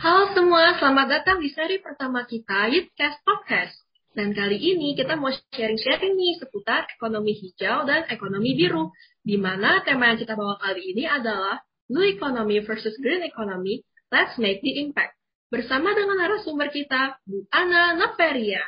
Halo 0.00 0.32
semua, 0.32 0.80
selamat 0.80 1.12
datang 1.12 1.44
di 1.44 1.52
seri 1.52 1.76
pertama 1.76 2.24
kita, 2.24 2.72
Youthcast 2.72 3.20
Podcast. 3.20 3.76
Dan 4.16 4.32
kali 4.32 4.56
ini 4.56 4.96
kita 4.96 5.12
mau 5.12 5.28
sharing-sharing 5.28 6.16
nih 6.16 6.40
seputar 6.40 6.88
ekonomi 6.88 7.36
hijau 7.36 7.84
dan 7.84 8.08
ekonomi 8.08 8.56
biru. 8.56 8.96
Di 9.20 9.36
mana 9.36 9.84
tema 9.84 10.08
yang 10.08 10.16
kita 10.16 10.40
bawa 10.40 10.56
kali 10.56 10.96
ini 10.96 11.04
adalah 11.04 11.60
Blue 11.84 12.08
Economy 12.08 12.64
versus 12.64 12.96
Green 12.96 13.20
Economy, 13.28 13.84
Let's 14.08 14.40
Make 14.40 14.64
the 14.64 14.80
Impact. 14.80 15.20
Bersama 15.52 15.92
dengan 15.92 16.16
narasumber 16.16 16.72
kita, 16.72 17.20
Bu 17.28 17.44
Ana 17.52 17.92
Naferia. 17.92 18.64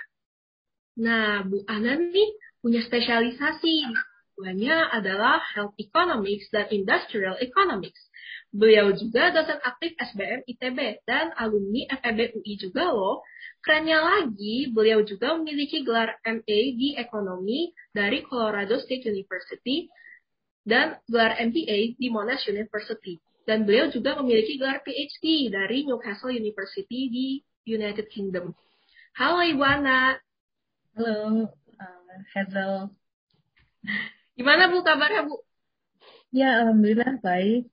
Nah, 1.00 1.48
Bu 1.48 1.64
Ana 1.64 1.96
nih 1.96 2.28
punya 2.60 2.84
spesialisasi. 2.84 3.88
Duanya 4.36 4.92
adalah 4.92 5.40
Health 5.56 5.80
Economics 5.80 6.52
dan 6.52 6.68
Industrial 6.68 7.40
Economics. 7.40 8.11
Beliau 8.52 8.92
juga 8.92 9.32
dosen 9.32 9.56
aktif 9.64 9.96
SBM 9.96 10.44
ITB 10.44 11.00
dan 11.08 11.32
alumni 11.40 11.88
FEB 11.88 12.36
UI 12.36 12.60
juga 12.60 12.92
loh. 12.92 13.24
Kerennya 13.64 13.96
lagi, 14.04 14.68
beliau 14.68 15.00
juga 15.00 15.32
memiliki 15.40 15.80
gelar 15.80 16.20
MA 16.20 16.60
di 16.76 16.92
ekonomi 17.00 17.72
dari 17.96 18.20
Colorado 18.20 18.76
State 18.76 19.08
University 19.08 19.88
dan 20.68 21.00
gelar 21.08 21.40
MBA 21.40 21.96
di 21.96 22.12
Monash 22.12 22.44
University. 22.52 23.16
Dan 23.48 23.64
beliau 23.64 23.88
juga 23.88 24.20
memiliki 24.20 24.60
gelar 24.60 24.84
PhD 24.84 25.48
dari 25.48 25.88
Newcastle 25.88 26.36
University 26.36 27.08
di 27.08 27.26
United 27.64 28.12
Kingdom. 28.12 28.52
Halo 29.16 29.40
Ibu 29.48 29.64
Ana. 29.64 30.20
Halo, 30.92 31.48
uh, 31.80 32.20
Hazel. 32.36 32.92
Gimana 34.36 34.68
Bu 34.68 34.84
kabarnya 34.84 35.24
Bu? 35.24 35.40
Ya, 36.36 36.60
Alhamdulillah 36.60 37.16
baik. 37.24 37.71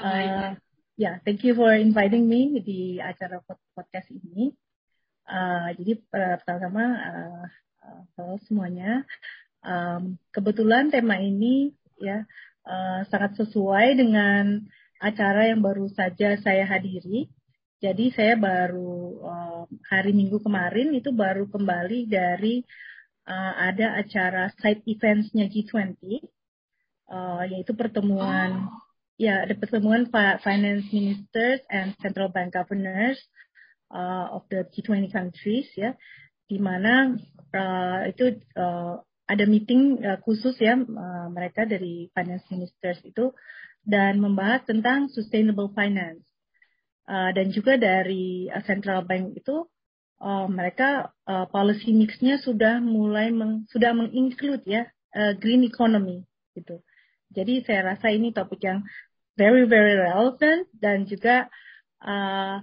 Uh, 0.00 0.16
ya, 0.16 0.56
yeah, 0.96 1.14
thank 1.28 1.44
you 1.44 1.52
for 1.52 1.76
inviting 1.76 2.24
me 2.24 2.56
di 2.64 2.96
acara 2.96 3.44
podcast 3.76 4.08
ini. 4.08 4.48
Uh, 5.28 5.76
jadi 5.76 6.00
pertama-tama 6.08 6.84
uh, 7.04 7.44
uh, 7.84 8.02
halo 8.16 8.40
semuanya. 8.48 9.04
Um, 9.60 10.16
kebetulan 10.32 10.88
tema 10.88 11.20
ini 11.20 11.76
ya 12.00 12.24
uh, 12.64 13.04
sangat 13.12 13.44
sesuai 13.44 14.00
dengan 14.00 14.64
acara 15.04 15.52
yang 15.52 15.60
baru 15.60 15.84
saja 15.92 16.32
saya 16.40 16.64
hadiri. 16.64 17.28
Jadi 17.84 18.08
saya 18.16 18.40
baru 18.40 19.20
uh, 19.20 19.64
hari 19.84 20.16
Minggu 20.16 20.40
kemarin 20.40 20.96
itu 20.96 21.12
baru 21.12 21.44
kembali 21.44 22.08
dari 22.08 22.64
uh, 23.28 23.52
ada 23.68 24.00
acara 24.00 24.48
side 24.64 24.80
eventsnya 24.88 25.44
G20, 25.44 26.24
uh, 27.12 27.44
yaitu 27.52 27.76
pertemuan 27.76 28.64
oh 28.64 28.88
ya 29.20 29.44
ada 29.44 29.52
pertemuan 29.52 30.08
finance 30.40 30.88
ministers 30.88 31.60
and 31.68 31.92
central 32.00 32.32
bank 32.32 32.56
governors 32.56 33.20
uh, 33.92 34.32
of 34.32 34.48
the 34.48 34.64
G20 34.72 35.12
countries 35.12 35.68
ya 35.76 35.92
di 36.48 36.56
mana 36.56 37.20
uh, 37.52 38.00
itu 38.08 38.40
uh, 38.56 38.96
ada 39.28 39.44
meeting 39.44 40.00
uh, 40.00 40.16
khusus 40.24 40.56
ya 40.56 40.72
uh, 40.80 41.28
mereka 41.28 41.68
dari 41.68 42.08
finance 42.16 42.48
ministers 42.48 43.04
itu 43.04 43.36
dan 43.84 44.24
membahas 44.24 44.64
tentang 44.64 45.12
sustainable 45.12 45.68
finance 45.76 46.24
uh, 47.04 47.28
dan 47.36 47.52
juga 47.52 47.76
dari 47.76 48.48
uh, 48.48 48.64
central 48.64 49.04
bank 49.04 49.36
itu 49.36 49.68
uh, 50.24 50.48
mereka 50.48 51.12
uh, 51.28 51.44
policy 51.52 51.92
mixnya 51.92 52.40
sudah 52.40 52.80
mulai 52.80 53.28
meng, 53.28 53.68
sudah 53.68 53.92
menginclude 53.92 54.64
ya 54.64 54.88
uh, 55.12 55.36
green 55.36 55.60
economy 55.60 56.24
gitu. 56.56 56.80
Jadi 57.30 57.62
saya 57.62 57.94
rasa 57.94 58.10
ini 58.10 58.34
topik 58.34 58.58
yang 58.66 58.82
very 59.40 59.64
very 59.64 59.96
relevant 59.96 60.68
dan 60.76 61.08
juga 61.08 61.48
uh, 62.04 62.60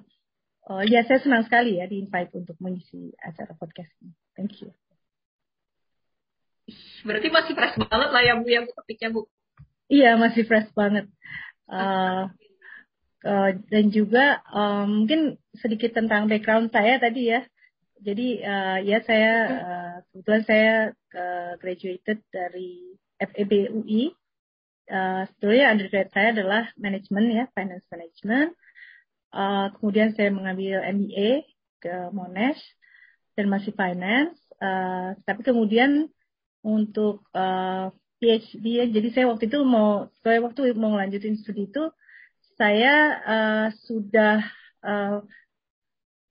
uh, 0.69 0.83
ya 0.85 1.01
saya 1.09 1.17
senang 1.25 1.41
sekali 1.49 1.81
ya 1.81 1.89
di 1.89 2.05
invite 2.05 2.29
untuk 2.37 2.53
mengisi 2.61 3.09
acara 3.17 3.57
podcast 3.57 3.89
ini. 4.05 4.13
Thank 4.37 4.61
you. 4.61 4.69
Berarti 7.01 7.33
masih 7.33 7.53
fresh 7.57 7.75
banget 7.81 8.09
lah 8.13 8.21
ya 8.21 8.37
Bu 8.37 8.45
yang 8.45 8.69
topiknya 8.69 9.09
Bu. 9.09 9.25
Iya 9.89 10.19
masih 10.19 10.45
fresh 10.45 10.69
banget. 10.77 11.09
Uh, 11.65 12.29
uh, 13.23 13.49
dan 13.71 13.89
juga 13.89 14.43
um, 14.51 15.03
mungkin 15.03 15.41
sedikit 15.57 15.95
tentang 15.97 16.29
background 16.29 16.69
saya 16.69 17.01
tadi 17.01 17.33
ya. 17.33 17.41
Jadi 17.97 18.43
uh, 18.45 18.77
ya 18.85 19.01
saya 19.01 19.33
uh, 19.49 19.95
kebetulan 20.13 20.43
saya 20.45 20.71
uh, 21.17 21.51
graduated 21.57 22.21
dari 22.29 22.93
FEB 23.17 23.73
UI 23.73 24.13
uh, 24.91 25.23
sebetulnya 25.31 25.65
undergrad 25.71 26.07
saya 26.11 26.27
adalah 26.35 26.63
manajemen 26.79 27.25
ya, 27.31 27.45
finance 27.53 27.85
management. 27.91 28.51
Uh, 29.31 29.67
kemudian 29.77 30.15
saya 30.15 30.31
mengambil 30.31 30.81
MBA 30.87 31.43
ke 31.83 31.95
Monash 32.15 32.59
dan 33.35 33.51
masih 33.51 33.75
finance. 33.75 34.39
Uh, 34.57 35.13
tapi 35.27 35.45
kemudian 35.45 36.09
untuk 36.65 37.27
uh, 37.37 37.93
PhD 38.17 38.65
ya, 38.81 38.85
jadi 38.89 39.07
saya 39.13 39.25
waktu 39.29 39.45
itu 39.45 39.61
mau, 39.61 40.09
saya 40.25 40.41
waktu 40.41 40.73
mau 40.73 40.89
melanjutin 40.89 41.37
studi 41.37 41.69
itu, 41.69 41.93
saya 42.57 42.93
uh, 43.21 43.67
sudah 43.85 44.41
uh, 44.81 45.21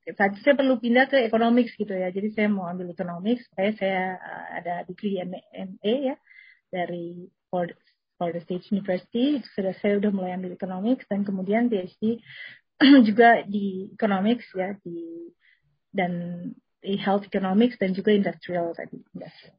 saya 0.06 0.54
perlu 0.54 0.78
pindah 0.78 1.10
ke 1.10 1.26
economics 1.26 1.74
gitu 1.74 1.90
ya. 1.90 2.10
Jadi 2.10 2.34
saya 2.34 2.46
mau 2.50 2.66
ambil 2.66 2.90
economics 2.94 3.46
saya 3.54 4.18
uh, 4.18 4.46
ada 4.58 4.74
degree 4.86 5.22
MA, 5.22 6.14
ya 6.14 6.16
dari 6.70 7.30
Florida 8.16 8.40
State 8.42 8.72
University 8.72 9.44
sudah 9.52 9.76
saya 9.78 10.00
udah 10.00 10.10
mulai 10.12 10.36
ambil 10.36 10.56
economics 10.56 11.04
dan 11.08 11.22
kemudian 11.22 11.68
PhD 11.68 12.20
juga 13.08 13.44
di 13.44 13.92
economics 13.92 14.48
ya 14.52 14.76
di 14.80 15.30
dan 15.92 16.12
di 16.80 16.96
health 17.00 17.24
economics 17.28 17.80
dan 17.80 17.96
juga 17.96 18.12
industrial 18.12 18.72
tadi 18.76 19.00
industrial. 19.12 19.56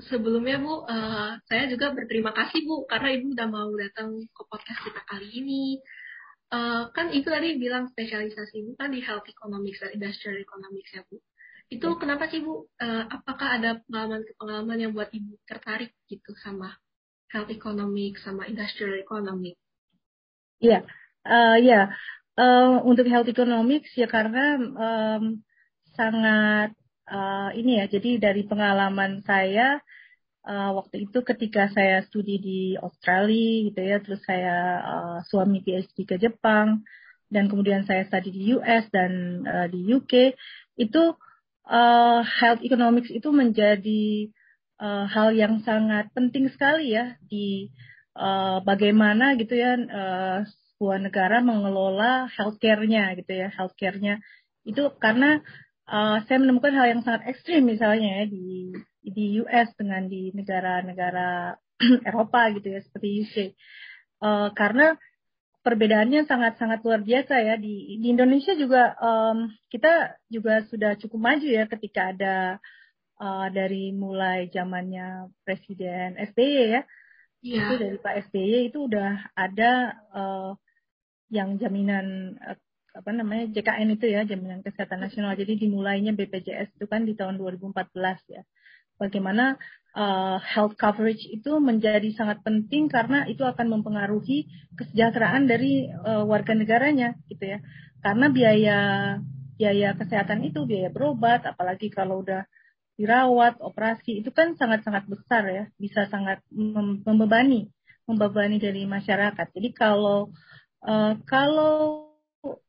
Sebelumnya 0.00 0.56
Bu, 0.56 0.88
uh, 0.88 1.36
saya 1.44 1.68
juga 1.68 1.92
berterima 1.92 2.32
kasih 2.32 2.64
Bu 2.64 2.88
karena 2.88 3.12
Ibu 3.20 3.36
udah 3.36 3.48
mau 3.52 3.68
datang 3.76 4.24
ke 4.32 4.42
podcast 4.48 4.80
kita 4.80 5.02
kali 5.04 5.28
ini. 5.28 5.64
Uh, 6.50 6.90
kan 6.90 7.14
itu 7.14 7.28
tadi 7.28 7.60
bilang 7.60 7.92
spesialisasi 7.92 8.64
Ibu 8.64 8.80
kan 8.80 8.90
di 8.90 9.04
health 9.04 9.28
economics 9.28 9.84
dan 9.84 9.92
industrial 9.92 10.40
economics 10.40 10.90
ya 10.96 11.04
Bu. 11.04 11.20
Itu 11.70 11.86
ya. 11.94 11.98
kenapa 12.02 12.26
sih 12.26 12.42
Bu? 12.42 12.66
Uh, 12.82 13.06
apakah 13.06 13.62
ada 13.62 13.78
pengalaman-pengalaman 13.86 14.78
yang 14.82 14.92
buat 14.92 15.08
Ibu 15.14 15.38
tertarik 15.46 15.94
gitu 16.10 16.34
sama 16.42 16.74
health 17.30 17.54
economic 17.54 18.18
sama 18.18 18.50
industrial 18.50 18.98
economic? 18.98 19.54
Iya, 20.58 20.82
uh, 21.24 21.56
ya. 21.62 21.94
Uh, 22.34 22.82
untuk 22.82 23.06
health 23.06 23.30
economics 23.30 23.94
ya 23.94 24.10
karena 24.10 24.58
um, 24.58 25.38
sangat 25.94 26.74
uh, 27.06 27.54
ini 27.54 27.78
ya. 27.78 27.86
Jadi 27.86 28.18
dari 28.18 28.42
pengalaman 28.50 29.22
saya 29.22 29.78
uh, 30.42 30.74
waktu 30.74 31.06
itu 31.06 31.22
ketika 31.22 31.70
saya 31.70 32.02
studi 32.06 32.42
di 32.42 32.60
Australia 32.82 33.70
gitu 33.70 33.80
ya, 33.80 33.96
terus 34.02 34.20
saya 34.26 34.58
uh, 34.82 35.18
suami 35.22 35.62
PhD 35.62 36.02
ke 36.02 36.16
Jepang 36.18 36.82
dan 37.30 37.46
kemudian 37.46 37.86
saya 37.86 38.10
studi 38.10 38.34
di 38.34 38.42
US 38.58 38.90
dan 38.90 39.44
uh, 39.46 39.66
di 39.70 39.86
UK 39.86 40.34
itu 40.80 41.02
uh, 41.66 42.20
health 42.24 42.62
economics 42.64 43.10
itu 43.12 43.28
menjadi 43.34 44.30
uh, 44.80 45.04
hal 45.10 45.36
yang 45.36 45.60
sangat 45.66 46.08
penting 46.16 46.48
sekali 46.52 46.96
ya 46.96 47.16
di 47.26 47.68
uh, 48.16 48.64
bagaimana 48.64 49.36
gitu 49.36 49.56
ya 49.56 49.76
uh, 49.76 50.38
sebuah 50.46 50.98
negara 51.04 51.44
mengelola 51.44 52.30
healthcare-nya 52.32 53.12
gitu 53.20 53.32
ya 53.36 53.48
healthcare-nya. 53.52 54.24
Itu 54.64 54.96
karena 54.96 55.40
uh, 55.90 56.24
saya 56.24 56.38
menemukan 56.40 56.72
hal 56.72 56.86
yang 56.96 57.02
sangat 57.04 57.28
ekstrim 57.28 57.68
misalnya 57.68 58.22
ya 58.22 58.24
di 58.30 58.72
di 59.00 59.40
US 59.42 59.68
dengan 59.76 60.06
di 60.06 60.30
negara-negara 60.36 61.56
Eropa 62.08 62.52
gitu 62.52 62.68
ya 62.76 62.80
seperti 62.84 63.08
UK 63.24 63.36
uh, 64.24 64.48
karena 64.52 64.96
perbedaannya 65.60 66.24
sangat-sangat 66.24 66.80
luar 66.84 67.04
biasa 67.04 67.34
ya. 67.40 67.54
Di, 67.60 68.00
di 68.00 68.08
Indonesia 68.08 68.56
juga 68.56 68.96
um, 68.96 69.52
kita 69.68 70.16
juga 70.32 70.64
sudah 70.68 70.96
cukup 70.96 71.20
maju 71.20 71.48
ya 71.48 71.64
ketika 71.68 72.12
ada 72.12 72.36
uh, 73.20 73.46
dari 73.52 73.92
mulai 73.92 74.48
zamannya 74.48 75.28
Presiden 75.44 76.16
SBY 76.16 76.80
ya. 76.80 76.82
Yeah. 77.40 77.72
itu 77.72 77.74
dari 77.80 77.96
Pak 77.96 78.14
SBY 78.28 78.68
itu 78.68 78.84
udah 78.84 79.32
ada 79.32 79.96
uh, 80.12 80.52
yang 81.32 81.56
jaminan 81.56 82.36
uh, 82.36 82.58
apa 82.90 83.10
namanya 83.14 83.48
JKN 83.54 83.96
itu 83.96 84.10
ya 84.10 84.26
jaminan 84.26 84.60
kesehatan 84.64 85.00
nasional. 85.00 85.36
Jadi 85.36 85.68
dimulainya 85.68 86.12
BPJS 86.16 86.76
itu 86.76 86.86
kan 86.90 87.04
di 87.06 87.16
tahun 87.16 87.40
2014 87.40 87.96
ya. 88.28 88.42
Bagaimana 89.00 89.56
uh, 89.96 90.38
health 90.42 90.74
coverage 90.78 91.24
itu 91.26 91.58
menjadi 91.58 92.06
sangat 92.14 92.42
penting 92.46 92.86
karena 92.90 93.26
itu 93.26 93.42
akan 93.42 93.80
mempengaruhi 93.80 94.46
kesejahteraan 94.76 95.50
dari 95.50 95.90
uh, 95.90 96.26
warga 96.26 96.54
negaranya 96.54 97.16
gitu 97.30 97.56
ya. 97.56 97.58
Karena 98.00 98.32
biaya 98.32 98.78
biaya 99.60 99.92
kesehatan 99.92 100.40
itu 100.46 100.64
biaya 100.64 100.88
berobat 100.88 101.44
apalagi 101.44 101.92
kalau 101.92 102.24
udah 102.24 102.48
dirawat 102.96 103.60
operasi 103.60 104.20
itu 104.20 104.30
kan 104.32 104.56
sangat-sangat 104.56 105.08
besar 105.08 105.42
ya. 105.50 105.64
Bisa 105.76 106.06
sangat 106.08 106.42
membebani 106.52 107.70
membebani 108.08 108.58
dari 108.58 108.90
masyarakat. 108.90 109.46
Jadi 109.54 109.70
kalau 109.70 110.34
uh, 110.82 111.14
kalau 111.28 112.10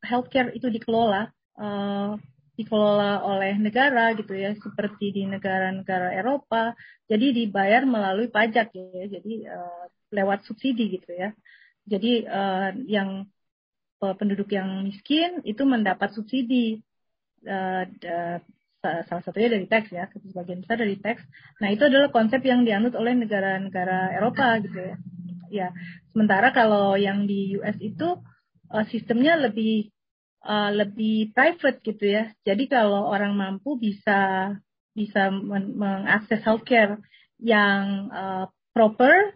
healthcare 0.04 0.52
itu 0.52 0.68
dikelola 0.68 1.32
uh, 1.56 2.14
dikelola 2.52 3.24
oleh 3.24 3.56
negara 3.56 4.12
gitu 4.12 4.36
ya 4.36 4.52
seperti 4.60 5.08
di 5.14 5.22
negara-negara 5.24 6.12
Eropa 6.12 6.76
jadi 7.08 7.32
dibayar 7.32 7.88
melalui 7.88 8.28
pajak 8.28 8.76
ya 8.76 9.06
jadi 9.08 9.34
uh, 9.52 9.84
lewat 10.12 10.44
subsidi 10.44 11.00
gitu 11.00 11.10
ya. 11.16 11.32
Jadi 11.88 12.28
uh, 12.28 12.70
yang 12.86 13.26
penduduk 13.98 14.50
yang 14.52 14.82
miskin 14.86 15.42
itu 15.46 15.62
mendapat 15.62 16.10
subsidi 16.14 16.78
uh, 17.46 17.86
salah 18.82 19.22
satunya 19.22 19.54
dari 19.54 19.66
teks 19.70 19.94
ya 19.94 20.10
sebagian 20.10 20.66
besar 20.66 20.82
dari 20.82 20.98
teks 20.98 21.22
nah 21.62 21.70
itu 21.70 21.86
adalah 21.86 22.10
konsep 22.10 22.42
yang 22.42 22.66
dianut 22.66 22.98
oleh 22.98 23.14
negara-negara 23.14 24.14
Eropa 24.18 24.58
gitu 24.62 24.78
ya. 24.78 24.96
Ya 25.52 25.68
sementara 26.10 26.50
kalau 26.50 26.98
yang 26.98 27.28
di 27.30 27.56
US 27.62 27.78
itu 27.78 28.18
uh, 28.74 28.84
sistemnya 28.90 29.38
lebih 29.38 29.91
uh, 30.44 30.70
lebih 30.74 31.30
private 31.32 31.78
gitu 31.82 32.04
ya. 32.04 32.34
Jadi 32.42 32.66
kalau 32.70 33.08
orang 33.08 33.34
mampu 33.34 33.78
bisa 33.78 34.52
bisa 34.92 35.32
men 35.32 35.72
mengakses 35.78 36.44
healthcare 36.44 37.00
yang 37.40 38.12
uh, 38.12 38.44
proper 38.76 39.32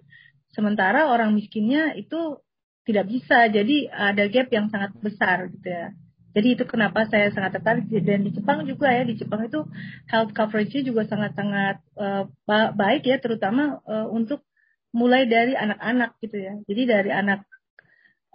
sementara 0.53 1.08
orang 1.08 1.32
miskinnya 1.32 1.97
itu 1.97 2.41
tidak 2.87 3.06
bisa. 3.11 3.50
Jadi 3.50 3.91
ada 3.91 4.31
gap 4.31 4.49
yang 4.53 4.70
sangat 4.70 4.94
besar 5.03 5.50
gitu 5.50 5.69
ya. 5.69 5.91
Jadi 6.37 6.53
itu 6.53 6.64
kenapa 6.69 7.09
saya 7.09 7.32
sangat 7.32 7.56
tertarik. 7.56 7.88
Dan 7.88 8.29
di 8.29 8.31
Jepang 8.37 8.62
juga 8.69 8.93
ya 8.93 9.09
di 9.09 9.17
Jepang 9.17 9.49
itu 9.49 9.64
health 10.12 10.37
coverage-nya 10.37 10.85
juga 10.85 11.09
sangat-sangat 11.09 11.81
uh, 11.97 12.29
baik 12.76 13.09
ya 13.09 13.17
terutama 13.17 13.81
uh, 13.88 14.06
untuk 14.12 14.44
mulai 14.93 15.25
dari 15.25 15.56
anak-anak 15.56 16.20
gitu 16.20 16.37
ya. 16.37 16.55
Jadi 16.69 16.82
dari 16.85 17.11
anak 17.11 17.41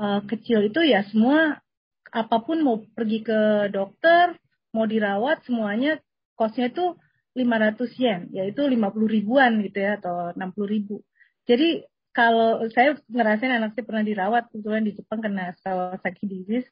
uh, 0.02 0.26
kecil 0.26 0.66
itu 0.66 0.82
ya 0.82 1.06
semua 1.06 1.62
apa 2.12 2.38
pun 2.44 2.60
mau 2.62 2.84
pergi 2.92 3.24
ke 3.24 3.72
dokter, 3.72 4.36
mau 4.76 4.84
dirawat 4.84 5.48
semuanya 5.48 6.00
kosnya 6.36 6.70
itu 6.72 6.96
500 7.36 7.88
yen, 7.96 8.22
yaitu 8.36 8.68
50 8.68 9.08
ribuan 9.08 9.64
gitu 9.64 9.80
ya 9.80 9.96
atau 10.00 10.36
60 10.36 10.68
ribu. 10.68 11.00
Jadi 11.48 11.88
kalau 12.12 12.68
saya 12.76 13.00
ngerasain 13.08 13.52
anak 13.56 13.72
saya 13.76 13.88
pernah 13.88 14.04
dirawat 14.04 14.52
kebetulan 14.52 14.84
di 14.84 14.92
Jepang 15.00 15.24
kena 15.24 15.56
Kawasaki 15.64 16.28
disease 16.28 16.68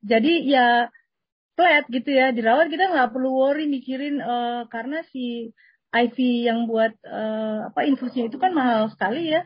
jadi 0.00 0.32
ya 0.48 0.66
flat 1.58 1.84
gitu 1.92 2.08
ya 2.08 2.32
dirawat 2.32 2.72
kita 2.72 2.88
nggak 2.88 3.12
perlu 3.12 3.30
worry 3.36 3.68
mikirin 3.68 4.22
uh, 4.24 4.64
karena 4.72 5.04
si 5.12 5.52
IV 5.92 6.16
yang 6.20 6.68
buat 6.68 6.92
uh, 7.04 7.72
apa 7.72 7.84
infusnya 7.84 8.28
itu 8.32 8.40
kan 8.40 8.52
mahal 8.56 8.88
sekali 8.92 9.28
ya 9.28 9.44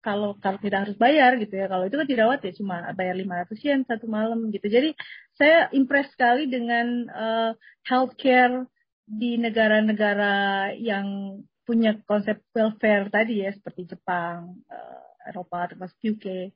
kalau 0.00 0.36
kalau 0.40 0.58
tidak 0.60 0.88
harus 0.88 0.96
bayar 0.96 1.36
gitu 1.36 1.54
ya. 1.56 1.66
Kalau 1.68 1.84
itu 1.84 1.96
kan 2.00 2.08
dirawat 2.08 2.40
ya 2.44 2.52
cuma 2.56 2.76
bayar 2.96 3.14
500 3.16 3.66
yen 3.66 3.80
satu 3.84 4.06
malam 4.08 4.48
gitu. 4.48 4.66
Jadi 4.66 4.96
saya 5.36 5.68
impress 5.76 6.08
sekali 6.16 6.48
dengan 6.48 7.08
uh, 7.12 7.50
healthcare 7.84 8.64
di 9.04 9.36
negara-negara 9.36 10.70
yang 10.80 11.38
punya 11.68 12.00
konsep 12.08 12.42
welfare 12.56 13.12
tadi 13.12 13.44
ya 13.44 13.52
seperti 13.52 13.92
Jepang, 13.92 14.64
uh, 14.66 15.04
Eropa 15.28 15.70
termasuk 15.70 15.98
UK 16.00 16.50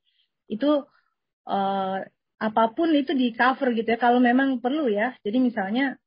itu 0.49 0.70
uh, 1.49 1.99
apa 2.41 2.64
pun 2.75 2.88
itu 2.96 3.12
di 3.12 3.37
cover 3.37 3.76
gitu 3.76 3.88
ya. 3.93 3.99
Kalau 4.00 4.19
memang 4.25 4.58
perlu 4.64 4.88
ya. 4.88 5.12
Jadi 5.20 5.38
misalnya 5.38 6.00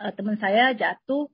uh, 0.00 0.12
teman 0.16 0.40
saya 0.40 0.72
jatuh 0.72 1.28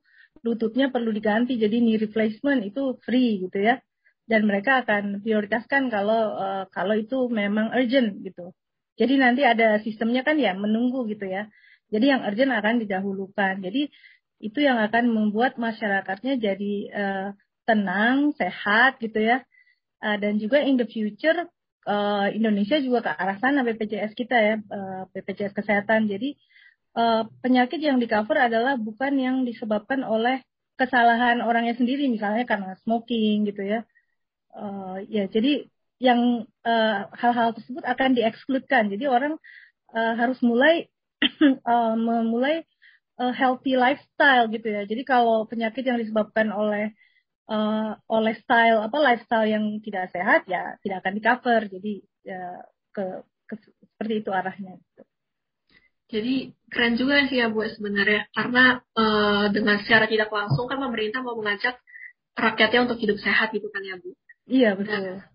lututnya 0.45 0.93
perlu 0.93 1.09
diganti 1.09 1.57
jadi 1.57 1.81
knee 1.81 1.97
replacement 1.97 2.61
itu 2.61 3.01
free 3.01 3.41
gitu 3.47 3.57
ya 3.57 3.81
dan 4.25 4.49
mereka 4.49 4.81
akan 4.81 5.21
prioritaskan 5.21 5.93
kalau 5.93 6.33
uh, 6.33 6.63
kalau 6.73 6.97
itu 6.97 7.29
memang 7.29 7.69
urgent 7.73 8.21
gitu. 8.25 8.53
Jadi 8.95 9.19
nanti 9.19 9.41
ada 9.43 9.77
sistemnya 9.83 10.25
kan 10.25 10.39
ya 10.39 10.55
menunggu 10.55 11.05
gitu 11.05 11.27
ya. 11.29 11.51
Jadi 11.93 12.05
yang 12.09 12.21
urgent 12.25 12.51
akan 12.55 12.81
didahulukan. 12.81 13.61
Jadi 13.61 13.91
itu 14.41 14.59
yang 14.59 14.81
akan 14.81 15.13
membuat 15.13 15.61
masyarakatnya 15.61 16.41
jadi 16.41 16.73
uh, 16.91 17.27
tenang 17.69 18.33
sehat 18.33 18.97
gitu 18.97 19.21
ya. 19.21 19.45
Uh, 20.01 20.17
dan 20.17 20.41
juga 20.41 20.63
in 20.63 20.75
the 20.79 20.87
future 20.89 21.45
uh, 21.85 22.27
Indonesia 22.33 22.81
juga 22.81 23.05
ke 23.05 23.11
arah 23.13 23.37
sana 23.37 23.61
BPJS 23.61 24.11
kita 24.17 24.37
ya, 24.37 24.55
uh, 24.59 25.05
BPJS 25.13 25.53
kesehatan. 25.53 26.09
Jadi 26.09 26.35
uh, 26.97 27.29
penyakit 27.45 27.77
yang 27.79 28.01
di 28.01 28.09
cover 28.09 28.41
adalah 28.41 28.75
bukan 28.75 29.13
yang 29.21 29.37
disebabkan 29.45 30.01
oleh 30.01 30.41
kesalahan 30.75 31.39
orangnya 31.39 31.77
sendiri, 31.77 32.11
misalnya 32.11 32.43
karena 32.43 32.75
smoking 32.83 33.47
gitu 33.47 33.63
ya. 33.63 33.87
Uh, 34.55 35.03
ya 35.11 35.27
jadi 35.27 35.67
yang 35.99 36.47
hal-hal 37.11 37.51
uh, 37.51 37.55
tersebut 37.55 37.83
akan 37.83 38.09
diekskludkan. 38.15 38.87
Jadi 38.91 39.05
orang 39.07 39.35
uh, 39.91 40.13
harus 40.15 40.39
mulai 40.43 40.87
uh, 41.67 41.95
memulai 42.07 42.63
uh, 43.19 43.33
healthy 43.35 43.79
lifestyle 43.79 44.47
gitu 44.51 44.67
ya. 44.67 44.83
Jadi 44.87 45.03
kalau 45.07 45.47
penyakit 45.47 45.83
yang 45.87 45.99
disebabkan 45.99 46.51
oleh 46.51 46.95
uh, 47.49 47.95
oleh 48.09 48.33
style 48.41 48.85
apa 48.85 48.97
lifestyle 48.99 49.47
yang 49.47 49.79
tidak 49.81 50.09
sehat 50.11 50.45
ya 50.49 50.77
tidak 50.81 51.05
akan 51.05 51.13
di 51.13 51.21
cover 51.21 51.61
jadi 51.69 51.93
ya 52.25 52.43
ke, 52.91 53.03
ke 53.49 53.53
seperti 53.95 54.13
itu 54.25 54.29
arahnya. 54.33 54.73
Jadi 56.05 56.53
keren 56.69 56.95
juga 57.01 57.25
sih 57.25 57.41
ya 57.41 57.49
Bu 57.49 57.65
sebenarnya 57.65 58.29
karena 58.29 58.77
uh, 58.93 59.49
dengan 59.49 59.81
secara 59.81 60.05
tidak 60.05 60.29
langsung 60.29 60.69
kan 60.69 60.77
pemerintah 60.77 61.25
mau 61.25 61.33
mengajak 61.33 61.81
rakyatnya 62.37 62.85
untuk 62.85 63.01
hidup 63.01 63.17
sehat 63.17 63.49
gitu 63.55 63.67
kan 63.73 63.81
ya 63.81 63.97
Bu. 63.97 64.13
Iya 64.45 64.67
betul. 64.77 65.01
Nah, 65.01 65.25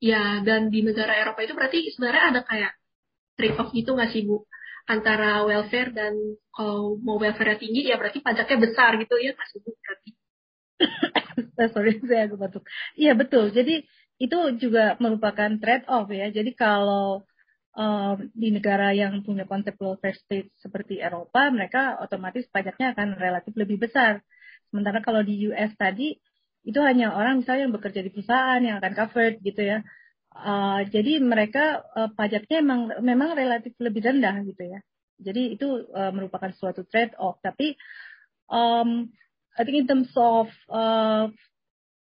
ya 0.00 0.40
dan 0.46 0.68
di 0.72 0.80
negara 0.84 1.12
Eropa 1.16 1.40
itu 1.44 1.52
berarti 1.56 1.78
sebenarnya 1.92 2.24
ada 2.32 2.40
kayak 2.44 2.72
trade 3.36 3.56
off 3.60 3.70
gitu 3.72 3.90
nggak 3.96 4.10
sih 4.12 4.22
Bu 4.28 4.44
antara 4.84 5.42
welfare 5.48 5.90
dan 5.96 6.12
kalau 6.52 7.00
mau 7.00 7.16
welfare 7.16 7.56
tinggi 7.56 7.88
ya 7.88 7.96
berarti 7.96 8.20
pajaknya 8.20 8.58
besar 8.68 8.90
gitu 9.00 9.14
ya 9.20 9.30
nggak 9.36 9.48
sih 9.52 9.58
Bu 9.64 9.70
berarti. 9.76 10.10
sorry 11.74 11.92
saya 12.08 12.22
agak 12.28 12.38
batuk. 12.40 12.64
Iya 12.96 13.12
betul. 13.16 13.44
Jadi 13.52 13.84
itu 14.20 14.38
juga 14.62 14.96
merupakan 15.02 15.50
trade 15.60 15.86
off 15.90 16.08
ya. 16.08 16.26
Jadi 16.32 16.50
kalau 16.56 17.24
um, 17.74 18.16
di 18.32 18.48
negara 18.54 18.94
yang 18.94 19.20
punya 19.26 19.44
konsep 19.44 19.74
welfare 19.78 20.16
state 20.16 20.48
seperti 20.62 21.02
Eropa, 21.02 21.50
mereka 21.50 21.98
otomatis 22.00 22.46
pajaknya 22.48 22.94
akan 22.94 23.08
relatif 23.18 23.52
lebih 23.58 23.78
besar. 23.82 24.22
Sementara 24.70 25.02
kalau 25.02 25.22
di 25.22 25.50
US 25.50 25.72
tadi 25.76 26.16
itu 26.64 26.80
hanya 26.80 27.12
orang 27.12 27.44
misalnya 27.44 27.68
yang 27.68 27.76
bekerja 27.76 28.00
di 28.00 28.10
perusahaan 28.10 28.60
yang 28.64 28.80
akan 28.80 28.92
covered 28.96 29.36
gitu 29.44 29.60
ya. 29.60 29.78
Uh, 30.34 30.82
jadi 30.90 31.22
mereka 31.22 31.84
uh, 31.94 32.10
pajaknya 32.10 32.58
memang 32.64 32.80
memang 33.04 33.38
relatif 33.38 33.76
lebih 33.78 34.02
rendah 34.02 34.42
gitu 34.48 34.64
ya. 34.66 34.80
Jadi 35.20 35.54
itu 35.54 35.86
uh, 35.94 36.10
merupakan 36.10 36.50
suatu 36.56 36.82
trade 36.88 37.14
off. 37.20 37.38
Tapi 37.38 37.78
um, 38.50 39.12
I 39.54 39.62
think 39.62 39.84
in 39.84 39.86
terms 39.86 40.10
of 40.18 40.50
uh, 40.66 41.30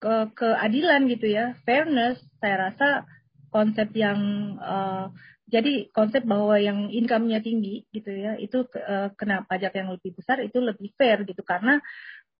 ke 0.01 0.15
keadilan 0.33 1.05
gitu 1.11 1.29
ya, 1.29 1.53
fairness, 1.67 2.17
saya 2.41 2.71
rasa 2.71 3.05
konsep 3.53 3.93
yang 3.93 4.17
uh, 4.57 5.13
jadi 5.47 5.87
konsep 5.93 6.25
bahwa 6.27 6.57
yang 6.59 6.89
income-nya 6.89 7.39
tinggi 7.43 7.85
gitu 7.93 8.09
ya, 8.09 8.33
itu 8.39 8.65
uh, 8.65 9.13
kena 9.13 9.45
pajak 9.45 9.77
yang 9.77 9.93
lebih 9.93 10.17
besar 10.17 10.41
itu 10.41 10.57
lebih 10.57 10.89
fair 10.97 11.21
gitu 11.27 11.45
karena 11.45 11.83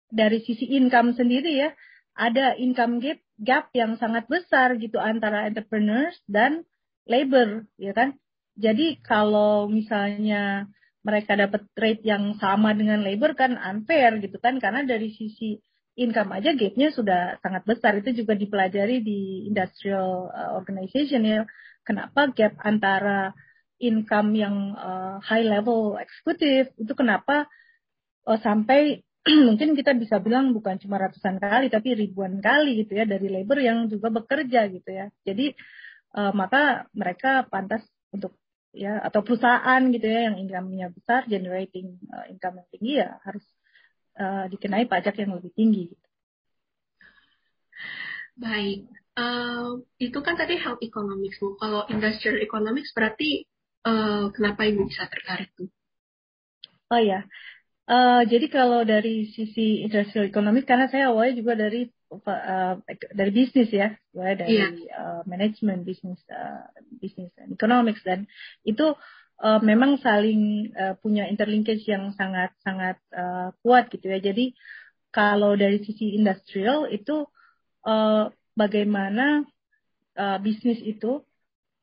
dari 0.08 0.40
sisi 0.42 0.72
income 0.72 1.14
sendiri 1.14 1.52
ya 1.52 1.70
ada 2.18 2.58
income 2.58 2.98
gap 2.98 3.22
gap 3.38 3.70
yang 3.78 3.96
sangat 4.02 4.26
besar 4.26 4.76
gitu 4.82 4.98
antara 4.98 5.46
entrepreneurs 5.46 6.18
dan 6.26 6.66
labor 7.06 7.70
ya 7.78 7.94
kan. 7.94 8.18
Jadi 8.58 8.98
kalau 9.06 9.70
misalnya 9.70 10.66
mereka 11.06 11.38
dapat 11.38 11.70
rate 11.78 12.04
yang 12.04 12.36
sama 12.42 12.74
dengan 12.74 13.06
labor 13.06 13.38
kan 13.38 13.56
unfair 13.56 14.18
gitu 14.18 14.42
kan? 14.42 14.58
Karena 14.58 14.82
dari 14.82 15.14
sisi 15.14 15.62
income 15.98 16.34
aja 16.42 16.58
gapnya 16.58 16.90
sudah 16.90 17.38
sangat 17.40 17.64
besar. 17.70 18.02
Itu 18.02 18.12
juga 18.18 18.34
dipelajari 18.34 19.06
di 19.06 19.46
industrial 19.46 20.34
uh, 20.34 20.52
organization 20.58 21.22
ya. 21.22 21.46
Kenapa 21.86 22.34
gap 22.34 22.58
antara 22.66 23.32
income 23.78 24.34
yang 24.34 24.74
uh, 24.74 25.22
high 25.22 25.46
level 25.46 26.02
eksekutif 26.02 26.74
itu 26.82 26.94
kenapa 26.98 27.46
uh, 28.26 28.40
sampai 28.42 29.07
mungkin 29.48 29.76
kita 29.76 29.92
bisa 30.00 30.24
bilang 30.24 30.56
bukan 30.56 30.80
cuma 30.80 30.98
ratusan 30.98 31.38
kali 31.38 31.68
tapi 31.68 31.94
ribuan 31.94 32.40
kali 32.40 32.84
gitu 32.84 32.96
ya 32.96 33.04
dari 33.04 33.28
labor 33.28 33.60
yang 33.60 33.92
juga 33.92 34.08
bekerja 34.08 34.72
gitu 34.72 34.90
ya 34.90 35.12
jadi 35.28 35.52
uh, 36.16 36.32
maka 36.32 36.88
mereka 36.96 37.44
pantas 37.52 37.84
untuk 38.16 38.40
ya 38.78 39.02
atau 39.02 39.26
perusahaan 39.26 39.82
gitu 39.90 40.06
ya 40.06 40.32
yang 40.32 40.38
income-nya 40.38 40.94
besar 40.94 41.26
generating 41.26 41.98
uh, 42.14 42.30
income 42.30 42.62
yang 42.62 42.70
tinggi 42.70 42.94
ya 43.02 43.10
harus 43.26 43.46
uh, 44.22 44.46
dikenai 44.50 44.86
pajak 44.90 45.18
yang 45.18 45.34
lebih 45.38 45.52
tinggi. 45.54 45.94
Gitu. 45.94 46.08
Baik, 48.38 48.86
uh, 49.18 49.82
itu 49.98 50.20
kan 50.22 50.38
tadi 50.38 50.62
health 50.62 50.82
economics 50.86 51.42
bu. 51.42 51.58
Kalau 51.58 51.90
industrial 51.90 52.38
economics 52.38 52.94
berarti 52.94 53.46
uh, 53.86 54.30
kenapa 54.30 54.70
ibu 54.70 54.86
bisa 54.86 55.10
tertarik 55.10 55.50
tuh? 55.58 55.70
Oh 56.88 57.02
ya, 57.02 57.26
uh, 57.88 58.22
jadi 58.28 58.48
kalau 58.52 58.84
dari 58.84 59.32
sisi 59.32 59.84
industrial 59.84 60.28
economics 60.30 60.68
karena 60.68 60.88
saya 60.92 61.10
awalnya 61.12 61.40
juga 61.40 61.54
dari 61.56 61.88
uh, 62.12 62.76
dari 63.16 63.32
bisnis 63.32 63.72
ya, 63.72 63.96
dari 64.14 64.60
yeah. 64.60 64.72
uh, 64.96 65.22
manajemen 65.28 65.84
bisnis 65.84 66.20
uh, 66.32 66.68
bisnis 67.00 67.32
economics 67.52 68.04
dan 68.04 68.28
itu 68.64 68.96
uh, 69.42 69.60
memang 69.64 70.00
saling 70.02 70.72
uh, 70.76 70.96
punya 71.00 71.28
interlinkage 71.28 71.86
yang 71.88 72.14
sangat 72.16 72.54
sangat 72.64 72.98
uh, 73.12 73.52
kuat 73.62 73.90
gitu 73.92 74.08
ya. 74.08 74.20
Jadi 74.22 74.54
kalau 75.12 75.56
dari 75.58 75.82
sisi 75.82 76.14
industrial 76.14 76.92
itu 76.92 77.26
uh, 77.88 78.30
bagaimana 78.54 79.46
uh, 80.18 80.38
bisnis 80.42 80.82
itu 80.84 81.24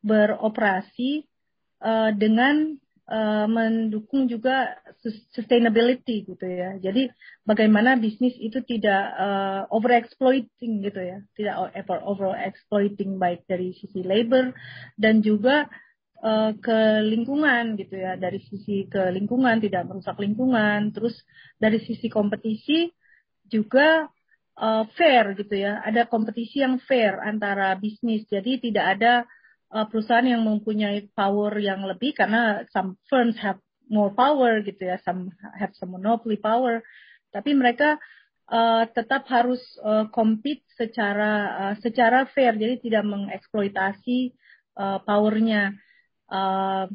beroperasi 0.04 1.24
uh, 1.80 2.12
dengan 2.12 2.76
uh, 3.08 3.46
mendukung 3.48 4.26
juga 4.30 4.80
sustainability 5.32 6.24
gitu 6.24 6.44
ya. 6.44 6.76
Jadi 6.80 7.12
bagaimana 7.44 7.96
bisnis 8.00 8.36
itu 8.40 8.64
tidak 8.64 9.02
uh, 9.16 9.62
overexploiting 9.68 10.84
gitu 10.84 11.00
ya, 11.00 11.18
tidak 11.36 11.54
over 12.04 12.32
exploiting 12.36 13.20
baik 13.20 13.44
dari 13.44 13.76
sisi 13.76 14.00
labor 14.00 14.56
dan 14.96 15.20
juga 15.20 15.68
uh, 16.24 16.52
ke 16.56 17.04
lingkungan 17.04 17.76
gitu 17.76 18.00
ya. 18.00 18.16
Dari 18.16 18.40
sisi 18.40 18.88
ke 18.88 19.12
lingkungan 19.12 19.60
tidak 19.60 19.84
merusak 19.88 20.16
lingkungan, 20.16 20.92
terus 20.96 21.16
dari 21.60 21.80
sisi 21.84 22.08
kompetisi 22.08 22.88
juga 23.44 24.08
uh, 24.56 24.84
fair 24.96 25.36
gitu 25.36 25.54
ya. 25.60 25.84
Ada 25.84 26.08
kompetisi 26.08 26.64
yang 26.64 26.80
fair 26.80 27.20
antara 27.20 27.76
bisnis. 27.76 28.24
Jadi 28.32 28.64
tidak 28.70 28.96
ada 28.98 29.14
uh, 29.72 29.86
perusahaan 29.88 30.26
yang 30.26 30.42
mempunyai 30.44 31.08
power 31.14 31.54
yang 31.60 31.86
lebih 31.86 32.12
karena 32.12 32.66
some 32.74 33.00
firms 33.08 33.38
have 33.40 33.60
more 33.88 34.12
power 34.12 34.64
gitu 34.64 34.88
ya, 34.88 34.96
some 35.04 35.32
have 35.56 35.72
some 35.76 35.92
monopoly 35.94 36.40
power. 36.40 36.82
Tapi 37.32 37.52
mereka 37.52 38.00
uh, 38.48 38.84
tetap 38.92 39.28
harus 39.28 39.60
uh, 39.80 40.08
compete 40.12 40.64
secara 40.76 41.32
uh, 41.52 41.74
secara 41.80 42.28
fair. 42.32 42.56
Jadi 42.56 42.88
tidak 42.90 43.04
mengeksploitasi 43.08 44.34
uh, 44.76 44.98
powernya. 45.04 45.76
Uh, 46.28 46.88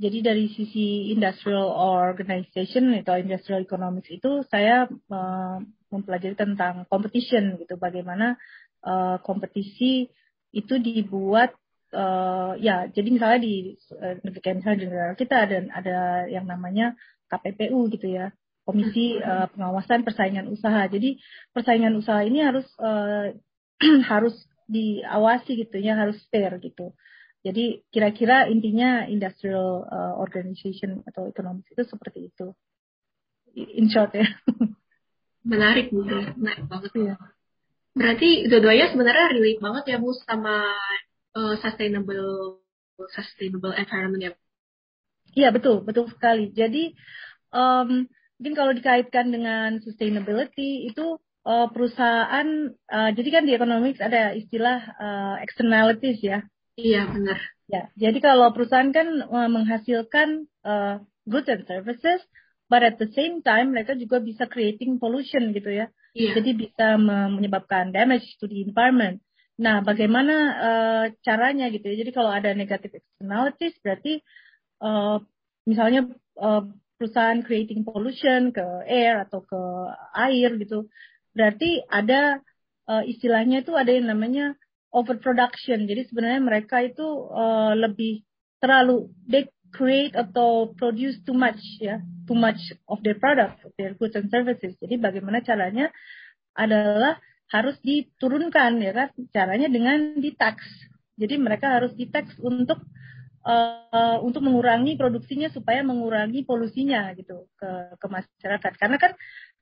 jadi 0.00 0.32
dari 0.32 0.48
sisi 0.48 1.12
industrial 1.12 1.68
organization 1.76 2.96
atau 2.96 3.20
industrial 3.20 3.68
economics 3.68 4.08
itu 4.08 4.40
saya 4.48 4.88
uh, 4.88 5.60
mempelajari 5.92 6.32
tentang 6.38 6.88
competition 6.88 7.60
gitu 7.60 7.76
bagaimana 7.76 8.40
uh, 8.80 9.20
kompetisi 9.20 10.08
itu 10.56 10.74
dibuat 10.80 11.52
uh, 11.94 12.54
ya 12.58 12.86
jadi 12.90 13.08
misalnya 13.10 13.40
di 13.42 13.74
uh, 13.94 14.16
misalnya 14.24 14.78
di 14.78 14.86
negara 14.86 15.12
kita 15.18 15.34
ada 15.46 15.56
ada 15.74 15.98
yang 16.30 16.46
namanya 16.46 16.94
KPPU 17.30 17.90
gitu 17.94 18.10
ya 18.10 18.34
Komisi 18.66 19.18
uh, 19.18 19.50
Pengawasan 19.50 20.06
Persaingan 20.06 20.46
Usaha. 20.46 20.86
Jadi 20.86 21.18
persaingan 21.50 21.96
usaha 21.98 22.22
ini 22.22 22.38
harus 22.44 22.68
uh, 22.78 23.34
harus 24.12 24.36
diawasi 24.70 25.66
gitu 25.66 25.82
ya 25.82 25.98
harus 25.98 26.20
fair 26.30 26.54
gitu. 26.62 26.94
Jadi 27.42 27.82
kira-kira 27.90 28.46
intinya 28.46 29.08
industrial 29.08 29.88
uh, 29.88 30.14
organization 30.20 31.02
atau 31.08 31.26
ekonomi 31.26 31.66
itu 31.66 31.82
seperti 31.82 32.30
itu. 32.30 32.54
In 33.56 33.90
short 33.90 34.14
ya. 34.14 34.28
Menarik 35.50 35.90
Bu. 35.90 36.06
Menarik 36.06 36.68
banget. 36.70 36.92
Ya 36.94 37.16
berarti 37.90 38.46
dua-duanya 38.46 38.86
sebenarnya 38.94 39.26
relate 39.34 39.60
banget 39.62 39.84
ya 39.90 39.96
Bu 39.98 40.14
sama 40.14 40.62
uh, 41.36 41.54
sustainable 41.60 42.60
sustainable 43.12 43.72
environment 43.74 44.22
ya 44.22 44.32
iya 45.36 45.48
betul 45.54 45.82
betul 45.82 46.10
sekali 46.10 46.52
jadi 46.52 46.92
um, 47.54 48.06
mungkin 48.40 48.54
kalau 48.56 48.72
dikaitkan 48.72 49.32
dengan 49.32 49.80
sustainability 49.80 50.88
itu 50.90 51.16
uh, 51.46 51.68
perusahaan 51.72 52.74
uh, 52.90 53.10
jadi 53.14 53.28
kan 53.28 53.42
di 53.46 53.52
economics 53.56 54.00
ada 54.02 54.36
istilah 54.36 54.78
uh, 55.00 55.36
externalities 55.40 56.20
ya 56.20 56.44
iya 56.76 57.08
benar 57.08 57.38
ya 57.70 57.88
jadi 57.96 58.18
kalau 58.20 58.52
perusahaan 58.52 58.90
kan 58.92 59.24
uh, 59.26 59.48
menghasilkan 59.48 60.50
uh, 60.66 61.00
goods 61.28 61.48
and 61.48 61.64
services 61.64 62.20
but 62.70 62.86
at 62.86 62.96
the 63.02 63.10
same 63.12 63.42
time 63.42 63.74
mereka 63.74 63.98
juga 63.98 64.22
bisa 64.22 64.46
creating 64.46 65.02
pollution 65.02 65.50
gitu 65.50 65.74
ya. 65.74 65.90
Yeah. 66.14 66.38
Jadi 66.38 66.54
bisa 66.54 66.94
menyebabkan 67.02 67.90
damage 67.90 68.38
to 68.38 68.46
the 68.46 68.62
environment. 68.62 69.18
Nah, 69.60 69.84
bagaimana 69.84 70.34
uh, 70.56 71.04
caranya 71.20 71.68
gitu 71.68 71.84
ya? 71.92 72.00
Jadi 72.00 72.10
kalau 72.16 72.32
ada 72.32 72.56
negative 72.56 72.96
externalities 72.96 73.76
berarti 73.84 74.24
uh, 74.80 75.20
misalnya 75.68 76.08
uh, 76.40 76.64
perusahaan 76.96 77.44
creating 77.44 77.84
pollution 77.84 78.56
ke 78.56 78.64
air 78.88 79.20
atau 79.28 79.44
ke 79.44 79.60
air 80.16 80.56
gitu. 80.56 80.88
Berarti 81.36 81.84
ada 81.92 82.40
uh, 82.88 83.04
istilahnya 83.04 83.60
itu 83.60 83.76
ada 83.76 83.92
yang 83.92 84.08
namanya 84.08 84.56
overproduction. 84.96 85.84
Jadi 85.84 86.08
sebenarnya 86.08 86.40
mereka 86.40 86.80
itu 86.80 87.04
uh, 87.28 87.76
lebih 87.76 88.24
terlalu 88.64 89.12
they 89.28 89.44
create 89.76 90.16
atau 90.16 90.72
produce 90.72 91.20
too 91.22 91.36
much 91.36 91.60
ya, 91.78 92.00
too 92.24 92.34
much 92.34 92.58
of 92.88 92.98
their 93.04 93.16
product, 93.20 93.60
their 93.76 93.92
goods 93.92 94.16
and 94.16 94.32
services. 94.32 94.72
Jadi 94.80 94.96
bagaimana 94.96 95.44
caranya 95.44 95.92
adalah 96.56 97.20
harus 97.50 97.76
diturunkan 97.82 98.78
ya 98.78 98.92
kan, 98.94 99.08
caranya 99.34 99.66
dengan 99.66 100.18
di 100.18 100.30
tax. 100.34 100.62
Jadi 101.18 101.36
mereka 101.36 101.76
harus 101.76 101.92
di 101.92 102.08
tax 102.08 102.38
untuk 102.40 102.80
uh, 103.44 104.18
untuk 104.22 104.40
mengurangi 104.46 104.96
produksinya 104.96 105.50
supaya 105.52 105.84
mengurangi 105.84 106.46
polusinya 106.46 107.12
gitu 107.18 107.50
ke 107.58 107.98
ke 107.98 108.06
masyarakat. 108.06 108.72
Karena 108.78 108.96
kan 108.96 109.12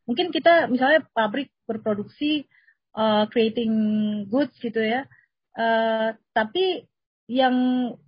mungkin 0.04 0.30
kita 0.30 0.68
misalnya 0.71 1.04
pabrik 1.11 1.50
berproduksi 1.64 2.47
uh, 2.95 3.26
creating 3.33 3.73
goods 4.30 4.54
gitu 4.61 4.78
ya, 4.78 5.09
uh, 5.59 6.14
tapi 6.37 6.87
yang 7.28 7.57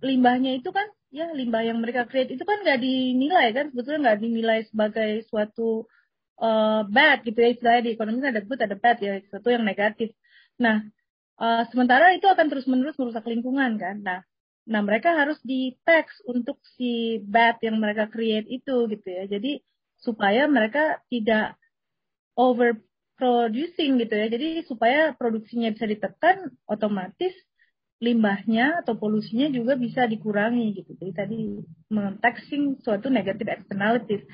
limbahnya 0.01 0.57
itu 0.57 0.73
kan 0.73 0.89
ya 1.11 1.29
limbah 1.35 1.61
yang 1.61 1.77
mereka 1.83 2.07
create 2.07 2.33
itu 2.33 2.41
kan 2.47 2.63
nggak 2.63 2.79
dinilai 2.81 3.51
kan 3.51 3.69
sebetulnya 3.69 3.99
nggak 4.09 4.19
dinilai 4.23 4.59
sebagai 4.65 5.11
suatu 5.27 5.85
uh, 6.41 6.81
bad 6.89 7.21
gitu 7.23 7.37
ya 7.37 7.49
istilahnya 7.53 7.81
di 7.85 7.91
ekonomi 7.95 8.19
ada 8.25 8.41
good 8.41 8.59
ada 8.59 8.75
bad 8.75 8.97
ya 8.99 9.21
sesuatu 9.21 9.47
yang 9.53 9.63
negatif 9.63 10.09
nah 10.57 10.81
uh, 11.37 11.63
sementara 11.69 12.11
itu 12.17 12.25
akan 12.25 12.49
terus 12.49 12.65
menerus 12.65 12.97
merusak 12.97 13.23
lingkungan 13.29 13.77
kan 13.77 14.01
nah 14.01 14.19
nah 14.65 14.81
mereka 14.85 15.17
harus 15.17 15.41
di 15.41 15.77
tax 15.85 16.21
untuk 16.25 16.61
si 16.77 17.21
bad 17.25 17.57
yang 17.65 17.81
mereka 17.81 18.09
create 18.09 18.45
itu 18.49 18.89
gitu 18.89 19.07
ya 19.07 19.25
jadi 19.29 19.61
supaya 20.01 20.45
mereka 20.49 21.01
tidak 21.09 21.57
over 22.37 22.77
producing 23.17 24.01
gitu 24.01 24.13
ya 24.17 24.27
jadi 24.29 24.65
supaya 24.65 25.13
produksinya 25.17 25.69
bisa 25.73 25.85
ditekan 25.85 26.53
otomatis 26.65 27.33
limbahnya 28.01 28.81
atau 28.81 28.97
polusinya 28.97 29.45
juga 29.53 29.77
bisa 29.77 30.09
dikurangi 30.09 30.73
gitu. 30.73 30.97
Jadi 30.97 31.11
tadi 31.13 31.39
men-taxing 31.93 32.81
suatu 32.81 33.13
negative 33.13 33.45
externalities. 33.45 34.25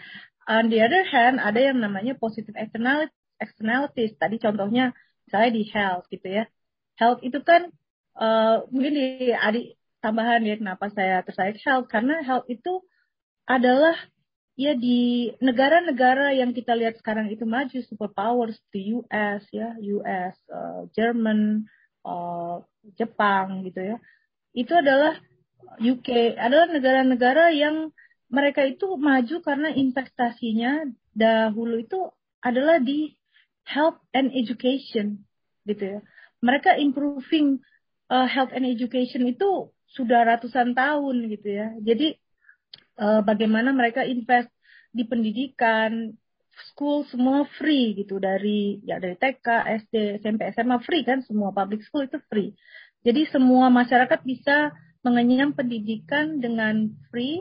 On 0.47 0.71
the 0.71 0.79
other 0.79 1.03
hand, 1.03 1.43
ada 1.43 1.59
yang 1.59 1.83
namanya 1.83 2.15
positive 2.15 2.55
externalities. 2.55 4.15
Tadi 4.15 4.39
contohnya 4.39 4.95
misalnya 5.27 5.51
di 5.51 5.63
health 5.67 6.07
gitu 6.07 6.27
ya. 6.27 6.43
Health 6.95 7.19
itu 7.21 7.43
kan 7.43 7.67
uh, 8.15 8.63
mungkin 8.71 8.93
di 8.95 9.07
adik 9.35 9.77
tambahan 9.99 10.45
ya 10.47 10.55
kenapa 10.55 10.87
saya 10.93 11.21
tertarik 11.25 11.59
health 11.61 11.91
karena 11.91 12.23
health 12.23 12.47
itu 12.47 12.79
adalah 13.43 13.95
ya 14.57 14.73
di 14.73 15.29
negara-negara 15.37 16.33
yang 16.33 16.55
kita 16.55 16.73
lihat 16.73 16.97
sekarang 16.97 17.29
itu 17.29 17.45
maju 17.45 17.77
superpowers 17.85 18.57
di 18.73 18.97
US 18.97 19.45
ya 19.53 19.77
US 19.77 20.35
uh, 20.49 20.89
Jerman 20.97 21.69
uh, 22.01 22.65
Jepang 22.97 23.61
gitu 23.69 23.93
ya 23.93 23.97
itu 24.57 24.73
adalah 24.73 25.21
UK 25.77 26.39
adalah 26.41 26.71
negara-negara 26.73 27.53
yang 27.53 27.93
mereka 28.27 28.67
itu 28.67 28.99
maju 28.99 29.35
karena 29.39 29.71
investasinya 29.71 30.83
dahulu 31.15 31.79
itu 31.79 32.11
adalah 32.43 32.77
di 32.77 33.15
health 33.67 33.99
and 34.11 34.31
education 34.35 35.23
gitu 35.67 35.97
ya. 35.97 35.99
Mereka 36.43 36.77
improving 36.79 37.59
uh, 38.11 38.27
health 38.27 38.51
and 38.55 38.67
education 38.67 39.27
itu 39.27 39.71
sudah 39.91 40.27
ratusan 40.27 40.75
tahun 40.75 41.31
gitu 41.31 41.47
ya. 41.49 41.67
Jadi 41.79 42.15
uh, 42.99 43.23
bagaimana 43.23 43.71
mereka 43.71 44.03
invest 44.03 44.51
di 44.91 45.03
pendidikan 45.07 46.15
school 46.71 47.07
semua 47.07 47.47
free 47.57 47.95
gitu. 47.95 48.19
Dari 48.19 48.83
ya 48.83 48.99
dari 48.99 49.15
TK, 49.15 49.47
SD, 49.87 49.95
SMP, 50.23 50.51
SMA 50.53 50.77
free 50.83 51.03
kan 51.07 51.23
semua 51.23 51.55
public 51.55 51.83
school 51.87 52.05
itu 52.05 52.19
free. 52.27 52.53
Jadi 53.05 53.29
semua 53.29 53.71
masyarakat 53.71 54.19
bisa 54.25 54.73
mengenyam 55.05 55.55
pendidikan 55.55 56.43
dengan 56.43 56.91
free, 57.13 57.39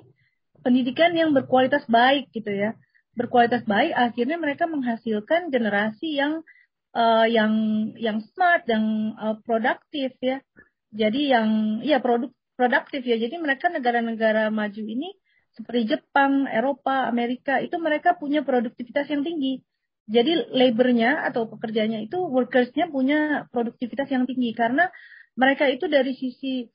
pendidikan 0.67 1.15
yang 1.15 1.31
berkualitas 1.31 1.87
baik 1.87 2.35
gitu 2.35 2.51
ya. 2.51 2.75
Berkualitas 3.15 3.63
baik 3.63 3.95
akhirnya 3.95 4.35
mereka 4.35 4.67
menghasilkan 4.67 5.55
generasi 5.55 6.19
yang 6.19 6.43
uh, 6.91 7.27
yang 7.31 7.55
yang 7.95 8.19
smart, 8.35 8.67
yang 8.67 9.15
uh, 9.15 9.39
produktif 9.47 10.19
ya. 10.19 10.43
Jadi 10.91 11.31
yang 11.31 11.49
ya 11.87 12.03
produk 12.03 12.35
produktif 12.59 13.07
ya. 13.07 13.15
Jadi 13.15 13.39
mereka 13.39 13.71
negara-negara 13.71 14.51
maju 14.51 14.83
ini 14.83 15.15
seperti 15.55 15.97
Jepang, 15.97 16.51
Eropa, 16.51 17.07
Amerika 17.07 17.63
itu 17.63 17.79
mereka 17.79 18.19
punya 18.19 18.43
produktivitas 18.43 19.07
yang 19.07 19.23
tinggi. 19.23 19.63
Jadi 20.07 20.51
labornya 20.51 21.25
atau 21.31 21.47
pekerjanya 21.47 22.03
itu 22.03 22.19
workersnya 22.27 22.91
punya 22.91 23.49
produktivitas 23.55 24.07
yang 24.11 24.27
tinggi 24.27 24.55
karena 24.55 24.91
mereka 25.35 25.67
itu 25.67 25.87
dari 25.91 26.15
sisi 26.15 26.71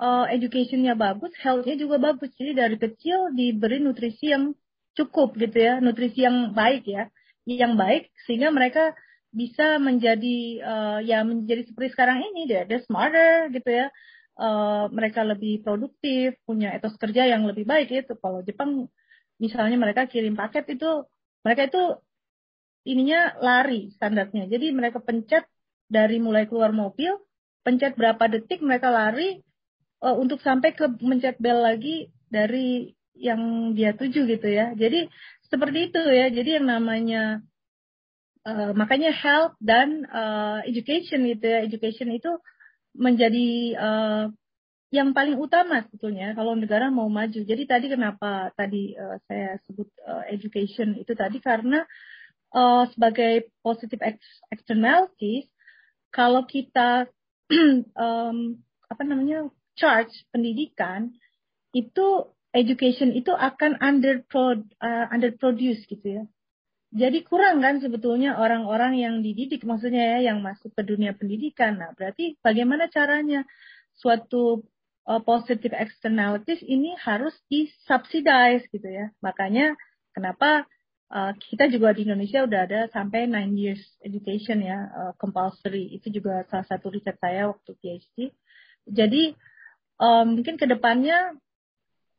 uh, 0.00 0.24
educationnya 0.28 0.94
bagus, 0.96 1.32
healthnya 1.40 1.76
juga 1.76 1.96
bagus. 2.00 2.30
Jadi 2.36 2.52
dari 2.56 2.76
kecil 2.76 3.32
diberi 3.32 3.80
nutrisi 3.80 4.32
yang 4.32 4.52
cukup 4.96 5.36
gitu 5.36 5.56
ya, 5.56 5.78
nutrisi 5.80 6.24
yang 6.24 6.56
baik 6.56 6.88
ya, 6.88 7.08
yang 7.44 7.76
baik 7.76 8.12
sehingga 8.24 8.48
mereka 8.52 8.96
bisa 9.36 9.76
menjadi 9.76 10.38
uh, 10.64 10.98
ya 11.04 11.20
menjadi 11.20 11.68
seperti 11.68 11.92
sekarang 11.92 12.24
ini 12.32 12.48
dia, 12.48 12.64
dia 12.64 12.80
smarter 12.84 13.52
gitu 13.52 13.70
ya. 13.70 13.88
Uh, 14.36 14.92
mereka 14.92 15.24
lebih 15.24 15.64
produktif, 15.64 16.36
punya 16.44 16.76
etos 16.76 16.92
kerja 17.00 17.24
yang 17.24 17.48
lebih 17.48 17.64
baik 17.64 17.88
itu. 17.88 18.12
Kalau 18.20 18.44
Jepang 18.44 18.92
misalnya 19.40 19.80
mereka 19.80 20.04
kirim 20.08 20.36
paket 20.36 20.76
itu 20.76 21.08
mereka 21.40 21.72
itu 21.72 21.82
ininya 22.84 23.32
lari 23.40 23.92
standarnya. 23.96 24.44
Jadi 24.48 24.76
mereka 24.76 25.00
pencet 25.00 25.48
dari 25.88 26.20
mulai 26.20 26.44
keluar 26.44 26.74
mobil, 26.76 27.16
pencet 27.64 27.96
berapa 27.96 28.28
detik 28.28 28.60
mereka 28.60 28.92
lari 28.92 29.40
uh, 30.06 30.16
untuk 30.16 30.38
sampai 30.38 30.70
ke 30.78 30.86
mencet 31.02 31.42
bel 31.42 31.58
lagi 31.58 32.06
dari 32.30 32.94
yang 33.18 33.74
dia 33.74 33.90
tuju 33.96 34.28
gitu 34.30 34.46
ya. 34.46 34.70
Jadi 34.78 35.10
seperti 35.50 35.90
itu 35.90 36.00
ya. 36.06 36.30
Jadi 36.30 36.62
yang 36.62 36.66
namanya 36.70 37.42
uh, 38.46 38.70
makanya 38.78 39.10
health 39.10 39.58
dan 39.58 40.06
uh, 40.06 40.62
education 40.62 41.26
gitu 41.26 41.42
ya. 41.42 41.66
Education 41.66 42.14
itu 42.14 42.30
menjadi 42.94 43.48
uh, 43.76 44.24
yang 44.94 45.10
paling 45.10 45.34
utama 45.34 45.82
sebetulnya 45.82 46.36
kalau 46.38 46.54
negara 46.54 46.92
mau 46.94 47.10
maju. 47.10 47.42
Jadi 47.42 47.66
tadi 47.66 47.90
kenapa 47.90 48.54
tadi 48.54 48.94
uh, 48.94 49.18
saya 49.26 49.58
sebut 49.66 49.90
uh, 50.06 50.24
education 50.30 50.94
itu 50.94 51.12
tadi 51.18 51.42
karena 51.42 51.82
uh, 52.54 52.86
sebagai 52.94 53.50
positive 53.64 54.00
externalities 54.54 55.50
kalau 56.14 56.46
kita 56.46 57.10
um, 57.98 58.62
apa 58.86 59.02
namanya 59.02 59.50
charge 59.76 60.12
pendidikan 60.32 61.12
itu 61.76 62.32
education 62.56 63.12
itu 63.12 63.30
akan 63.30 63.76
under 63.84 64.24
uh, 64.32 65.06
underproduce 65.12 65.84
gitu 65.84 66.22
ya. 66.22 66.24
Jadi 66.96 67.26
kurang 67.28 67.60
kan 67.60 67.76
sebetulnya 67.82 68.40
orang-orang 68.40 68.96
yang 68.96 69.14
dididik 69.20 69.68
maksudnya 69.68 70.16
ya 70.16 70.32
yang 70.32 70.40
masuk 70.40 70.72
ke 70.72 70.82
dunia 70.86 71.12
pendidikan. 71.12 71.76
Nah, 71.76 71.92
berarti 71.92 72.40
bagaimana 72.40 72.88
caranya 72.88 73.44
suatu 74.00 74.64
uh, 75.04 75.20
positive 75.20 75.76
externalities 75.76 76.64
ini 76.64 76.96
harus 76.96 77.36
disubsidize 77.52 78.64
gitu 78.72 78.88
ya. 78.88 79.12
Makanya 79.20 79.76
kenapa 80.16 80.64
uh, 81.12 81.32
kita 81.36 81.68
juga 81.68 81.92
di 81.92 82.08
Indonesia 82.08 82.42
udah 82.48 82.60
ada 82.64 82.80
sampai 82.90 83.28
nine 83.28 83.54
years 83.54 83.82
education 84.00 84.64
ya 84.64 84.78
uh, 84.90 85.12
compulsory 85.20 85.92
itu 85.94 86.08
juga 86.08 86.46
salah 86.50 86.66
satu 86.66 86.90
riset 86.90 87.18
saya 87.20 87.50
waktu 87.50 87.70
PhD 87.78 88.32
jadi 88.86 89.34
um, 90.00 90.40
mungkin 90.40 90.56
ke 90.60 90.66
depannya 90.68 91.36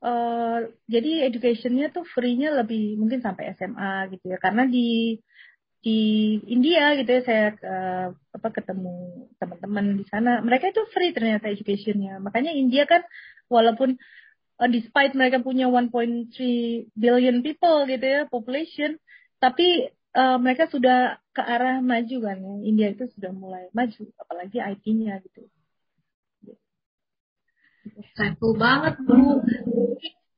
uh, 0.03 0.67
jadi 0.89 1.29
educationnya 1.29 1.93
tuh 1.93 2.05
free-nya 2.05 2.53
lebih 2.53 2.97
mungkin 2.97 3.21
sampai 3.21 3.53
SMA 3.57 4.13
gitu 4.13 4.25
ya 4.33 4.37
karena 4.37 4.65
di 4.67 5.19
di 5.81 5.99
India 6.49 6.97
gitu 6.97 7.09
ya 7.09 7.21
saya 7.23 7.45
uh, 7.63 8.07
apa 8.13 8.49
ketemu 8.49 9.29
teman-teman 9.37 9.85
di 10.01 10.05
sana 10.09 10.41
mereka 10.41 10.73
itu 10.73 10.83
free 10.89 11.13
ternyata 11.13 11.47
educationnya 11.53 12.17
makanya 12.19 12.51
India 12.51 12.89
kan 12.89 13.05
walaupun 13.47 13.95
uh, 14.57 14.69
despite 14.69 15.13
mereka 15.13 15.41
punya 15.41 15.69
1.3 15.69 16.33
billion 16.97 17.37
people 17.45 17.85
gitu 17.85 18.05
ya 18.05 18.21
population, 18.27 18.97
tapi 19.37 19.93
uh, 20.17 20.37
mereka 20.41 20.67
sudah 20.69 21.21
ke 21.31 21.41
arah 21.41 21.79
maju 21.79 22.17
kan 22.25 22.37
ya. 22.41 22.53
India 22.65 22.87
itu 22.93 23.05
sudah 23.13 23.31
mulai 23.33 23.69
maju, 23.71 24.09
apalagi 24.17 24.57
IT-nya 24.59 25.21
gitu. 25.23 25.45
Saiful 28.15 28.57
banget 28.57 28.97
Bu. 29.03 29.41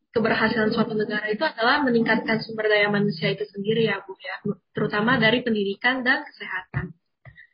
Keberhasilan 0.10 0.74
suatu 0.74 0.98
negara 0.98 1.30
itu 1.30 1.46
adalah 1.46 1.86
meningkatkan 1.86 2.42
sumber 2.42 2.66
daya 2.66 2.90
manusia 2.90 3.30
itu 3.30 3.46
sendiri 3.46 3.86
ya 3.86 4.02
Bu 4.02 4.18
ya, 4.18 4.42
terutama 4.74 5.22
dari 5.22 5.46
pendidikan 5.46 6.02
dan 6.02 6.26
kesehatan. 6.26 6.98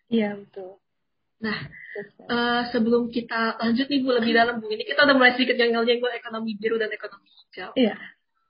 Iya 0.08 0.39
betul. 0.39 0.80
Nah, 1.43 1.58
uh, 2.32 2.63
sebelum 2.72 3.12
kita 3.12 3.60
lanjut 3.60 3.91
nih 3.91 4.00
Bu 4.00 4.10
lebih 4.15 4.32
dalam 4.32 4.63
Bu, 4.63 4.72
ini 4.72 4.88
kita 4.88 5.04
udah 5.04 5.15
mulai 5.20 5.36
sedikit 5.36 5.60
jengkel-jengkel 5.60 6.15
ekonomi 6.15 6.56
biru 6.56 6.80
dan 6.80 6.88
ekonomi 6.96 7.28
hijau. 7.28 7.76
Iya. 7.76 8.00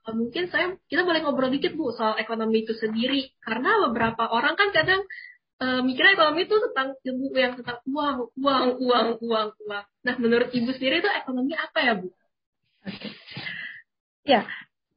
Uh, 0.06 0.14
mungkin 0.14 0.54
saya 0.54 0.78
kita 0.86 1.02
boleh 1.02 1.26
ngobrol 1.26 1.50
dikit 1.50 1.74
Bu 1.74 1.90
soal 1.90 2.14
ekonomi 2.22 2.62
itu 2.62 2.78
sendiri, 2.78 3.34
karena 3.42 3.90
beberapa 3.90 4.30
orang 4.30 4.54
kan 4.54 4.70
kadang 4.70 5.02
uh, 5.60 5.80
mikirnya 5.84 6.16
ekonomi 6.16 6.44
itu 6.44 6.56
tentang 6.70 6.88
ilmu 7.00 7.26
yang 7.36 7.54
tentang 7.56 7.80
uang, 7.88 8.32
uang, 8.36 8.66
uang, 8.80 9.08
uang, 9.22 9.48
uang. 9.64 9.84
Nah, 10.04 10.14
menurut 10.20 10.52
Ibu 10.52 10.70
sendiri 10.76 11.00
itu 11.00 11.10
ekonomi 11.10 11.52
apa 11.56 11.78
ya 11.80 11.92
Bu? 11.96 12.08
Okay. 12.86 13.12
Ya, 14.26 14.42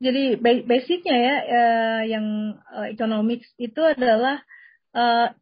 jadi 0.02 0.38
basicnya 0.42 1.16
ya 1.18 1.36
uh, 1.46 2.02
yang 2.06 2.26
uh, 2.74 2.88
economics 2.90 3.50
itu 3.62 3.82
adalah 3.82 4.42
uh, 4.94 5.34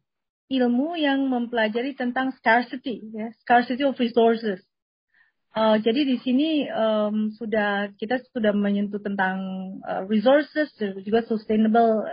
ilmu 0.48 0.96
yang 0.96 1.28
mempelajari 1.28 1.92
tentang 1.92 2.32
scarcity, 2.36 3.04
ya, 3.12 3.32
scarcity 3.44 3.84
of 3.84 3.96
resources. 4.00 4.64
Uh, 5.56 5.80
jadi 5.80 6.04
di 6.04 6.16
sini 6.20 6.68
um, 6.68 7.32
sudah 7.34 7.90
kita 7.96 8.20
sudah 8.30 8.52
menyentuh 8.52 9.00
tentang 9.00 9.36
uh, 9.80 10.04
resources 10.04 10.68
juga 11.02 11.24
sustainable 11.24 12.04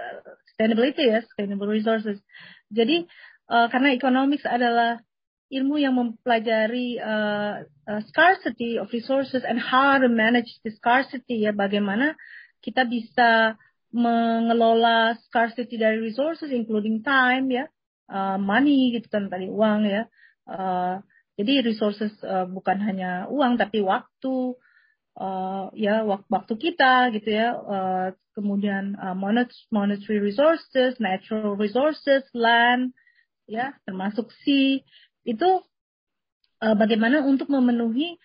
sustainability 0.56 1.12
ya, 1.12 1.20
sustainable 1.28 1.68
resources. 1.68 2.24
Jadi 2.72 3.04
uh, 3.52 3.68
karena 3.68 3.92
economics 3.92 4.48
adalah 4.48 5.04
ilmu 5.52 5.76
yang 5.78 6.00
mempelajari 6.00 6.98
uh, 6.98 7.68
uh, 7.68 8.02
scarcity 8.08 8.80
of 8.80 8.88
resources 8.96 9.44
and 9.44 9.60
how 9.60 10.00
to 10.00 10.08
manage 10.08 10.50
the 10.64 10.72
scarcity 10.72 11.44
ya, 11.44 11.52
bagaimana 11.52 12.16
kita 12.64 12.88
bisa 12.88 13.60
mengelola 13.92 15.20
scarcity 15.28 15.76
dari 15.76 16.00
resources 16.00 16.52
including 16.52 17.00
time 17.00 17.48
ya 17.48 17.68
uh, 18.12 18.40
money 18.40 18.96
gitu 18.96 19.12
kan 19.12 19.28
tadi 19.28 19.52
uang 19.52 19.86
ya. 19.86 20.08
Uh, 20.48 21.04
jadi 21.36 21.68
resources 21.68 22.16
uh, 22.24 22.48
bukan 22.48 22.80
hanya 22.80 23.28
uang 23.28 23.60
tapi 23.60 23.84
waktu 23.84 24.56
uh, 25.20 25.72
ya 25.76 26.04
waktu 26.06 26.54
kita 26.60 27.12
gitu 27.16 27.30
ya. 27.32 27.56
Uh, 27.56 28.08
kemudian 28.36 29.00
uh, 29.00 29.16
monetary 29.72 30.20
resources, 30.20 31.00
natural 31.00 31.56
resources, 31.56 32.28
land 32.36 32.92
ya 33.46 33.78
termasuk 33.86 34.34
sea 34.44 34.82
itu 35.24 35.50
uh, 36.60 36.76
bagaimana 36.76 37.24
untuk 37.24 37.48
memenuhi 37.48 38.18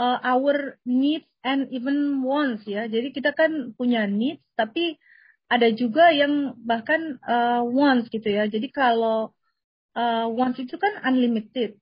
uh, 0.00 0.18
our 0.24 0.80
needs 0.82 1.28
and 1.46 1.70
even 1.70 2.22
wants 2.26 2.66
ya. 2.66 2.90
Jadi 2.90 3.14
kita 3.14 3.34
kan 3.34 3.76
punya 3.78 4.06
needs 4.10 4.42
tapi 4.58 4.98
ada 5.52 5.68
juga 5.68 6.08
yang 6.10 6.56
bahkan 6.64 7.20
uh, 7.22 7.62
once 7.62 8.08
gitu 8.08 8.24
ya. 8.24 8.48
Jadi 8.48 8.72
kalau 8.72 9.36
uh, 9.94 10.26
once 10.32 10.58
itu 10.64 10.74
kan 10.80 11.04
unlimited. 11.04 11.76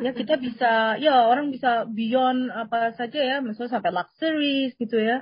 Ya 0.00 0.16
kita 0.16 0.40
bisa, 0.40 0.96
ya 0.96 1.28
orang 1.28 1.52
bisa 1.52 1.84
beyond 1.84 2.48
apa 2.48 2.96
saja 2.96 3.20
ya, 3.20 3.36
misalnya 3.44 3.76
sampai 3.76 3.92
luxuries 3.92 4.72
gitu 4.80 4.96
ya. 4.96 5.20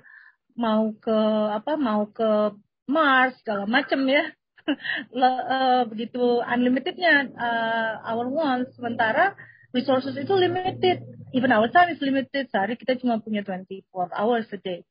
Mau 0.54 0.94
ke 0.94 1.18
apa, 1.50 1.74
mau 1.74 2.06
ke 2.06 2.54
Mars 2.86 3.34
segala 3.42 3.66
macam 3.66 4.06
ya. 4.06 4.30
uh, 5.18 5.82
begitu 5.90 6.40
unlimitednya 6.46 7.26
uh, 7.34 7.92
our 8.06 8.30
wants. 8.30 8.78
Sementara 8.78 9.34
resources 9.74 10.14
itu 10.14 10.32
limited. 10.32 11.02
Even 11.34 11.50
our 11.50 11.66
time 11.68 11.90
is 11.90 12.00
limited. 12.00 12.46
Sehari 12.48 12.78
kita 12.78 12.96
cuma 13.02 13.18
punya 13.18 13.42
24 13.42 13.82
hours 14.14 14.46
a 14.54 14.58
day. 14.62 14.86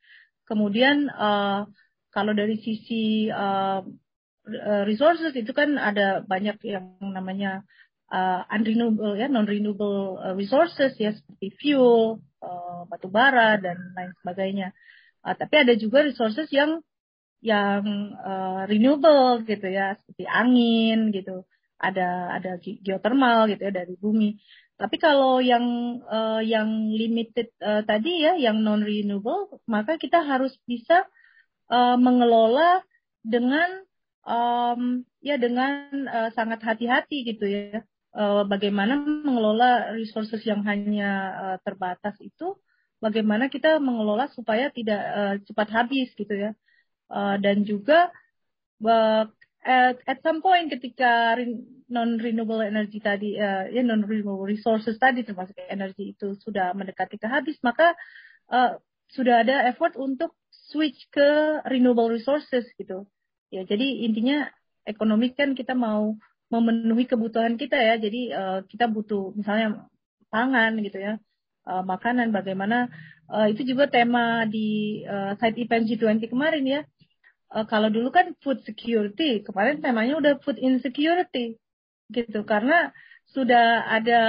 Kemudian 0.46 1.08
uh, 1.12 1.64
kalau 2.12 2.36
dari 2.36 2.60
sisi 2.60 3.32
uh, 3.32 3.82
resources 4.88 5.36
itu 5.36 5.52
kan 5.52 5.76
ada 5.76 6.24
banyak 6.24 6.60
yang 6.64 6.96
namanya 7.02 7.68
unrenewable 8.08 9.20
ya 9.20 9.28
non 9.28 9.44
renewable 9.44 10.16
resources 10.40 10.96
ya 10.96 11.12
seperti 11.12 11.48
fuel, 11.60 12.24
uh, 12.40 12.88
batu 12.88 13.12
bara 13.12 13.60
dan 13.60 13.78
lain 13.96 14.12
sebagainya. 14.24 14.68
Uh, 15.26 15.36
tapi 15.36 15.68
ada 15.68 15.74
juga 15.76 16.08
resources 16.08 16.48
yang 16.56 16.80
yang 17.44 17.84
uh, 18.18 18.66
renewable 18.66 19.44
gitu 19.46 19.68
ya 19.68 20.00
seperti 20.00 20.24
angin 20.26 21.12
gitu. 21.12 21.44
Ada 21.78 22.42
ada 22.42 22.58
geothermal 22.58 23.52
gitu 23.54 23.62
ya 23.70 23.74
dari 23.76 23.94
bumi. 24.00 24.40
Tapi 24.78 24.96
kalau 25.02 25.42
yang 25.42 26.00
uh, 26.06 26.42
yang 26.42 26.90
limited 26.94 27.50
uh, 27.62 27.82
tadi 27.86 28.24
ya 28.24 28.38
yang 28.38 28.62
non 28.62 28.86
renewable 28.86 29.62
maka 29.66 29.98
kita 29.98 30.22
harus 30.22 30.54
bisa 30.70 31.06
uh, 31.70 31.98
mengelola 31.98 32.82
dengan 33.26 33.84
um, 34.28 35.04
ya 35.22 35.36
dengan 35.42 36.08
uh, 36.08 36.30
sangat 36.34 36.62
hati-hati 36.62 37.26
gitu 37.26 37.46
ya. 37.46 37.82
Uh, 38.18 38.42
bagaimana 38.50 38.98
mengelola 38.98 39.94
resources 39.94 40.42
yang 40.42 40.66
hanya 40.66 41.12
uh, 41.38 41.58
terbatas 41.62 42.18
itu, 42.18 42.58
bagaimana 42.98 43.46
kita 43.46 43.78
mengelola 43.78 44.26
supaya 44.34 44.74
tidak 44.74 45.02
uh, 45.14 45.36
cepat 45.46 45.68
habis 45.70 46.10
gitu 46.18 46.34
ya. 46.34 46.52
Dan 47.40 47.64
juga 47.64 48.12
at, 49.64 49.98
at 50.04 50.20
some 50.24 50.44
point 50.44 50.68
ketika 50.68 51.40
non 51.88 52.20
renewable 52.20 52.60
energy 52.60 53.00
tadi 53.00 53.36
uh, 53.40 53.68
ya 53.72 53.84
non 53.84 54.04
renewable 54.04 54.44
resources 54.44 55.00
tadi 55.00 55.24
termasuk 55.24 55.56
energi 55.72 56.16
itu 56.16 56.36
sudah 56.40 56.76
mendekati 56.76 57.16
ke 57.16 57.28
habis 57.28 57.56
maka 57.64 57.96
uh, 58.52 58.76
sudah 59.12 59.48
ada 59.48 59.72
effort 59.72 59.96
untuk 59.96 60.36
switch 60.52 61.08
ke 61.12 61.64
renewable 61.64 62.12
resources 62.12 62.68
gitu 62.76 63.08
ya 63.48 63.64
jadi 63.64 64.04
intinya 64.04 64.52
ekonomi 64.84 65.32
kan 65.32 65.56
kita 65.56 65.72
mau 65.72 66.16
memenuhi 66.48 67.06
kebutuhan 67.08 67.56
kita 67.60 67.76
ya. 67.76 67.96
Jadi 68.00 68.32
uh, 68.32 68.60
kita 68.68 68.88
butuh 68.88 69.36
misalnya 69.36 69.88
pangan 70.32 70.76
gitu 70.84 71.00
ya 71.00 71.14
uh, 71.68 71.84
makanan 71.84 72.32
bagaimana 72.32 72.88
uh, 73.28 73.48
itu 73.52 73.68
juga 73.68 73.92
tema 73.92 74.48
di 74.48 75.02
uh, 75.04 75.36
side 75.38 75.60
event 75.60 75.86
G20 75.86 76.32
kemarin 76.32 76.66
ya. 76.66 76.82
Uh, 77.52 77.64
kalau 77.68 77.88
dulu 77.88 78.12
kan 78.12 78.36
food 78.44 78.64
security, 78.64 79.44
kemarin 79.44 79.80
temanya 79.84 80.20
udah 80.20 80.34
food 80.40 80.60
insecurity 80.60 81.60
gitu. 82.12 82.44
Karena 82.48 82.92
sudah 83.28 83.84
ada 83.92 84.20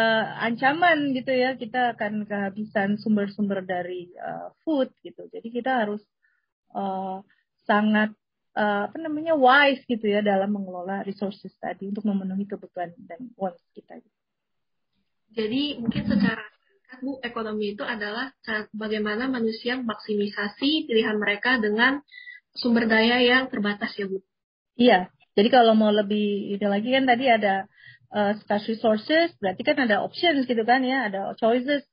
ancaman 0.42 1.14
gitu 1.14 1.30
ya 1.30 1.54
kita 1.54 1.94
akan 1.94 2.26
kehabisan 2.26 2.98
sumber-sumber 2.98 3.62
dari 3.62 4.10
uh, 4.18 4.50
food 4.66 4.90
gitu. 5.06 5.30
Jadi 5.30 5.48
kita 5.54 5.86
harus 5.86 6.02
uh, 6.74 7.22
sangat 7.62 8.10
uh, 8.56 8.88
apa 8.88 8.96
namanya 8.96 9.34
wise 9.34 9.82
gitu 9.84 10.06
ya 10.08 10.24
dalam 10.24 10.54
mengelola 10.54 11.02
resources 11.04 11.52
tadi 11.58 11.90
untuk 11.90 12.06
memenuhi 12.06 12.48
kebutuhan 12.48 12.94
dan 13.04 13.28
wants 13.36 13.60
kita. 13.74 14.00
Jadi 15.34 15.76
mungkin 15.82 16.08
secara 16.08 16.44
Bu, 16.98 17.20
ekonomi 17.20 17.76
itu 17.76 17.84
adalah 17.84 18.32
bagaimana 18.72 19.28
manusia 19.28 19.76
maksimisasi 19.76 20.88
pilihan 20.88 21.20
mereka 21.20 21.60
dengan 21.60 22.00
sumber 22.56 22.88
daya 22.88 23.20
yang 23.20 23.52
terbatas 23.52 23.92
ya 23.94 24.08
Bu. 24.08 24.24
Iya, 24.74 25.12
jadi 25.36 25.48
kalau 25.52 25.76
mau 25.76 25.92
lebih 25.92 26.56
itu 26.56 26.66
lagi 26.66 26.90
kan 26.90 27.04
tadi 27.06 27.28
ada 27.28 27.68
uh, 28.10 28.32
scarce 28.40 28.74
resources, 28.74 29.30
berarti 29.38 29.62
kan 29.62 29.76
ada 29.78 30.02
options 30.02 30.48
gitu 30.48 30.64
kan 30.64 30.82
ya, 30.82 31.06
ada 31.06 31.36
choices, 31.36 31.84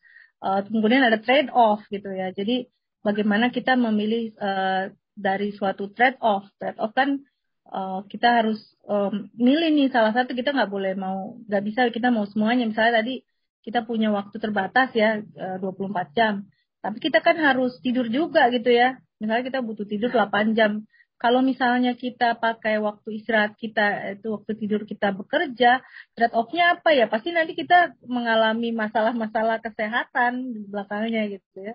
uh, 0.41 0.63
kemudian 0.65 1.03
ada 1.03 1.19
trade 1.21 1.51
off 1.51 1.83
gitu 1.91 2.09
ya. 2.09 2.31
Jadi 2.31 2.65
bagaimana 3.05 3.53
kita 3.53 3.77
memilih 3.77 4.33
uh, 4.41 4.89
dari 5.15 5.55
suatu 5.55 5.89
trade 5.95 6.19
off, 6.19 6.45
trade 6.59 6.77
off 6.77 6.91
kan 6.91 7.23
uh, 7.71 8.03
kita 8.05 8.43
harus 8.43 8.59
um, 8.85 9.31
milih 9.39 9.71
nih 9.71 9.87
salah 9.89 10.11
satu 10.11 10.35
kita 10.35 10.51
nggak 10.51 10.71
boleh 10.71 10.93
mau 10.99 11.39
nggak 11.47 11.63
bisa 11.63 11.81
kita 11.89 12.11
mau 12.11 12.27
semuanya 12.27 12.67
misalnya 12.67 13.01
tadi 13.01 13.23
kita 13.63 13.87
punya 13.87 14.13
waktu 14.13 14.37
terbatas 14.37 14.93
ya 14.93 15.23
uh, 15.23 15.57
24 15.63 16.13
jam 16.13 16.45
tapi 16.83 17.01
kita 17.01 17.23
kan 17.23 17.39
harus 17.39 17.79
tidur 17.81 18.05
juga 18.11 18.51
gitu 18.53 18.69
ya 18.69 19.01
Misalnya 19.19 19.43
kita 19.47 19.59
butuh 19.63 19.87
tidur 19.87 20.11
8 20.11 20.57
jam. 20.57 20.83
Kalau 21.15 21.39
misalnya 21.39 21.95
kita 21.95 22.35
pakai 22.35 22.75
waktu 22.83 23.23
istirahat 23.23 23.55
kita 23.55 24.19
itu 24.19 24.35
waktu 24.35 24.51
tidur 24.59 24.83
kita 24.83 25.15
bekerja, 25.15 25.79
trade 26.11 26.35
off-nya 26.35 26.75
apa 26.75 26.91
ya? 26.91 27.07
Pasti 27.07 27.31
nanti 27.31 27.55
kita 27.55 27.95
mengalami 28.03 28.75
masalah-masalah 28.75 29.63
kesehatan 29.63 30.51
di 30.51 30.67
belakangnya 30.67 31.39
gitu 31.39 31.71
ya. 31.71 31.73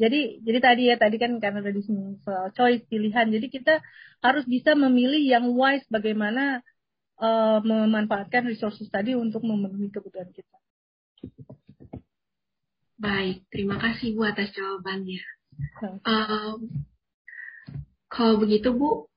Jadi 0.00 0.40
jadi 0.40 0.58
tadi 0.64 0.82
ya 0.88 0.96
tadi 0.96 1.20
kan 1.20 1.36
karena 1.36 1.60
tadi 1.60 1.84
soal 2.24 2.48
choice 2.56 2.88
pilihan. 2.88 3.28
Jadi 3.28 3.46
kita 3.52 3.84
harus 4.24 4.48
bisa 4.48 4.72
memilih 4.72 5.20
yang 5.20 5.52
wise 5.52 5.84
bagaimana 5.92 6.64
uh, 7.20 7.60
memanfaatkan 7.60 8.48
resources 8.48 8.88
tadi 8.88 9.12
untuk 9.12 9.44
memenuhi 9.44 9.92
kebutuhan 9.92 10.32
kita. 10.32 10.56
Baik, 13.00 13.44
terima 13.52 13.76
kasih 13.80 14.16
Bu 14.16 14.24
atas 14.24 14.52
jawabannya. 14.56 15.24
Um, 16.04 16.84
kalau 18.08 18.40
begitu 18.40 18.72
Bu, 18.72 19.08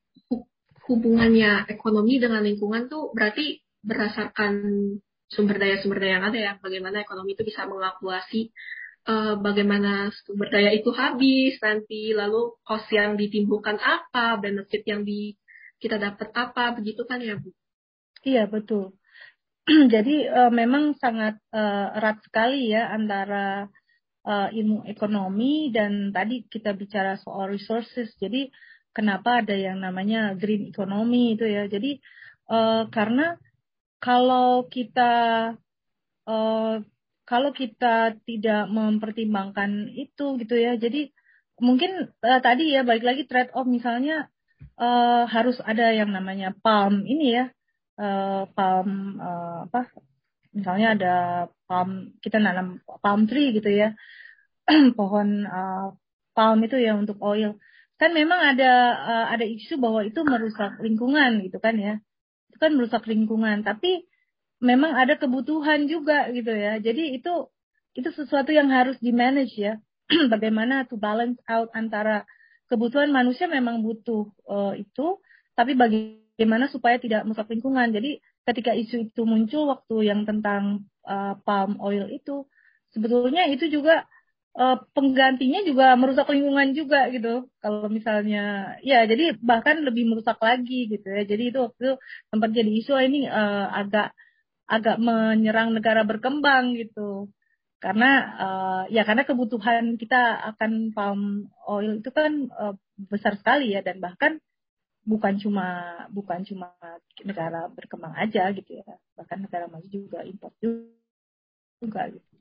hubungannya 0.88 1.67
ekonomi 1.72 2.19
dengan 2.19 2.43
lingkungan 2.43 2.91
tuh 2.91 3.12
berarti 3.15 3.63
berdasarkan 3.84 4.63
sumber 5.32 5.60
daya 5.60 5.80
sumber 5.84 6.00
daya 6.04 6.19
yang 6.19 6.28
ada 6.28 6.39
ya, 6.39 6.52
bagaimana 6.60 7.04
ekonomi 7.04 7.36
itu 7.36 7.43
bisa 7.43 7.67
mengakuasi 7.67 8.52
uh, 9.08 9.36
bagaimana 9.39 10.12
sumber 10.24 10.50
daya 10.52 10.72
itu 10.76 10.89
habis 10.96 11.60
nanti, 11.60 12.12
lalu 12.16 12.56
cost 12.63 12.88
yang 12.92 13.16
ditimbulkan 13.20 13.80
apa, 13.80 14.39
benefit 14.39 14.84
yang 14.88 15.04
di 15.04 15.36
kita 15.80 16.00
dapat 16.00 16.32
apa, 16.32 16.76
begitu 16.76 17.04
kan 17.04 17.20
ya 17.20 17.36
Bu? 17.36 17.52
Iya 18.24 18.48
betul. 18.48 18.96
Jadi 19.94 20.28
uh, 20.28 20.52
memang 20.52 20.96
sangat 21.00 21.39
uh, 21.52 21.96
erat 21.96 22.24
sekali 22.24 22.72
ya 22.72 22.92
antara 22.92 23.68
uh, 24.28 24.48
ilmu 24.52 24.88
ekonomi 24.88 25.72
dan 25.72 26.12
tadi 26.16 26.48
kita 26.48 26.72
bicara 26.76 27.20
soal 27.20 27.52
resources. 27.52 28.12
Jadi 28.20 28.52
kenapa 28.96 29.44
ada 29.44 29.56
yang 29.56 29.84
namanya 29.84 30.36
green 30.39 30.72
economy 30.72 31.36
itu 31.36 31.48
ya. 31.48 31.68
Jadi 31.68 32.00
uh, 32.52 32.88
karena 32.92 33.36
kalau 34.00 34.68
kita 34.68 35.13
uh, 36.28 36.76
kalau 37.23 37.55
kita 37.55 38.19
tidak 38.27 38.67
mempertimbangkan 38.71 39.91
itu 39.95 40.38
gitu 40.41 40.55
ya. 40.55 40.75
Jadi 40.75 41.12
mungkin 41.62 42.12
uh, 42.23 42.41
tadi 42.43 42.75
ya 42.75 42.83
balik 42.83 43.05
lagi 43.07 43.23
trade 43.29 43.53
off 43.55 43.67
misalnya 43.67 44.27
uh, 44.79 45.23
harus 45.27 45.59
ada 45.63 45.93
yang 45.95 46.12
namanya 46.12 46.55
palm 46.59 47.03
ini 47.07 47.39
ya. 47.39 47.45
Uh, 47.93 48.49
palm 48.57 49.21
uh, 49.21 49.69
apa 49.69 49.93
misalnya 50.53 50.88
ada 50.97 51.13
palm 51.65 52.13
kita 52.21 52.38
nanam 52.38 52.81
palm 53.01 53.25
tree 53.25 53.53
gitu 53.57 53.69
ya 53.73 53.97
pohon 54.97 55.49
uh, 55.49 55.97
palm 56.38 56.57
itu 56.62 56.77
ya 56.77 56.93
untuk 56.93 57.17
oil 57.21 57.57
kan 57.97 58.13
memang 58.13 58.38
ada 58.53 58.71
uh, 58.97 59.25
ada 59.33 59.45
isu 59.45 59.81
bahwa 59.81 60.05
itu 60.05 60.21
merusak 60.21 60.77
lingkungan 60.81 61.41
gitu 61.45 61.57
kan 61.57 61.77
ya 61.77 62.01
itu 62.53 62.57
kan 62.62 62.71
merusak 62.77 63.03
lingkungan 63.09 63.65
tapi 63.65 64.05
memang 64.63 64.95
ada 64.95 65.19
kebutuhan 65.19 65.86
juga 65.91 66.32
gitu 66.32 66.49
ya 66.49 66.80
jadi 66.80 67.19
itu 67.19 67.52
itu 67.93 68.10
sesuatu 68.15 68.49
yang 68.56 68.71
harus 68.71 68.95
di 69.04 69.12
manage 69.12 69.60
ya 69.60 69.78
bagaimana 70.34 70.88
to 70.88 70.95
balance 70.95 71.38
out 71.52 71.67
antara 71.76 72.23
kebutuhan 72.71 73.12
manusia 73.12 73.45
memang 73.52 73.84
butuh 73.84 74.32
uh, 74.47 74.73
itu 74.73 75.19
tapi 75.54 75.76
bagaimana 75.76 76.71
supaya 76.71 76.97
tidak 76.97 77.28
merusak 77.28 77.52
lingkungan 77.52 77.91
jadi 77.91 78.23
ketika 78.47 78.71
isu 78.71 79.12
itu 79.12 79.21
muncul 79.28 79.67
waktu 79.67 80.08
yang 80.08 80.23
tentang 80.23 80.88
uh, 81.04 81.36
palm 81.43 81.78
oil 81.84 82.08
itu 82.08 82.47
sebetulnya 82.95 83.52
itu 83.52 83.67
juga 83.67 84.08
uh, 84.58 84.78
penggantinya 84.93 85.65
juga 85.65 85.97
merusak 85.97 86.30
lingkungan 86.30 86.78
juga 86.78 87.10
gitu. 87.10 87.49
Kalau 87.60 87.89
misalnya, 87.89 88.76
ya 88.86 89.06
jadi 89.10 89.38
bahkan 89.41 89.82
lebih 89.82 90.10
merusak 90.10 90.38
lagi 90.39 90.89
gitu 90.89 91.06
ya. 91.10 91.26
Jadi 91.26 91.43
itu 91.54 91.60
waktu 91.60 91.80
itu 91.82 91.93
sempat 92.30 92.49
jadi 92.54 92.71
isu 92.82 92.93
ini 93.02 93.26
uh, 93.28 93.67
agak 93.73 94.13
agak 94.69 94.97
menyerang 94.99 95.76
negara 95.76 96.04
berkembang 96.04 96.76
gitu. 96.80 97.30
Karena 97.84 98.12
uh, 98.39 98.84
ya 98.88 99.04
karena 99.04 99.28
kebutuhan 99.28 99.99
kita 99.99 100.39
akan 100.56 100.95
palm 100.95 101.52
oil 101.67 101.99
itu 101.99 102.10
kan 102.15 102.47
uh, 102.56 102.76
besar 102.95 103.36
sekali 103.36 103.76
ya 103.76 103.84
dan 103.84 103.99
bahkan 103.99 104.39
bukan 105.04 105.36
cuma 105.36 105.99
bukan 106.15 106.47
cuma 106.47 106.71
negara 107.28 107.67
berkembang 107.67 108.15
aja 108.15 108.56
gitu 108.56 108.80
ya 108.80 108.88
bahkan 109.19 109.43
negara 109.43 109.67
maju 109.67 109.84
juga 109.84 110.23
import 110.23 110.56
juga 110.63 112.08
gitu 112.08 112.34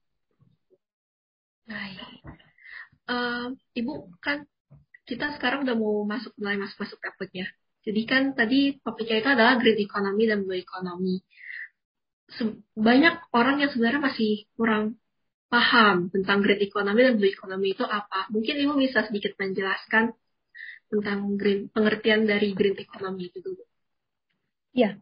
Baik. 1.63 1.99
Uh, 3.07 3.55
Ibu 3.75 4.19
kan 4.19 4.47
kita 5.07 5.35
sekarang 5.39 5.67
udah 5.67 5.75
mau 5.79 6.03
masuk 6.07 6.35
mulai 6.39 6.59
masuk 6.59 6.79
masuk 6.87 6.99
topiknya. 6.99 7.47
Jadi 7.83 8.03
kan 8.07 8.23
tadi 8.35 8.79
topiknya 8.83 9.17
itu 9.23 9.31
adalah 9.31 9.55
green 9.59 9.79
economy 9.83 10.25
dan 10.31 10.47
blue 10.47 10.59
economy. 10.59 11.23
Banyak 12.77 13.33
orang 13.37 13.61
yang 13.61 13.71
sebenarnya 13.71 14.03
masih 14.03 14.47
kurang 14.57 14.97
paham 15.53 16.09
tentang 16.09 16.41
green 16.41 16.65
economy 16.65 17.05
dan 17.05 17.15
blue 17.21 17.29
economy 17.29 17.77
itu 17.77 17.85
apa. 17.85 18.33
Mungkin 18.33 18.57
Ibu 18.57 18.73
bisa 18.81 19.05
sedikit 19.05 19.37
menjelaskan 19.37 20.17
tentang 20.89 21.37
green 21.37 21.69
pengertian 21.69 22.25
dari 22.25 22.57
green 22.57 22.77
economy 22.81 23.29
itu 23.29 23.45
dulu. 23.45 23.65
Ya, 24.73 24.97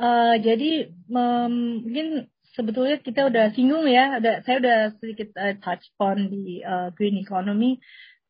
uh, 0.00 0.40
jadi 0.40 0.88
um, 1.12 1.84
mungkin 1.84 2.32
sebetulnya 2.56 2.96
kita 3.04 3.28
udah 3.28 3.52
singgung 3.52 3.84
ya, 3.84 4.16
ada 4.16 4.40
saya 4.44 4.56
udah 4.64 4.78
sedikit 4.96 5.36
uh, 5.36 5.52
touch 5.60 5.84
on 6.00 6.32
di 6.32 6.64
uh, 6.64 6.88
green 6.96 7.20
economy. 7.20 7.76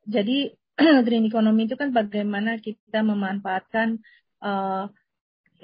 Jadi 0.06 0.50
green 1.06 1.30
economy 1.30 1.70
itu 1.70 1.78
kan 1.78 1.94
bagaimana 1.94 2.58
kita 2.58 3.06
memanfaatkan 3.06 4.02
uh, 4.42 4.90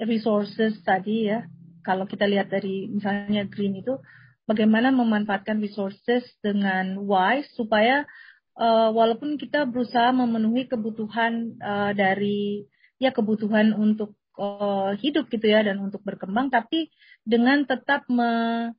resources 0.03 0.79
tadi 0.87 1.31
ya. 1.31 1.47
Kalau 1.87 2.03
kita 2.03 2.27
lihat 2.27 2.51
dari 2.51 2.91
misalnya 2.91 3.47
green 3.47 3.79
itu 3.79 3.95
bagaimana 4.43 4.91
memanfaatkan 4.91 5.63
resources 5.63 6.27
dengan 6.43 6.99
wise 7.07 7.47
supaya 7.55 8.03
uh, 8.59 8.91
walaupun 8.91 9.39
kita 9.39 9.63
berusaha 9.63 10.11
memenuhi 10.11 10.67
kebutuhan 10.67 11.55
uh, 11.63 11.91
dari 11.95 12.67
ya 12.99 13.15
kebutuhan 13.15 13.71
untuk 13.71 14.19
uh, 14.35 14.91
hidup 14.99 15.31
gitu 15.31 15.47
ya 15.47 15.63
dan 15.63 15.79
untuk 15.79 16.03
berkembang 16.03 16.51
tapi 16.51 16.91
dengan 17.23 17.63
tetap 17.63 18.03
me, 18.11 18.71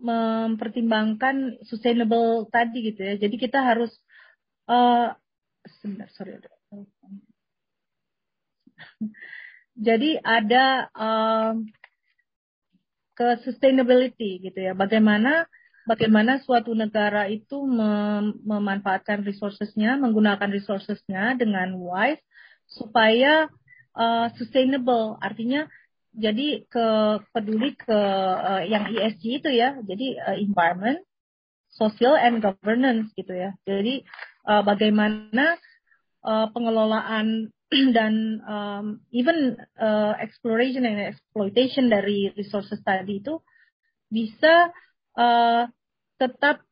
mempertimbangkan 0.00 1.60
sustainable 1.68 2.48
tadi 2.48 2.92
gitu 2.92 3.04
ya. 3.04 3.14
Jadi 3.20 3.36
kita 3.36 3.60
harus 3.60 3.92
uh, 4.66 5.12
sebentar 5.80 6.08
sorry 6.12 6.36
jadi 9.86 10.20
ada 10.20 10.64
uh, 10.92 11.54
ke 13.14 13.40
sustainability 13.46 14.42
gitu 14.42 14.58
ya. 14.58 14.72
Bagaimana 14.74 15.46
bagaimana 15.86 16.42
suatu 16.42 16.74
negara 16.74 17.30
itu 17.30 17.62
mem 17.62 18.34
memanfaatkan 18.42 19.22
resourcesnya, 19.22 19.96
menggunakan 19.96 20.50
resourcesnya 20.50 21.38
dengan 21.38 21.78
wise 21.78 22.20
supaya 22.66 23.46
uh, 23.94 24.26
sustainable. 24.34 25.16
Artinya 25.22 25.70
jadi 26.14 26.66
ke 26.66 26.86
peduli 27.30 27.78
ke 27.78 27.94
uh, 28.50 28.62
yang 28.66 28.90
ESG 28.90 29.42
itu 29.42 29.50
ya. 29.54 29.78
Jadi 29.86 30.18
uh, 30.18 30.36
environment, 30.38 30.98
social 31.70 32.18
and 32.18 32.42
governance 32.42 33.14
gitu 33.14 33.30
ya. 33.30 33.54
Jadi 33.62 34.02
uh, 34.50 34.62
bagaimana 34.66 35.54
uh, 36.26 36.50
pengelolaan 36.50 37.53
dan 37.96 38.44
um, 38.44 38.86
even 39.10 39.56
uh, 39.80 40.14
exploration 40.20 40.84
and 40.84 41.12
exploitation 41.12 41.88
dari 41.88 42.32
resources 42.36 42.80
tadi 42.84 43.20
itu 43.20 43.40
bisa 44.12 44.70
uh, 45.16 45.66
tetap 46.20 46.62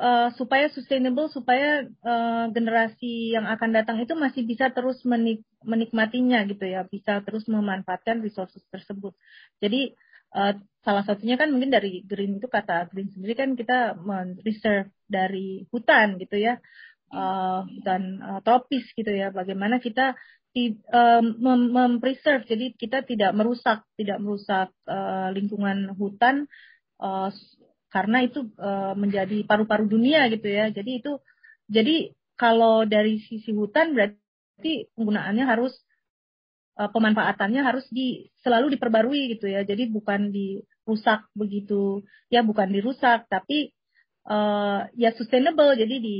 uh, 0.00 0.32
supaya 0.34 0.66
sustainable 0.72 1.30
supaya 1.30 1.86
uh, 2.02 2.46
generasi 2.50 3.34
yang 3.34 3.46
akan 3.46 3.70
datang 3.76 3.98
itu 4.02 4.14
masih 4.18 4.42
bisa 4.46 4.70
terus 4.72 5.02
menik 5.06 5.44
menikmatinya 5.62 6.42
gitu 6.48 6.64
ya. 6.64 6.86
Bisa 6.88 7.22
terus 7.22 7.46
memanfaatkan 7.46 8.24
resources 8.24 8.62
tersebut. 8.72 9.14
Jadi 9.62 9.94
uh, 10.34 10.56
salah 10.82 11.04
satunya 11.04 11.36
kan 11.36 11.52
mungkin 11.52 11.70
dari 11.70 12.02
green 12.04 12.40
itu 12.40 12.48
kata 12.48 12.88
green 12.90 13.12
sendiri 13.12 13.34
kan 13.36 13.52
kita 13.56 13.98
reserve 14.44 14.88
dari 15.08 15.68
hutan 15.68 16.16
gitu 16.20 16.36
ya 16.40 16.60
uh, 17.12 17.64
hutan 17.66 18.02
uh, 18.20 18.40
tropis 18.44 18.84
gitu 18.96 19.10
ya. 19.10 19.32
Bagaimana 19.32 19.78
kita 19.80 20.16
mem 21.38 21.60
mempreserve. 21.70 22.42
Jadi 22.48 22.74
kita 22.74 23.04
tidak 23.06 23.30
merusak 23.36 23.84
tidak 23.94 24.18
merusak 24.18 24.72
uh, 24.88 25.30
lingkungan 25.30 25.94
hutan 25.94 26.50
uh, 26.98 27.30
karena 27.88 28.24
itu 28.24 28.48
uh, 28.58 28.92
menjadi 28.98 29.44
paru-paru 29.46 29.86
dunia 29.86 30.26
gitu 30.32 30.48
ya. 30.48 30.72
Jadi 30.72 31.04
itu 31.04 31.20
jadi 31.68 32.12
kalau 32.38 32.86
dari 32.88 33.20
sisi 33.22 33.50
hutan 33.52 33.94
berarti 33.94 34.88
penggunaannya 34.96 35.44
harus 35.46 35.74
uh, 36.80 36.90
pemanfaatannya 36.90 37.62
harus 37.62 37.84
di 37.92 38.32
selalu 38.42 38.76
diperbarui 38.76 39.36
gitu 39.36 39.46
ya. 39.50 39.62
Jadi 39.62 39.90
bukan 39.90 40.32
dirusak 40.32 41.28
begitu. 41.36 42.02
Ya 42.32 42.42
bukan 42.42 42.72
dirusak 42.72 43.28
tapi 43.30 43.72
uh, 44.26 44.88
ya 44.96 45.12
sustainable. 45.14 45.76
Jadi 45.76 45.96
di 46.00 46.18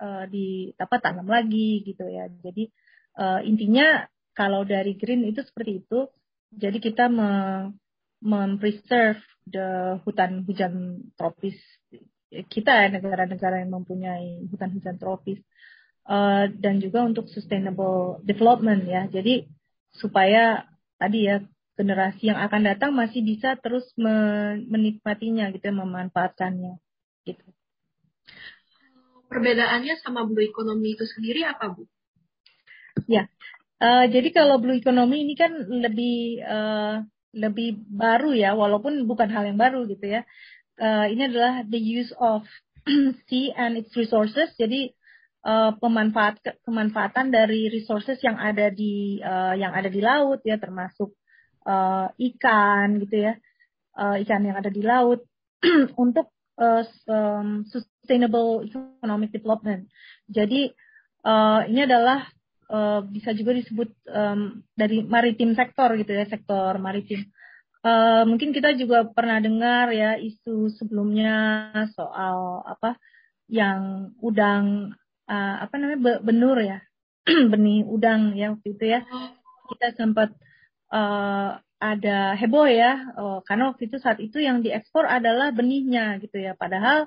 uh, 0.00 0.24
di 0.28 0.72
tanam 0.76 1.26
lagi 1.26 1.82
gitu 1.84 2.04
ya. 2.06 2.28
Jadi 2.30 2.68
uh, 3.18 3.40
intinya 3.44 4.04
kalau 4.36 4.62
dari 4.64 4.94
green 4.96 5.24
itu 5.24 5.40
seperti 5.42 5.84
itu. 5.84 6.08
Jadi 6.56 6.78
kita 6.78 7.10
mempreserve 8.22 9.20
the 9.50 9.98
hutan 10.06 10.46
hujan 10.46 11.04
tropis 11.18 11.58
kita 12.30 12.70
ya 12.70 12.88
negara-negara 12.90 13.62
yang 13.62 13.74
mempunyai 13.74 14.46
hutan 14.50 14.74
hujan 14.74 14.96
tropis 14.98 15.38
uh, 16.06 16.50
dan 16.50 16.78
juga 16.78 17.02
untuk 17.02 17.26
sustainable 17.30 18.22
development 18.22 18.86
ya. 18.86 19.10
Jadi 19.10 19.46
supaya 19.96 20.66
tadi 21.00 21.28
ya 21.28 21.42
generasi 21.76 22.32
yang 22.32 22.40
akan 22.40 22.62
datang 22.72 22.96
masih 22.96 23.20
bisa 23.20 23.58
terus 23.60 23.84
menikmatinya 24.70 25.52
gitu, 25.52 25.68
memanfaatkannya 25.68 26.80
gitu 27.28 27.55
perbedaannya 29.26 30.00
sama 30.02 30.24
blue 30.24 30.46
economy 30.46 30.94
itu 30.94 31.04
sendiri 31.06 31.46
apa 31.46 31.74
Bu? 31.74 31.84
Ya, 33.04 33.28
uh, 33.82 34.04
jadi 34.08 34.32
kalau 34.32 34.56
blue 34.58 34.78
economy 34.78 35.22
ini 35.28 35.34
kan 35.36 35.52
lebih 35.68 36.40
uh, 36.40 37.04
lebih 37.36 37.84
baru 37.92 38.32
ya, 38.32 38.56
walaupun 38.56 39.04
bukan 39.04 39.28
hal 39.28 39.44
yang 39.44 39.60
baru 39.60 39.84
gitu 39.84 40.08
ya. 40.08 40.24
Uh, 40.76 41.08
ini 41.08 41.28
adalah 41.28 41.64
the 41.68 41.80
use 41.80 42.12
of 42.16 42.44
sea 43.28 43.52
and 43.52 43.76
its 43.76 43.92
resources. 43.92 44.52
Jadi 44.56 44.96
uh, 45.44 45.76
pemanfaat 45.76 46.40
pemanfaatan 46.64 47.28
dari 47.28 47.68
resources 47.68 48.16
yang 48.24 48.40
ada 48.40 48.72
di 48.72 49.20
uh, 49.20 49.52
yang 49.52 49.76
ada 49.76 49.92
di 49.92 50.00
laut 50.00 50.40
ya, 50.48 50.56
termasuk 50.56 51.12
uh, 51.68 52.08
ikan 52.16 53.04
gitu 53.04 53.28
ya, 53.28 53.36
uh, 54.00 54.16
ikan 54.24 54.40
yang 54.40 54.56
ada 54.56 54.72
di 54.72 54.80
laut 54.80 55.20
untuk 56.04 56.32
uh, 56.56 56.84
um, 57.08 57.68
sustainable 58.06 58.62
economic 58.62 59.34
development. 59.34 59.90
Jadi 60.30 60.70
uh, 61.26 61.66
ini 61.66 61.82
adalah 61.82 62.22
uh, 62.70 63.02
bisa 63.02 63.34
juga 63.34 63.58
disebut 63.58 63.90
um, 64.06 64.62
dari 64.78 65.02
maritim 65.02 65.58
sektor 65.58 65.90
gitu 65.98 66.14
ya 66.14 66.30
sektor 66.30 66.78
maritim. 66.78 67.26
Uh, 67.82 68.22
mungkin 68.30 68.54
kita 68.54 68.78
juga 68.78 69.10
pernah 69.10 69.42
dengar 69.42 69.90
ya 69.90 70.14
isu 70.14 70.70
sebelumnya 70.78 71.70
soal 71.98 72.62
apa 72.62 72.94
yang 73.50 74.14
udang 74.22 74.94
uh, 75.26 75.56
apa 75.66 75.74
namanya 75.78 76.22
benur 76.22 76.58
ya 76.62 76.78
benih 77.52 77.82
udang 77.86 78.38
ya 78.38 78.54
waktu 78.54 78.74
itu 78.74 78.84
ya 78.90 79.06
kita 79.70 79.98
sempat 79.98 80.34
uh, 80.90 81.58
ada 81.76 82.32
heboh 82.34 82.66
ya 82.66 83.14
oh, 83.20 83.38
karena 83.44 83.70
waktu 83.70 83.86
itu 83.92 84.00
saat 84.00 84.16
itu 84.18 84.40
yang 84.40 84.64
diekspor 84.64 85.04
adalah 85.04 85.52
benihnya 85.52 86.16
gitu 86.24 86.40
ya 86.40 86.56
padahal 86.56 87.06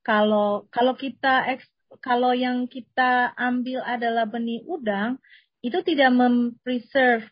kalau 0.00 0.66
kalau 0.72 0.96
kita 0.96 1.44
kalau 2.00 2.32
yang 2.32 2.70
kita 2.70 3.34
ambil 3.36 3.82
adalah 3.82 4.24
benih 4.24 4.62
udang 4.64 5.18
itu 5.60 5.76
tidak 5.84 6.10
mempreserve 6.14 7.26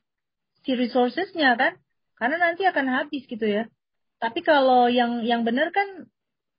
si 0.66 0.76
resourcesnya 0.76 1.56
kan? 1.56 1.72
Karena 2.18 2.36
nanti 2.50 2.66
akan 2.66 2.86
habis 2.90 3.24
gitu 3.24 3.46
ya. 3.46 3.64
Tapi 4.18 4.42
kalau 4.42 4.90
yang 4.90 5.22
yang 5.22 5.46
benar 5.46 5.70
kan 5.70 6.10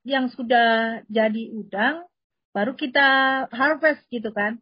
yang 0.07 0.31
sudah 0.31 1.03
jadi 1.11 1.51
udang 1.51 2.07
baru 2.55 2.73
kita 2.73 3.07
harvest 3.51 4.07
gitu 4.09 4.31
kan. 4.31 4.57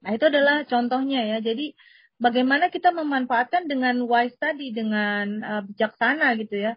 Nah 0.00 0.14
itu 0.14 0.24
adalah 0.30 0.62
contohnya 0.64 1.26
ya. 1.26 1.38
Jadi 1.42 1.74
bagaimana 2.16 2.72
kita 2.72 2.94
memanfaatkan 2.94 3.68
dengan 3.68 4.00
wise 4.06 4.38
tadi 4.38 4.72
dengan 4.72 5.42
uh, 5.42 5.62
bijaksana 5.66 6.38
gitu 6.40 6.56
ya. 6.56 6.72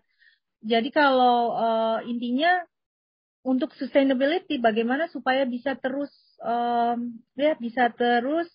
Jadi 0.60 0.92
kalau 0.92 1.56
uh, 1.56 2.04
intinya 2.04 2.68
untuk 3.44 3.72
sustainability 3.76 4.60
bagaimana 4.60 5.08
supaya 5.08 5.48
bisa 5.48 5.76
terus 5.80 6.12
um, 6.44 7.20
ya 7.40 7.56
bisa 7.56 7.88
terus 7.96 8.52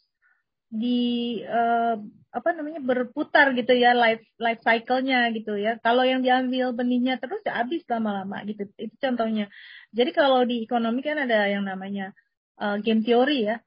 di 0.74 1.38
uh, 1.46 1.96
apa 2.34 2.50
namanya 2.50 2.82
berputar 2.82 3.54
gitu 3.54 3.78
ya 3.78 3.94
life 3.94 4.26
life 4.42 4.58
cycle-nya 4.66 5.30
gitu 5.30 5.54
ya. 5.54 5.78
Kalau 5.78 6.02
yang 6.02 6.20
diambil 6.20 6.74
benihnya 6.74 7.22
terus 7.22 7.38
ya 7.46 7.62
habis 7.62 7.86
lama-lama 7.86 8.42
gitu. 8.42 8.66
Itu 8.74 8.94
contohnya. 8.98 9.46
Jadi 9.94 10.10
kalau 10.10 10.42
di 10.42 10.66
ekonomi 10.66 11.00
kan 11.06 11.22
ada 11.22 11.46
yang 11.46 11.62
namanya 11.62 12.10
uh, 12.58 12.82
game 12.82 13.06
theory 13.06 13.46
ya. 13.46 13.62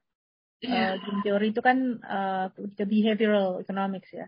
Yeah. 0.60 1.00
Uh, 1.00 1.22
teori 1.24 1.54
itu 1.54 1.62
kan 1.64 2.02
uh, 2.02 2.50
behavioral 2.76 3.62
economics 3.62 4.10
ya. 4.12 4.26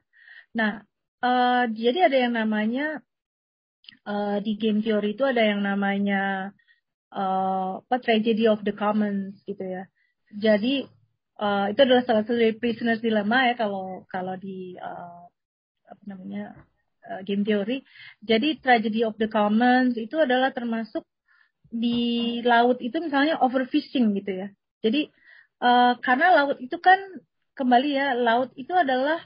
Nah, 0.57 0.81
uh, 1.21 1.69
jadi 1.69 2.09
ada 2.09 2.17
yang 2.17 2.33
namanya 2.39 3.05
uh, 4.09 4.39
di 4.41 4.57
game 4.57 4.81
theory 4.81 5.19
itu 5.19 5.27
ada 5.27 5.43
yang 5.43 5.61
namanya 5.61 6.55
uh, 7.15 7.83
tragedy 8.03 8.47
of 8.47 8.63
the 8.63 8.75
commons 8.75 9.39
gitu 9.47 9.63
ya. 9.63 9.85
Jadi 10.31 10.87
uh, 11.39 11.67
itu 11.71 11.81
adalah 11.83 12.03
salah 12.07 12.23
satu 12.23 12.39
dari 12.39 12.55
prisoners 12.55 13.03
dilemma 13.03 13.51
ya 13.51 13.55
kalau 13.59 14.07
kalau 14.07 14.35
di 14.39 14.79
uh, 14.79 15.27
apa 15.91 16.03
namanya 16.07 16.55
uh, 17.11 17.21
game 17.27 17.43
theory. 17.43 17.83
Jadi 18.23 18.63
tragedy 18.63 19.03
of 19.03 19.19
the 19.19 19.27
commons 19.27 19.99
itu 19.99 20.15
adalah 20.19 20.55
termasuk 20.55 21.03
di 21.71 22.39
laut 22.43 22.83
itu 22.83 22.99
misalnya 22.99 23.39
overfishing 23.43 24.15
gitu 24.19 24.47
ya. 24.47 24.49
Jadi 24.83 25.11
uh, 25.63 25.99
karena 26.03 26.35
laut 26.35 26.59
itu 26.63 26.79
kan 26.79 26.99
kembali 27.55 27.91
ya 27.93 28.17
laut 28.17 28.51
itu 28.57 28.73
adalah 28.73 29.21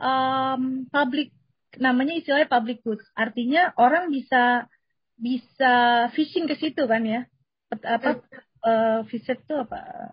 um, 0.00 0.86
public 0.88 1.34
namanya 1.76 2.16
istilahnya 2.16 2.48
public 2.48 2.80
goods 2.80 3.04
artinya 3.12 3.76
orang 3.76 4.08
bisa 4.08 4.66
bisa 5.18 6.06
fishing 6.14 6.46
ke 6.46 6.54
situ 6.56 6.86
kan 6.86 7.02
ya? 7.02 7.26
Apa 7.70 8.22
uh, 8.64 9.04
fisher 9.10 9.36
tuh 9.44 9.66
apa? 9.66 10.10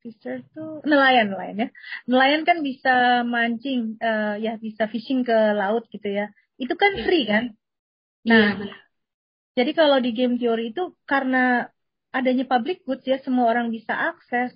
Fisher 0.00 0.46
tuh 0.54 0.80
nelayan 0.86 1.34
nelayan 1.34 1.56
ya. 1.58 1.68
Nelayan 2.08 2.42
kan 2.48 2.62
bisa 2.62 3.26
mancing 3.26 3.98
uh, 4.00 4.38
ya 4.38 4.56
bisa 4.56 4.86
fishing 4.88 5.26
ke 5.26 5.36
laut 5.52 5.84
gitu 5.90 6.06
ya. 6.06 6.30
Itu 6.56 6.78
kan 6.78 7.02
free 7.02 7.26
kan? 7.26 7.44
Nah 8.24 8.56
ya, 8.56 8.74
jadi 9.54 9.70
kalau 9.74 10.02
di 10.02 10.10
game 10.10 10.34
teori 10.40 10.74
itu 10.74 10.94
karena 11.06 11.70
adanya 12.10 12.46
public 12.46 12.82
goods 12.86 13.06
ya 13.06 13.22
semua 13.22 13.50
orang 13.50 13.70
bisa 13.70 13.94
akses. 13.94 14.54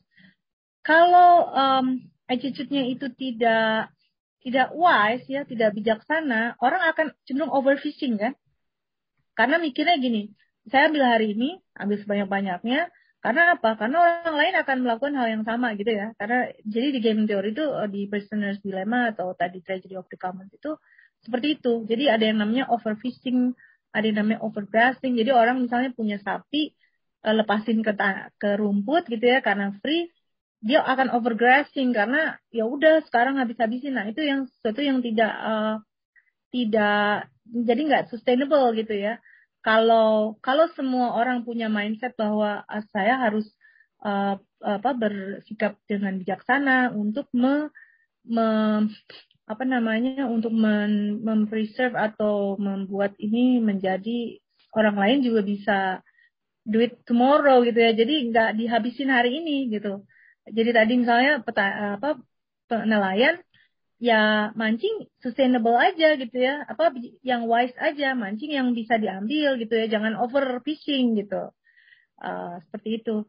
Kalau 0.82 1.46
um, 1.52 1.86
attitude-nya 2.30 2.86
itu 2.86 3.10
tidak 3.14 3.90
tidak 4.42 4.72
wise 4.72 5.26
ya, 5.26 5.42
tidak 5.44 5.74
bijaksana, 5.74 6.54
orang 6.62 6.82
akan 6.94 7.06
cenderung 7.26 7.52
overfishing 7.52 8.16
kan? 8.16 8.32
Karena 9.38 9.62
mikirnya 9.62 9.96
gini, 10.02 10.34
saya 10.66 10.90
ambil 10.90 11.06
hari 11.06 11.38
ini, 11.38 11.62
ambil 11.78 11.96
sebanyak-banyaknya, 12.02 12.90
karena 13.18 13.42
apa? 13.58 13.74
Karena 13.74 13.96
orang 13.98 14.34
lain 14.34 14.54
akan 14.62 14.76
melakukan 14.82 15.14
hal 15.18 15.28
yang 15.30 15.44
sama 15.46 15.74
gitu 15.78 15.90
ya. 15.90 16.14
Karena 16.18 16.50
jadi 16.62 16.86
di 16.94 17.00
game 17.02 17.26
theory 17.26 17.50
itu 17.54 17.62
eh, 17.66 17.88
di 17.90 18.10
prisoner's 18.10 18.58
dilemma 18.62 19.14
atau 19.14 19.34
tadi 19.34 19.58
tragedy 19.62 19.94
of 19.98 20.06
the 20.10 20.18
commons 20.18 20.50
itu 20.54 20.74
seperti 21.22 21.58
itu. 21.58 21.82
Jadi 21.86 22.04
ada 22.06 22.24
yang 22.26 22.38
namanya 22.42 22.70
overfishing, 22.70 23.54
ada 23.90 24.04
yang 24.06 24.22
namanya 24.22 24.38
overgrazing. 24.46 25.18
Jadi 25.18 25.30
orang 25.34 25.58
misalnya 25.58 25.90
punya 25.94 26.22
sapi 26.22 26.74
uh, 27.26 27.34
lepasin 27.34 27.82
ke 27.82 27.92
ke 28.38 28.50
rumput 28.54 29.10
gitu 29.10 29.24
ya 29.26 29.42
karena 29.42 29.74
free, 29.82 30.10
dia 30.62 30.82
akan 30.82 31.14
overgrazing 31.14 31.90
karena 31.90 32.38
ya 32.54 32.70
udah 32.70 33.02
sekarang 33.06 33.42
habis-habisin. 33.42 33.98
Nah, 33.98 34.06
itu 34.06 34.22
yang 34.22 34.46
sesuatu 34.46 34.78
yang 34.82 35.02
tidak 35.02 35.32
uh, 35.42 35.82
tidak 36.54 37.30
jadi 37.52 37.80
nggak 37.88 38.04
sustainable 38.12 38.72
gitu 38.76 38.94
ya. 38.94 39.20
Kalau 39.64 40.38
kalau 40.40 40.70
semua 40.78 41.18
orang 41.18 41.42
punya 41.42 41.66
mindset 41.66 42.14
bahwa 42.14 42.62
uh, 42.64 42.84
saya 42.94 43.18
harus 43.18 43.44
uh, 44.04 44.38
apa 44.62 44.90
bersikap 44.94 45.78
dengan 45.86 46.18
bijaksana 46.18 46.94
untuk 46.94 47.30
me, 47.34 47.70
me 48.26 48.46
apa 49.48 49.64
namanya 49.64 50.28
untuk 50.28 50.52
mem 50.52 51.24
mempreserve 51.24 51.96
atau 51.96 52.58
membuat 52.60 53.16
ini 53.16 53.62
menjadi 53.62 54.38
orang 54.76 54.96
lain 55.00 55.18
juga 55.24 55.40
bisa 55.40 55.78
do 56.68 56.84
it 56.84 57.00
tomorrow 57.08 57.64
gitu 57.64 57.80
ya. 57.80 57.92
Jadi 57.96 58.28
nggak 58.28 58.50
dihabisin 58.60 59.08
hari 59.08 59.40
ini 59.40 59.72
gitu. 59.72 60.04
Jadi 60.48 60.70
tadi 60.72 60.92
misalnya 60.96 61.40
peta, 61.44 61.96
apa 62.00 62.20
nelayan 62.68 63.40
ya 63.98 64.54
mancing 64.54 65.10
sustainable 65.22 65.74
aja 65.74 66.14
gitu 66.16 66.36
ya. 66.38 66.64
Apa 66.66 66.94
yang 67.26 67.50
wise 67.50 67.74
aja, 67.78 68.14
mancing 68.14 68.54
yang 68.54 68.72
bisa 68.72 68.96
diambil 68.96 69.58
gitu 69.58 69.74
ya. 69.74 69.86
Jangan 69.90 70.14
over 70.18 70.62
fishing 70.62 71.18
gitu. 71.18 71.50
Uh, 72.18 72.58
seperti 72.66 73.02
itu 73.02 73.26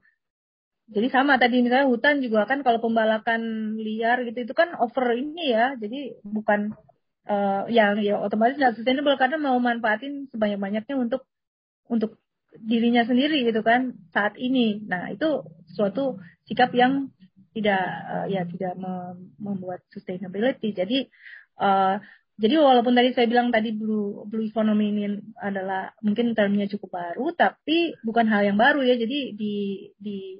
jadi 0.89 1.07
sama 1.13 1.37
tadi 1.37 1.61
misalnya 1.61 1.85
hutan 1.85 2.17
juga 2.19 2.49
kan 2.49 2.65
kalau 2.65 2.81
pembalakan 2.81 3.73
liar 3.77 4.25
gitu 4.25 4.49
itu 4.49 4.53
kan 4.57 4.73
over 4.81 5.13
ini 5.13 5.53
ya 5.53 5.77
jadi 5.77 6.17
bukan 6.25 6.73
uh, 7.29 7.69
yang 7.69 8.01
ya 8.01 8.17
otomatis 8.17 8.57
nggak 8.57 8.73
sustainable 8.81 9.13
karena 9.21 9.37
mau 9.37 9.57
manfaatin 9.61 10.25
sebanyak 10.33 10.57
banyaknya 10.57 10.95
untuk 10.97 11.29
untuk 11.85 12.17
dirinya 12.57 13.05
sendiri 13.05 13.45
gitu 13.45 13.61
kan 13.61 13.93
saat 14.09 14.33
ini 14.41 14.81
nah 14.89 15.13
itu 15.13 15.45
suatu 15.77 16.17
sikap 16.49 16.73
yang 16.73 17.13
tidak 17.59 17.83
uh, 18.07 18.25
ya 18.31 18.47
tidak 18.47 18.73
membuat 19.37 19.83
sustainability 19.91 20.71
jadi 20.71 21.11
uh, 21.59 21.99
jadi 22.39 22.55
walaupun 22.55 22.95
tadi 22.95 23.11
saya 23.11 23.27
bilang 23.27 23.51
tadi 23.51 23.75
blue 23.75 24.23
blue 24.23 24.47
economy 24.47 24.95
ini 24.95 25.03
adalah 25.43 25.91
mungkin 25.99 26.31
termnya 26.31 26.71
cukup 26.71 26.95
baru 26.95 27.35
tapi 27.35 27.99
bukan 27.99 28.31
hal 28.31 28.47
yang 28.47 28.55
baru 28.55 28.79
ya 28.79 28.95
jadi 28.95 29.35
di 29.35 29.55
di 29.99 30.39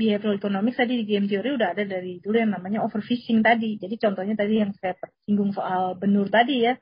behavioral 0.00 0.40
economics 0.40 0.80
tadi 0.80 1.02
di 1.02 1.04
game 1.04 1.28
theory 1.28 1.52
udah 1.60 1.76
ada 1.76 1.84
dari 1.84 2.22
dulu 2.24 2.36
yang 2.40 2.56
namanya 2.56 2.80
overfishing 2.80 3.44
tadi. 3.44 3.76
Jadi 3.76 4.00
contohnya 4.00 4.32
tadi 4.32 4.62
yang 4.62 4.72
saya 4.80 4.96
singgung 5.28 5.52
soal 5.52 6.00
benur 6.00 6.32
tadi 6.32 6.64
ya, 6.64 6.74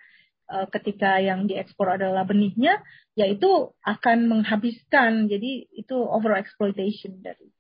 eh, 0.53 0.67
ketika 0.71 1.19
yang 1.19 1.51
diekspor 1.51 1.99
adalah 1.99 2.23
benihnya, 2.23 2.79
yaitu 3.19 3.75
akan 3.83 4.31
menghabiskan. 4.31 5.27
Jadi 5.27 5.67
itu 5.75 5.97
over 5.99 6.39
exploitation 6.39 7.19
dari 7.19 7.51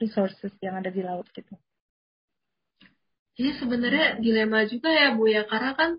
resources 0.00 0.52
yang 0.60 0.78
ada 0.78 0.92
di 0.92 1.02
laut 1.02 1.26
gitu. 1.32 1.54
Jadi 3.36 3.50
sebenarnya 3.60 4.06
dilema 4.16 4.64
juga 4.64 4.88
ya 4.88 5.12
Bu 5.12 5.28
ya, 5.28 5.44
karena 5.44 5.76
kan 5.76 5.90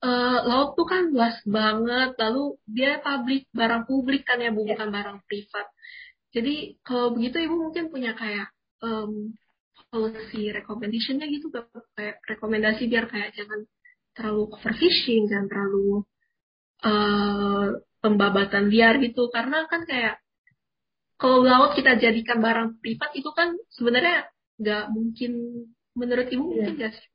uh, 0.00 0.38
laut 0.48 0.72
tuh 0.72 0.88
kan 0.88 1.12
luas 1.12 1.36
banget, 1.44 2.16
lalu 2.16 2.56
dia 2.64 2.96
publik 3.04 3.44
barang 3.52 3.84
publik 3.84 4.24
kan 4.24 4.40
ya 4.40 4.48
Bu, 4.48 4.64
yeah. 4.64 4.72
bukan 4.72 4.88
barang 4.88 5.18
privat. 5.28 5.66
Jadi 6.32 6.80
kalau 6.84 7.12
begitu 7.16 7.40
ibu 7.44 7.56
mungkin 7.56 7.88
punya 7.92 8.12
kayak 8.16 8.52
um, 8.84 9.32
policy 9.88 10.52
recommendation-nya 10.52 11.26
gitu 11.32 11.48
kayak 11.96 12.20
rekomendasi 12.28 12.84
biar 12.92 13.08
kayak 13.08 13.32
jangan 13.32 13.64
terlalu 14.12 14.52
overfishing 14.52 15.30
dan 15.32 15.48
terlalu 15.48 16.04
uh, 16.84 17.80
pembabatan 18.04 18.68
liar 18.68 19.00
gitu 19.00 19.32
karena 19.32 19.64
kan 19.66 19.88
kayak 19.88 20.20
kalau 21.18 21.42
laut 21.42 21.74
kita 21.74 21.98
jadikan 21.98 22.38
barang 22.38 22.78
privat 22.78 23.10
itu 23.18 23.28
kan 23.34 23.58
sebenarnya 23.74 24.30
nggak 24.58 24.84
mungkin 24.94 25.32
menurut 25.98 26.30
ibu 26.30 26.46
mungkin 26.46 26.78
nggak 26.78 26.94
sih? 26.94 27.06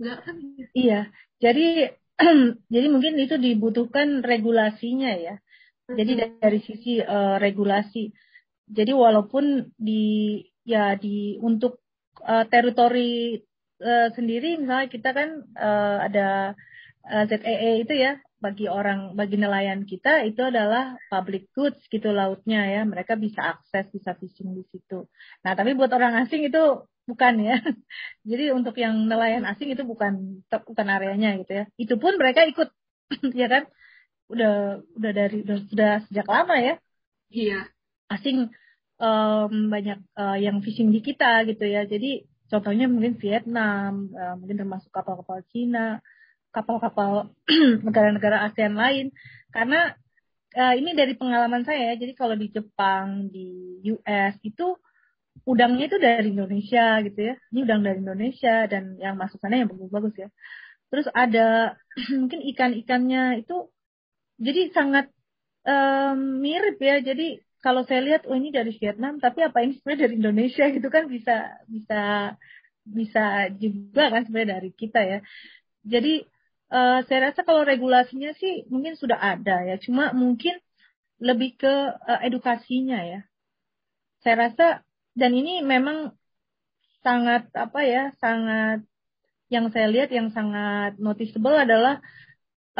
Nggak 0.00 0.16
kan? 0.24 0.34
Iya. 0.72 1.00
Jadi 1.36 1.68
jadi 2.74 2.86
mungkin 2.88 3.20
itu 3.20 3.36
dibutuhkan 3.36 4.24
regulasinya 4.24 5.12
ya. 5.20 5.36
Jadi 5.84 6.12
dari 6.40 6.60
sisi 6.64 7.04
uh, 7.04 7.36
regulasi. 7.36 8.08
Jadi 8.72 8.92
walaupun 8.96 9.68
di 9.76 10.40
ya 10.64 10.96
di 10.96 11.36
untuk 11.36 11.84
uh, 12.24 12.48
teritori 12.48 13.36
uh, 13.84 14.08
sendiri 14.16 14.56
misalnya 14.56 14.88
kita 14.88 15.10
kan 15.12 15.28
uh, 15.60 15.96
ada 16.08 16.56
uh, 17.04 17.24
ZEE 17.28 17.84
itu 17.84 17.94
ya 18.00 18.16
bagi 18.42 18.66
orang 18.66 19.14
bagi 19.14 19.38
nelayan 19.38 19.86
kita 19.86 20.26
itu 20.26 20.42
adalah 20.42 20.98
public 21.06 21.54
goods 21.54 21.78
gitu 21.86 22.10
lautnya 22.10 22.66
ya 22.66 22.82
mereka 22.82 23.14
bisa 23.14 23.54
akses 23.54 23.86
bisa 23.94 24.18
fishing 24.18 24.58
di 24.58 24.66
situ. 24.74 25.06
Nah 25.46 25.54
tapi 25.54 25.78
buat 25.78 25.94
orang 25.94 26.26
asing 26.26 26.42
itu 26.50 26.82
bukan 27.06 27.34
ya. 27.38 27.62
Jadi 28.30 28.50
untuk 28.50 28.74
yang 28.82 29.06
nelayan 29.06 29.46
asing 29.46 29.70
itu 29.70 29.86
bukan 29.86 30.42
bukan 30.50 30.86
areanya 30.90 31.38
gitu 31.38 31.52
ya. 31.62 31.64
Itu 31.78 31.94
pun 32.02 32.18
mereka 32.18 32.42
ikut 32.50 32.74
ya 33.40 33.46
kan 33.46 33.70
udah 34.26 34.82
udah 34.98 35.12
dari 35.14 35.46
udah 35.46 35.58
sudah 35.70 35.92
sejak 36.10 36.26
lama 36.26 36.58
ya. 36.58 36.74
Iya 37.30 37.70
asing 38.12 38.52
um, 39.00 39.72
banyak 39.72 39.98
uh, 40.14 40.36
yang 40.36 40.60
fishing 40.60 40.92
di 40.92 41.00
kita 41.00 41.48
gitu 41.48 41.64
ya. 41.64 41.88
Jadi 41.88 42.28
contohnya 42.52 42.86
mungkin 42.92 43.16
Vietnam, 43.16 44.12
uh, 44.12 44.36
mungkin 44.36 44.60
termasuk 44.60 44.92
kapal-kapal 44.92 45.40
Cina, 45.48 46.04
kapal-kapal 46.52 47.32
negara-negara 47.86 48.46
ASEAN 48.46 48.76
lain. 48.76 49.10
Karena 49.50 49.96
uh, 50.54 50.74
ini 50.76 50.92
dari 50.92 51.16
pengalaman 51.16 51.64
saya, 51.64 51.92
ya, 51.92 51.94
jadi 52.04 52.12
kalau 52.12 52.36
di 52.36 52.52
Jepang, 52.52 53.32
di 53.32 53.80
US 53.88 54.36
itu 54.44 54.76
udangnya 55.48 55.88
itu 55.88 55.98
dari 55.98 56.28
Indonesia 56.30 57.00
gitu 57.02 57.20
ya. 57.32 57.34
Ini 57.50 57.58
udang 57.64 57.82
dari 57.82 57.98
Indonesia 57.98 58.68
dan 58.68 59.00
yang 59.00 59.16
masuk 59.16 59.40
sana 59.40 59.64
yang 59.64 59.72
bagus-bagus 59.72 60.14
ya. 60.14 60.28
Terus 60.92 61.08
ada 61.16 61.80
mungkin 62.20 62.40
ikan-ikannya 62.54 63.42
itu 63.42 63.72
jadi 64.36 64.70
sangat 64.76 65.08
um, 65.64 66.44
mirip 66.44 66.76
ya. 66.78 67.00
Jadi 67.00 67.40
kalau 67.62 67.86
saya 67.86 68.02
lihat 68.02 68.26
oh 68.26 68.34
ini 68.34 68.50
dari 68.50 68.74
Vietnam 68.74 69.22
tapi 69.22 69.46
apa 69.46 69.62
ini 69.62 69.78
sebenarnya 69.78 70.02
dari 70.10 70.14
Indonesia 70.18 70.64
gitu 70.68 70.88
kan 70.90 71.06
bisa 71.06 71.62
bisa 71.70 72.02
bisa 72.82 73.24
juga 73.54 74.10
kan 74.10 74.26
sebenarnya 74.26 74.58
dari 74.58 74.70
kita 74.74 75.00
ya 75.06 75.18
jadi 75.86 76.26
uh, 76.72 77.04
saya 77.04 77.30
rasa 77.30 77.44
kalau 77.44 77.62
regulasinya 77.68 78.32
sih 78.40 78.64
mungkin 78.72 78.96
sudah 78.96 79.20
ada 79.20 79.62
ya. 79.68 79.76
Cuma 79.76 80.16
mungkin 80.16 80.56
lebih 81.20 81.60
ke 81.60 81.74
uh, 81.92 82.20
edukasinya 82.24 83.04
ya. 83.04 83.20
Saya 84.24 84.48
rasa 84.48 84.66
dan 85.12 85.36
ini 85.36 85.60
memang 85.60 86.16
sangat 87.04 87.50
apa 87.52 87.80
ya 87.84 88.14
sangat 88.16 88.86
yang 89.52 89.68
saya 89.68 89.92
lihat 89.92 90.08
yang 90.08 90.32
sangat 90.32 90.96
noticeable 90.96 91.52
adalah 91.52 92.00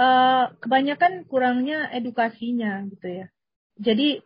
uh, 0.00 0.56
kebanyakan 0.62 1.28
kurangnya 1.28 1.92
edukasinya 1.92 2.88
gitu 2.88 3.08
ya. 3.22 3.26
Jadi 3.76 4.24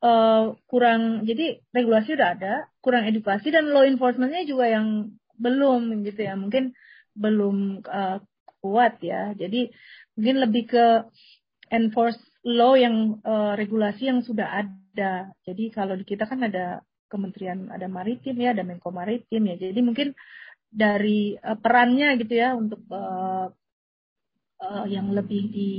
uh, 0.00 0.56
kurang 0.64 1.28
jadi 1.28 1.60
regulasi 1.76 2.16
udah 2.16 2.28
ada 2.40 2.54
kurang 2.80 3.04
edukasi 3.04 3.52
dan 3.52 3.68
law 3.68 3.84
enforcementnya 3.84 4.48
juga 4.48 4.72
yang 4.72 5.12
belum 5.36 6.06
gitu 6.08 6.20
ya. 6.24 6.34
Mungkin 6.38 6.72
belum 7.12 7.84
uh, 7.84 8.24
kuat 8.62 9.02
ya. 9.02 9.34
Jadi 9.34 9.68
mungkin 10.14 10.36
lebih 10.38 10.64
ke 10.70 10.86
enforce 11.72 12.20
law 12.46 12.78
yang 12.78 13.18
uh, 13.26 13.58
regulasi 13.58 14.06
yang 14.06 14.20
sudah 14.22 14.46
ada. 14.62 15.32
Jadi 15.42 15.74
kalau 15.74 15.98
di 15.98 16.04
kita 16.06 16.30
kan 16.30 16.46
ada 16.46 16.84
kementerian 17.10 17.68
ada 17.68 17.88
maritim 17.90 18.36
ya 18.38 18.54
ada 18.54 18.62
menko 18.62 18.94
maritim 18.94 19.42
ya. 19.50 19.56
Jadi 19.58 19.80
mungkin 19.82 20.08
dari 20.68 21.34
uh, 21.36 21.58
perannya 21.58 22.16
gitu 22.20 22.34
ya 22.38 22.54
untuk 22.54 22.84
uh, 22.92 23.50
uh, 24.62 24.86
yang 24.88 25.12
lebih 25.12 25.42
di, 25.52 25.72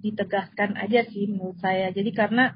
ditegaskan 0.00 0.80
aja 0.80 1.06
sih 1.08 1.28
menurut 1.28 1.60
saya. 1.60 1.92
Jadi 1.92 2.10
karena 2.12 2.52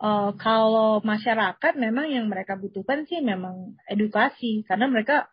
uh, 0.00 0.32
kalau 0.38 1.02
masyarakat 1.02 1.72
memang 1.76 2.10
yang 2.10 2.26
mereka 2.30 2.54
butuhkan 2.54 3.06
sih 3.10 3.20
memang 3.20 3.74
edukasi. 3.90 4.62
Karena 4.66 4.86
mereka 4.86 5.26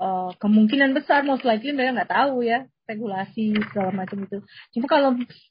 uh, 0.00 0.32
kemungkinan 0.38 0.96
besar 0.96 1.24
most 1.28 1.44
likely 1.44 1.76
mereka 1.76 2.04
nggak 2.04 2.12
tahu 2.12 2.44
ya 2.46 2.64
regulasi 2.86 3.54
segala 3.70 3.90
macam 3.92 4.24
itu. 4.24 4.38
Cuma 4.78 4.86
kalau 4.86 5.10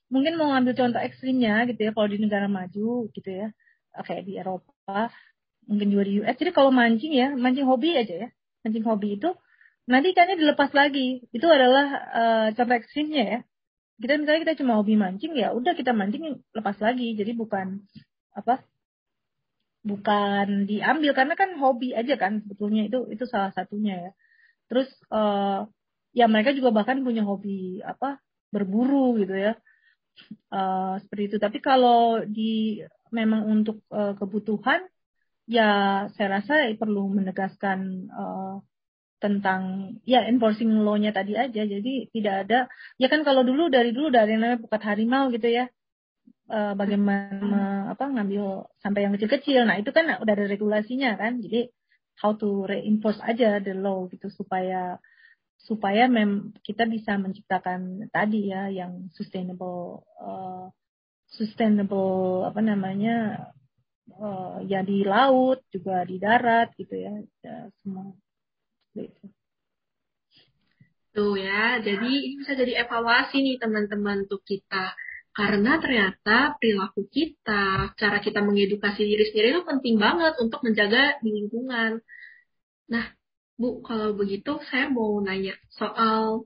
mungkin 0.09 0.33
mau 0.39 0.55
ngambil 0.55 0.73
contoh 0.75 1.01
ekstrimnya 1.03 1.67
gitu 1.69 1.79
ya, 1.87 1.91
kalau 1.91 2.07
di 2.07 2.17
negara 2.19 2.47
maju 2.47 3.11
gitu 3.11 3.29
ya, 3.29 3.47
kayak 3.91 4.23
di 4.23 4.39
Eropa, 4.39 5.11
mungkin 5.67 5.87
juga 5.91 6.03
di 6.07 6.13
US. 6.23 6.35
Jadi 6.39 6.51
kalau 6.55 6.71
mancing 6.71 7.13
ya, 7.13 7.27
mancing 7.35 7.67
hobi 7.67 7.95
aja 7.95 8.15
ya, 8.25 8.29
mancing 8.63 8.85
hobi 8.87 9.19
itu 9.19 9.29
nanti 9.85 10.15
ikannya 10.15 10.35
dilepas 10.39 10.71
lagi. 10.71 11.27
Itu 11.35 11.47
adalah 11.51 11.85
uh, 12.15 12.47
contoh 12.55 12.75
ekstrimnya 12.75 13.23
ya. 13.23 13.39
Kita 13.95 14.19
misalnya 14.19 14.41
kita 14.43 14.55
cuma 14.63 14.79
hobi 14.79 14.95
mancing 14.99 15.35
ya, 15.35 15.51
udah 15.55 15.75
kita 15.75 15.91
mancing 15.95 16.43
lepas 16.55 16.77
lagi. 16.79 17.15
Jadi 17.15 17.31
bukan 17.35 17.83
apa 18.35 18.63
bukan 19.85 20.65
diambil 20.65 21.13
karena 21.13 21.37
kan 21.37 21.53
hobi 21.61 21.93
aja 21.93 22.17
kan 22.17 22.41
sebetulnya 22.41 22.89
itu 22.89 23.05
itu 23.13 23.23
salah 23.29 23.53
satunya 23.53 24.09
ya 24.09 24.11
terus 24.65 24.89
uh, 25.13 25.69
ya 26.15 26.31
mereka 26.31 26.55
juga 26.55 26.71
bahkan 26.71 27.03
punya 27.03 27.27
hobi 27.27 27.83
apa 27.83 28.23
berburu 28.55 29.19
gitu 29.19 29.35
ya. 29.35 29.59
Uh, 30.47 30.95
seperti 31.03 31.35
itu. 31.35 31.37
Tapi 31.43 31.59
kalau 31.59 32.23
di 32.23 32.79
memang 33.11 33.43
untuk 33.51 33.83
uh, 33.91 34.15
kebutuhan 34.15 34.87
ya 35.45 36.07
saya 36.15 36.39
rasa 36.39 36.71
perlu 36.79 37.11
menegaskan 37.11 38.07
uh, 38.15 38.63
tentang 39.19 39.93
ya 40.07 40.23
enforcing 40.23 40.71
law-nya 40.87 41.11
tadi 41.11 41.35
aja. 41.35 41.67
Jadi 41.67 42.07
tidak 42.15 42.47
ada 42.47 42.71
ya 42.95 43.11
kan 43.11 43.27
kalau 43.27 43.43
dulu 43.43 43.67
dari 43.67 43.91
dulu 43.91 44.07
dari 44.07 44.39
namanya 44.39 44.63
pukat 44.63 44.81
harimau 44.87 45.27
gitu 45.35 45.51
ya. 45.51 45.67
Bagaimana 46.45 47.89
apa 47.89 48.05
ngambil 48.05 48.69
sampai 48.77 49.09
yang 49.09 49.17
kecil-kecil. 49.17 49.65
Nah 49.65 49.81
itu 49.81 49.89
kan 49.89 50.05
udah 50.21 50.33
ada 50.37 50.45
regulasinya 50.45 51.17
kan. 51.17 51.41
Jadi 51.41 51.73
how 52.21 52.37
to 52.37 52.69
reinforce 52.69 53.17
aja 53.25 53.57
the 53.65 53.73
law 53.73 54.05
gitu 54.13 54.29
supaya 54.29 55.01
supaya 55.65 56.05
mem 56.05 56.53
kita 56.61 56.85
bisa 56.85 57.17
menciptakan 57.17 58.05
tadi 58.13 58.53
ya 58.53 58.69
yang 58.69 59.09
sustainable 59.17 60.05
uh, 60.21 60.69
sustainable 61.33 62.45
apa 62.45 62.61
namanya 62.61 63.49
uh, 64.21 64.61
ya 64.63 64.85
di 64.85 65.01
laut 65.01 65.65
juga 65.73 66.05
di 66.05 66.21
darat 66.21 66.69
gitu 66.77 66.93
ya, 66.93 67.13
ya 67.41 67.57
semua 67.81 68.13
gitu. 68.93 69.25
Tuh 71.15 71.39
ya, 71.39 71.79
jadi 71.79 72.11
ini 72.11 72.43
bisa 72.43 72.59
jadi 72.59 72.83
evaluasi 72.83 73.39
nih 73.39 73.55
teman-teman 73.55 74.27
untuk 74.27 74.43
kita. 74.43 74.91
Karena 75.31 75.79
ternyata 75.79 76.59
perilaku 76.59 77.07
kita, 77.07 77.95
cara 77.95 78.19
kita 78.19 78.43
mengedukasi 78.43 79.03
diri 79.03 79.23
sendiri 79.31 79.47
itu 79.55 79.63
penting 79.63 79.95
banget 79.95 80.35
untuk 80.43 80.59
menjaga 80.63 81.19
lingkungan. 81.23 82.03
Nah, 82.91 83.14
Bu, 83.55 83.79
kalau 83.87 84.11
begitu 84.19 84.59
saya 84.67 84.91
mau 84.91 85.15
nanya 85.23 85.55
soal 85.71 86.43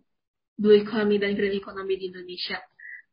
blue 0.59 0.77
economy 0.77 1.17
dan 1.17 1.33
green 1.33 1.57
economy 1.57 1.97
di 1.97 2.13
Indonesia. 2.13 2.61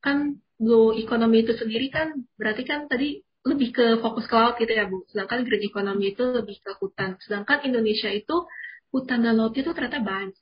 Kan 0.05 0.43
blue 0.61 0.93
economy 0.99 1.47
itu 1.47 1.57
sendiri 1.57 1.89
kan 1.89 2.13
berarti 2.37 2.63
kan 2.69 2.91
tadi 2.91 3.25
lebih 3.47 3.71
ke 3.71 3.87
fokus 4.03 4.27
ke 4.27 4.35
laut 4.35 4.59
gitu 4.59 4.73
ya 4.75 4.85
Bu. 4.91 5.07
Sedangkan 5.09 5.47
green 5.47 5.65
economy 5.65 6.13
itu 6.13 6.25
lebih 6.27 6.61
ke 6.61 6.77
hutan. 6.83 7.17
Sedangkan 7.23 7.65
Indonesia 7.65 8.11
itu 8.11 8.45
hutan 8.91 9.25
dan 9.25 9.39
laut 9.39 9.55
itu 9.57 9.71
ternyata 9.73 10.03
banyak 10.03 10.37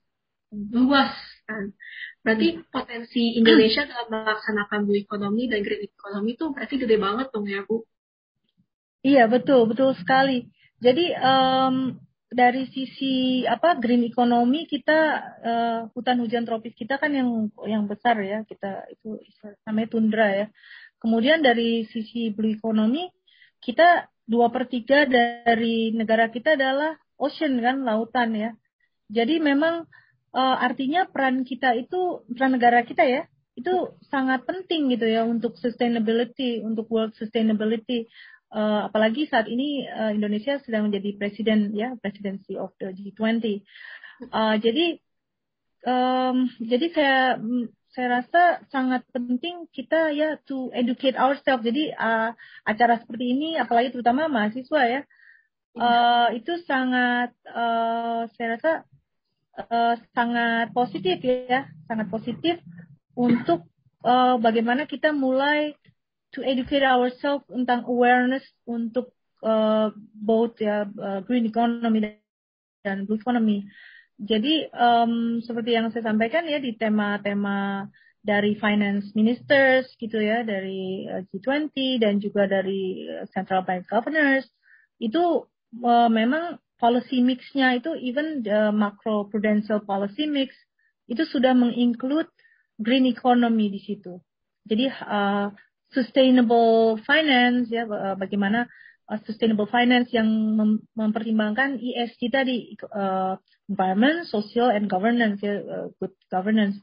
luas 0.74 1.14
kan. 1.44 1.70
Berarti 2.24 2.64
potensi 2.72 3.36
Indonesia 3.36 3.84
dalam 3.84 4.08
melaksanakan 4.08 4.80
blue 4.88 4.98
economy 4.98 5.46
dan 5.46 5.60
green 5.60 5.84
economy 5.84 6.34
itu 6.34 6.44
berarti 6.50 6.74
gede 6.80 6.96
banget 6.96 7.26
dong 7.30 7.46
ya 7.46 7.60
Bu. 7.68 7.84
Iya 9.04 9.28
betul 9.28 9.68
betul 9.68 9.92
sekali. 9.92 10.48
Jadi 10.80 11.12
um, 11.20 12.00
dari 12.34 12.66
sisi 12.74 13.46
apa 13.46 13.78
green 13.78 14.02
economy 14.02 14.66
kita 14.66 14.98
uh, 15.38 15.80
hutan 15.94 16.18
hujan 16.18 16.42
tropis 16.42 16.74
kita 16.74 16.98
kan 16.98 17.14
yang 17.14 17.48
yang 17.62 17.86
besar 17.86 18.18
ya 18.18 18.42
kita 18.42 18.90
itu 18.90 19.22
namanya 19.62 19.88
tundra 19.88 20.26
ya. 20.34 20.46
Kemudian 20.98 21.46
dari 21.46 21.86
sisi 21.86 22.34
blue 22.34 22.58
economy 22.58 23.06
kita 23.62 24.10
dua 24.26 24.50
per 24.50 24.66
tiga 24.66 25.06
dari 25.06 25.94
negara 25.94 26.26
kita 26.34 26.58
adalah 26.58 26.98
ocean 27.22 27.62
kan 27.62 27.86
lautan 27.86 28.34
ya. 28.34 28.50
Jadi 29.06 29.38
memang 29.38 29.86
uh, 30.34 30.56
artinya 30.58 31.06
peran 31.06 31.46
kita 31.46 31.78
itu 31.78 32.26
peran 32.34 32.58
negara 32.58 32.82
kita 32.82 33.06
ya 33.06 33.30
itu 33.54 33.94
sangat 34.10 34.42
penting 34.42 34.90
gitu 34.90 35.06
ya 35.06 35.22
untuk 35.22 35.54
sustainability 35.54 36.58
untuk 36.66 36.90
world 36.90 37.14
sustainability 37.14 38.10
uh, 38.54 38.86
apalagi 38.86 39.26
saat 39.26 39.50
ini 39.50 39.84
uh, 39.90 40.14
Indonesia 40.14 40.62
sedang 40.62 40.88
menjadi 40.88 41.18
presiden 41.18 41.74
ya 41.74 41.98
presidency 41.98 42.54
of 42.54 42.70
the 42.78 42.94
G20 42.94 43.66
uh, 44.30 44.56
jadi 44.62 45.02
um, 45.84 46.48
jadi 46.62 46.86
saya 46.94 47.18
saya 47.94 48.06
rasa 48.22 48.42
sangat 48.74 49.06
penting 49.14 49.70
kita 49.70 50.10
ya 50.10 50.34
to 50.50 50.74
educate 50.74 51.14
ourselves. 51.14 51.62
Jadi 51.62 51.94
uh, 51.94 52.34
acara 52.66 52.98
seperti 52.98 53.30
ini 53.30 53.54
apalagi 53.54 53.94
terutama 53.94 54.26
mahasiswa 54.26 54.80
ya 54.82 55.00
uh, 55.78 56.28
itu 56.34 56.58
sangat 56.66 57.30
uh, 57.46 58.26
saya 58.34 58.58
rasa 58.58 58.72
uh, 59.70 59.94
sangat 60.10 60.74
positif 60.74 61.22
ya, 61.22 61.70
sangat 61.86 62.10
positif 62.10 62.58
untuk 63.14 63.62
uh, 64.02 64.42
bagaimana 64.42 64.90
kita 64.90 65.14
mulai 65.14 65.78
to 66.34 66.42
educate 66.42 66.82
ourselves 66.82 67.46
tentang 67.46 67.86
awareness 67.86 68.44
untuk 68.66 69.14
uh, 69.40 69.94
both 70.18 70.58
ya 70.58 70.84
uh, 70.84 71.22
green 71.22 71.46
economy 71.46 72.18
dan 72.82 73.08
blue 73.08 73.16
economy. 73.16 73.64
Jadi 74.18 74.70
um, 74.70 75.42
seperti 75.42 75.74
yang 75.74 75.90
saya 75.90 76.10
sampaikan 76.10 76.46
ya 76.46 76.62
di 76.62 76.74
tema-tema 76.78 77.90
dari 78.24 78.56
finance 78.56 79.12
ministers 79.12 79.90
gitu 80.00 80.16
ya 80.16 80.46
dari 80.46 81.04
G20 81.28 82.00
dan 82.00 82.22
juga 82.22 82.48
dari 82.48 83.04
central 83.36 83.68
bank 83.68 83.84
governors 83.90 84.48
itu 84.96 85.44
uh, 85.84 86.08
memang 86.08 86.56
policy 86.80 87.20
mix-nya 87.20 87.76
itu 87.76 87.92
even 88.00 88.40
the 88.40 88.72
macro 88.72 89.28
prudential 89.28 89.82
policy 89.82 90.24
mix 90.24 90.56
itu 91.04 91.20
sudah 91.28 91.52
menginclude 91.52 92.30
green 92.80 93.04
economy 93.04 93.68
di 93.68 93.80
situ. 93.82 94.18
Jadi 94.64 94.88
uh, 94.88 95.52
sustainable 95.94 96.98
finance 97.06 97.70
ya 97.70 97.86
bagaimana 98.18 98.66
uh, 99.08 99.20
sustainable 99.24 99.68
finance 99.68 100.10
yang 100.12 100.28
mem 100.28 100.84
mempertimbangkan 100.96 101.80
ESG 101.80 102.20
tadi 102.32 102.74
uh, 102.92 103.36
environment, 103.70 104.28
social 104.28 104.68
and 104.72 104.88
governance 104.88 105.40
ya 105.40 105.88
good 106.00 106.12
governance. 106.28 106.76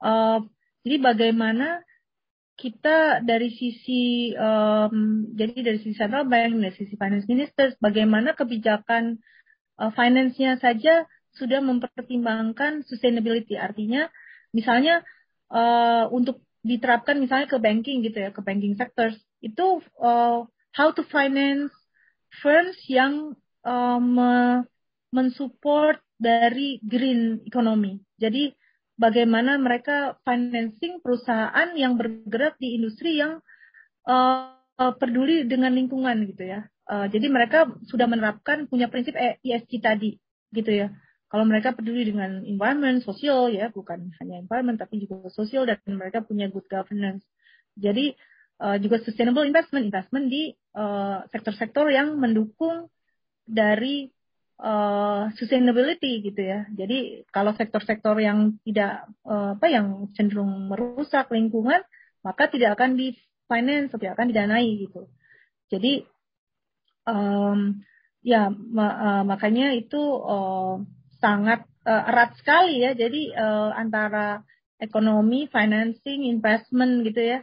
Uh, 0.00 0.44
jadi 0.84 0.96
bagaimana 1.02 1.82
kita 2.56 3.20
dari 3.20 3.52
sisi 3.52 4.32
um, 4.32 5.28
jadi 5.36 5.60
dari 5.60 5.78
sisi 5.84 5.92
central 5.92 6.24
bank 6.24 6.56
dari 6.56 6.72
sisi 6.72 6.96
finance 6.96 7.28
minister 7.28 7.76
bagaimana 7.84 8.32
kebijakan 8.32 9.20
uh, 9.76 9.92
finance-nya 9.92 10.56
saja 10.56 11.04
sudah 11.36 11.60
mempertimbangkan 11.60 12.80
sustainability 12.88 13.60
artinya 13.60 14.08
misalnya 14.56 15.04
uh, 15.52 16.08
untuk 16.08 16.40
diterapkan 16.66 17.22
misalnya 17.22 17.46
ke 17.46 17.58
banking 17.62 18.02
gitu 18.02 18.18
ya 18.26 18.30
ke 18.34 18.42
banking 18.42 18.74
sectors 18.74 19.14
itu 19.38 19.80
uh, 20.02 20.42
how 20.74 20.88
to 20.90 21.06
finance 21.06 21.70
firms 22.42 22.76
yang 22.90 23.38
uh, 23.62 24.02
me 24.02 24.66
mensupport 25.14 26.02
dari 26.18 26.82
green 26.82 27.40
economy 27.46 28.02
jadi 28.18 28.52
bagaimana 28.96 29.60
mereka 29.60 30.16
financing 30.24 31.04
perusahaan 31.04 31.70
yang 31.76 32.00
bergerak 32.00 32.56
di 32.56 32.80
industri 32.80 33.20
yang 33.20 33.44
uh, 34.08 34.56
peduli 34.96 35.44
dengan 35.44 35.72
lingkungan 35.72 36.24
gitu 36.32 36.44
ya. 36.48 36.60
Uh, 36.86 37.06
jadi 37.08 37.28
mereka 37.28 37.68
sudah 37.88 38.08
menerapkan 38.08 38.68
punya 38.68 38.88
prinsip 38.88 39.16
ESG 39.16 39.72
tadi 39.84 40.16
gitu 40.52 40.72
ya. 40.72 40.88
Kalau 41.36 41.44
mereka 41.44 41.76
peduli 41.76 42.08
dengan 42.08 42.40
environment, 42.48 43.04
sosial 43.04 43.52
ya, 43.52 43.68
bukan 43.68 44.08
hanya 44.24 44.40
environment 44.40 44.80
tapi 44.80 45.04
juga 45.04 45.28
sosial 45.28 45.68
dan 45.68 45.76
mereka 45.84 46.24
punya 46.24 46.48
good 46.48 46.64
governance. 46.64 47.28
Jadi 47.76 48.16
uh, 48.64 48.80
juga 48.80 49.04
sustainable 49.04 49.44
investment, 49.44 49.84
investment 49.84 50.32
di 50.32 50.56
sektor-sektor 51.28 51.92
uh, 51.92 51.92
yang 51.92 52.16
mendukung 52.16 52.88
dari 53.44 54.08
uh, 54.64 55.28
sustainability 55.36 56.24
gitu 56.24 56.40
ya. 56.40 56.64
Jadi 56.72 57.28
kalau 57.28 57.52
sektor-sektor 57.52 58.16
yang 58.16 58.56
tidak 58.64 59.04
uh, 59.28 59.60
apa 59.60 59.66
yang 59.68 60.08
cenderung 60.16 60.72
merusak 60.72 61.28
lingkungan, 61.28 61.84
maka 62.24 62.48
tidak 62.48 62.80
akan 62.80 62.96
di 62.96 63.12
finance, 63.44 63.92
tidak 63.92 64.16
akan 64.16 64.32
didanai 64.32 64.88
gitu. 64.88 65.04
Jadi 65.68 66.00
um, 67.04 67.76
ya 68.24 68.48
ma 68.48 68.88
uh, 68.88 69.22
makanya 69.28 69.76
itu 69.76 70.00
uh, 70.00 70.80
sangat 71.18 71.64
uh, 71.86 72.02
erat 72.10 72.36
sekali 72.40 72.82
ya. 72.82 72.92
Jadi 72.92 73.32
uh, 73.32 73.72
antara 73.72 74.42
ekonomi, 74.80 75.48
financing, 75.48 76.28
investment 76.28 77.04
gitu 77.06 77.36
ya. 77.36 77.40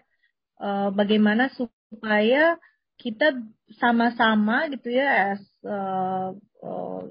Uh, 0.62 0.94
bagaimana 0.94 1.50
supaya 1.52 2.56
kita 3.02 3.36
sama-sama 3.82 4.70
gitu 4.70 4.94
ya 4.94 5.36
as 5.36 5.44
uh, 5.66 6.32
uh, 6.62 7.02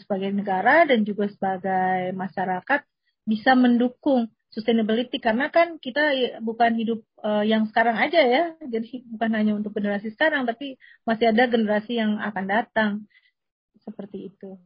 sebagai 0.00 0.32
negara 0.32 0.86
dan 0.86 1.02
juga 1.02 1.28
sebagai 1.28 2.14
masyarakat 2.14 2.80
bisa 3.26 3.52
mendukung 3.58 4.30
sustainability 4.54 5.18
karena 5.18 5.50
kan 5.50 5.76
kita 5.82 6.00
bukan 6.40 6.72
hidup 6.78 7.00
uh, 7.24 7.42
yang 7.42 7.66
sekarang 7.68 7.96
aja 7.98 8.20
ya 8.22 8.42
jadi 8.64 9.02
bukan 9.08 9.30
hanya 9.34 9.52
untuk 9.58 9.74
generasi 9.76 10.14
sekarang 10.14 10.46
tapi 10.46 10.78
masih 11.04 11.32
ada 11.32 11.48
generasi 11.50 11.98
yang 11.98 12.22
akan 12.22 12.44
datang 12.46 12.90
seperti 13.82 14.30
itu. 14.30 14.56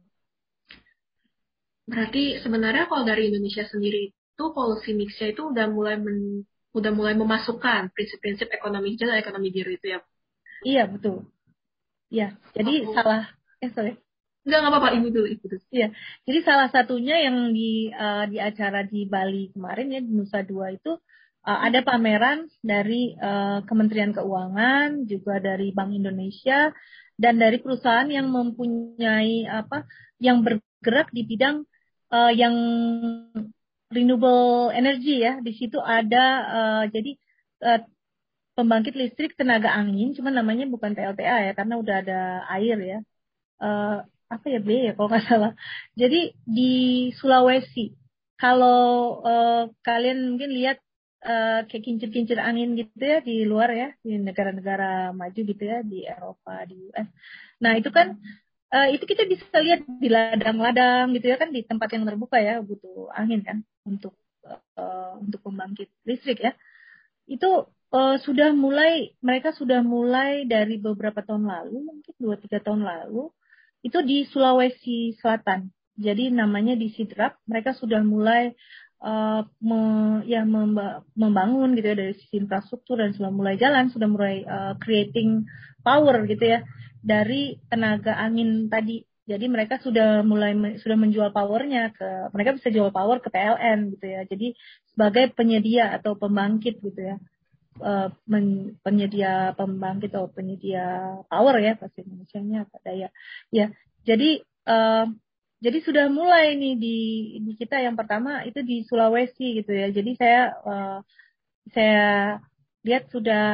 Berarti 1.87 2.43
sebenarnya 2.43 2.91
kalau 2.91 3.07
dari 3.07 3.31
Indonesia 3.31 3.63
sendiri 3.63 4.11
itu 4.11 4.43
policy 4.51 4.91
mixnya 4.91 5.31
itu 5.31 5.49
udah 5.49 5.65
mulai 5.71 5.95
men, 5.95 6.43
udah 6.75 6.91
mulai 6.91 7.15
memasukkan 7.15 7.95
prinsip-prinsip 7.95 8.51
ekonomi 8.51 8.93
hijau 8.93 9.07
dan 9.07 9.23
ekonomi 9.23 9.49
biru 9.49 9.71
itu 9.71 9.95
ya? 9.95 9.99
Iya 10.67 10.83
betul. 10.91 11.25
Iya, 12.11 12.35
jadi 12.53 12.73
oh. 12.85 12.93
salah 12.93 13.31
eh 13.63 13.71
sorry. 13.71 13.95
Enggak, 14.47 14.59
enggak 14.63 14.73
apa-apa, 14.79 14.89
ibu 14.95 15.07
dulu, 15.11 15.27
ibu 15.27 15.43
dulu. 15.43 15.63
Iya, 15.75 15.87
jadi 16.23 16.39
salah 16.47 16.67
satunya 16.71 17.19
yang 17.19 17.51
di 17.51 17.91
uh, 17.91 18.23
di 18.31 18.39
acara 18.39 18.87
di 18.87 19.03
Bali 19.03 19.51
kemarin 19.51 19.91
ya 19.91 19.99
di 19.99 20.11
Nusa 20.15 20.39
Dua 20.47 20.71
itu 20.71 20.95
uh, 21.43 21.59
ada 21.67 21.83
pameran 21.83 22.47
dari 22.63 23.11
uh, 23.19 23.59
Kementerian 23.67 24.15
Keuangan, 24.15 25.03
juga 25.03 25.43
dari 25.43 25.75
Bank 25.75 25.91
Indonesia, 25.91 26.71
dan 27.19 27.39
dari 27.43 27.59
perusahaan 27.59 28.07
yang 28.07 28.31
mempunyai 28.31 29.51
apa, 29.51 29.83
yang 30.23 30.47
bergerak 30.47 31.11
di 31.11 31.27
bidang 31.27 31.67
uh, 32.11 32.31
yang 32.31 32.55
renewable 33.91 34.71
energy 34.71 35.23
ya. 35.23 35.39
Di 35.43 35.51
situ 35.55 35.79
ada 35.79 36.23
uh, 36.47 36.83
jadi 36.91 37.11
uh, 37.63 37.79
pembangkit 38.57 38.93
listrik 38.97 39.37
tenaga 39.37 39.69
angin, 39.73 40.17
cuman 40.17 40.33
namanya 40.41 40.65
bukan 40.65 40.97
PLTA 40.97 41.51
ya, 41.51 41.53
karena 41.53 41.73
udah 41.77 41.95
ada 42.01 42.19
air 42.57 42.77
ya. 42.81 42.99
Uh, 43.57 44.05
apa 44.27 44.45
ya 44.51 44.59
B 44.59 44.69
ya 44.87 44.91
kalau 44.97 45.07
nggak 45.11 45.25
salah. 45.29 45.51
Jadi 45.95 46.35
di 46.43 46.71
Sulawesi, 47.15 47.95
kalau 48.37 49.21
uh, 49.23 49.71
kalian 49.81 50.35
mungkin 50.35 50.51
lihat 50.53 50.77
uh, 51.25 51.65
kayak 51.65 51.83
kincir-kincir 51.85 52.37
angin 52.37 52.77
gitu 52.77 53.01
ya 53.01 53.19
di 53.23 53.45
luar 53.47 53.69
ya 53.73 53.89
di 54.05 54.19
negara-negara 54.21 55.15
maju 55.15 55.39
gitu 55.41 55.63
ya 55.63 55.81
di 55.81 56.05
Eropa 56.05 56.65
di 56.69 56.75
US. 56.91 57.07
Nah 57.63 57.73
itu 57.79 57.89
kan 57.89 58.17
uh, 58.73 58.87
itu 58.91 59.03
kita 59.07 59.23
bisa 59.27 59.57
lihat 59.59 59.87
di 59.87 60.09
ladang-ladang 60.11 61.15
gitu 61.15 61.31
ya 61.31 61.37
kan 61.39 61.49
di 61.51 61.63
tempat 61.63 61.89
yang 61.95 62.03
terbuka 62.03 62.37
ya 62.39 62.59
butuh 62.59 63.11
angin 63.15 63.43
kan 63.43 63.57
untuk 63.87 64.15
uh, 64.75 65.19
untuk 65.19 65.39
pembangkit 65.43 65.91
listrik 66.03 66.43
ya. 66.43 66.53
Itu 67.27 67.71
uh, 67.91 68.15
sudah 68.19 68.51
mulai 68.55 69.15
mereka 69.23 69.55
sudah 69.55 69.83
mulai 69.83 70.47
dari 70.47 70.79
beberapa 70.79 71.23
tahun 71.23 71.47
lalu 71.47 71.75
mungkin 71.83 72.13
dua 72.19 72.35
tiga 72.39 72.59
tahun 72.63 72.83
lalu 72.83 73.31
itu 73.83 73.99
di 74.03 74.27
Sulawesi 74.27 75.15
Selatan. 75.19 75.71
Jadi 75.97 76.29
namanya 76.29 76.77
di 76.77 76.93
Sidrap 76.93 77.41
mereka 77.49 77.73
sudah 77.73 78.05
mulai 78.05 78.53
uh, 79.01 79.41
me, 79.57 79.81
ya 80.29 80.45
membangun 81.17 81.73
gitu 81.73 81.87
ya 81.89 81.97
dari 81.97 82.13
sisi 82.13 82.37
infrastruktur 82.37 83.01
dan 83.01 83.17
sudah 83.17 83.33
mulai 83.33 83.57
jalan, 83.57 83.89
sudah 83.89 84.05
mulai 84.05 84.45
uh, 84.45 84.77
creating 84.77 85.49
power 85.81 86.21
gitu 86.29 86.45
ya 86.45 86.61
dari 87.07 87.55
tenaga 87.71 88.19
angin 88.19 88.67
tadi. 88.67 89.07
Jadi 89.27 89.45
mereka 89.51 89.79
sudah 89.79 90.23
mulai 90.23 90.55
sudah 90.79 90.95
menjual 90.95 91.35
powernya 91.35 91.91
ke 91.95 92.31
mereka 92.31 92.55
bisa 92.55 92.71
jual 92.71 92.91
power 92.91 93.19
ke 93.23 93.31
PLN 93.31 93.95
gitu 93.95 94.05
ya. 94.07 94.21
Jadi 94.27 94.55
sebagai 94.91 95.31
penyedia 95.35 95.95
atau 95.95 96.19
pembangkit 96.19 96.83
gitu 96.83 96.99
ya. 96.99 97.15
Uh, 97.77 98.09
men, 98.25 98.73
penyedia 98.81 99.53
pembangkit 99.53 100.09
atau 100.09 100.31
penyedia 100.33 101.19
power 101.29 101.61
ya 101.61 101.77
bahasa 101.79 102.03
Indonesia-nya 102.03 102.67
apa 102.67 102.75
daya. 102.83 103.09
Ya. 103.51 103.71
Jadi 104.07 104.43
uh, 104.67 105.11
jadi 105.59 105.77
sudah 105.83 106.05
mulai 106.07 106.55
nih 106.55 106.75
di 106.79 106.97
di 107.43 107.51
kita 107.59 107.83
yang 107.83 107.99
pertama 107.99 108.47
itu 108.47 108.63
di 108.63 108.87
Sulawesi 108.87 109.59
gitu 109.59 109.75
ya. 109.75 109.91
Jadi 109.91 110.11
saya 110.15 110.55
uh, 110.63 110.99
saya 111.75 112.39
lihat 112.87 113.11
sudah 113.11 113.45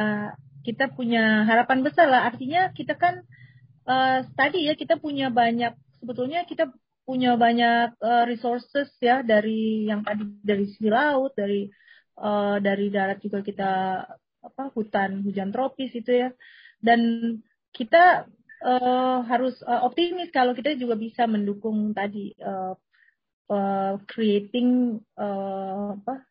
kita 0.62 0.94
punya 0.94 1.42
harapan 1.50 1.82
besar 1.82 2.06
lah. 2.06 2.30
Artinya 2.30 2.70
kita 2.70 2.94
kan 2.94 3.26
uh, 3.88 4.24
tadi 4.36 4.68
ya 4.68 4.74
kita 4.76 5.00
punya 5.00 5.28
banyak 5.32 5.72
sebetulnya 6.00 6.44
kita 6.44 6.68
punya 7.04 7.36
banyak 7.36 8.00
uh, 8.00 8.24
resources 8.24 8.88
ya 9.00 9.20
dari 9.20 9.84
yang 9.88 10.00
tadi 10.04 10.24
dari 10.40 10.64
sisi 10.72 10.88
laut, 10.88 11.36
dari 11.36 11.68
uh, 12.16 12.56
dari 12.60 12.88
darat 12.88 13.20
juga 13.20 13.44
kita 13.44 13.72
apa 14.44 14.62
hutan 14.72 15.24
hujan 15.24 15.52
tropis 15.52 15.92
itu 15.92 16.10
ya. 16.10 16.28
Dan 16.80 17.00
kita 17.72 18.28
uh, 18.64 19.18
harus 19.28 19.56
uh, 19.64 19.84
optimis 19.84 20.32
kalau 20.32 20.56
kita 20.56 20.76
juga 20.80 20.96
bisa 20.96 21.28
mendukung 21.28 21.92
tadi 21.92 22.32
uh, 22.40 22.76
uh, 23.52 23.94
creating 24.08 25.00
uh, 25.20 25.96
apa 26.00 26.24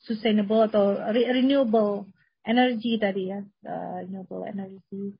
sustainable 0.00 0.64
atau 0.64 0.96
re 1.12 1.28
renewable 1.30 2.08
energy 2.46 2.96
tadi 2.96 3.34
ya 3.34 3.40
uh, 3.66 4.00
renewable 4.00 4.46
energy 4.46 5.14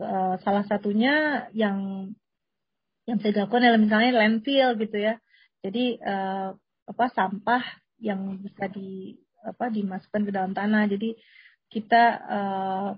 uh, 0.00 0.34
salah 0.40 0.64
satunya 0.68 1.46
yang 1.52 2.10
yang 3.06 3.16
bisa 3.22 3.30
dilakukan 3.32 3.62
adalah 3.62 3.80
misalnya 3.80 4.10
landfill 4.18 4.74
gitu 4.82 4.98
ya. 4.98 5.14
Jadi 5.62 5.98
uh, 6.02 6.54
apa 6.86 7.04
sampah 7.14 7.62
yang 8.02 8.38
bisa 8.42 8.66
di 8.70 9.14
apa 9.46 9.70
dimasukkan 9.70 10.22
ke 10.26 10.32
dalam 10.34 10.52
tanah. 10.52 10.90
Jadi 10.90 11.14
kita 11.70 12.04
uh, 12.26 12.90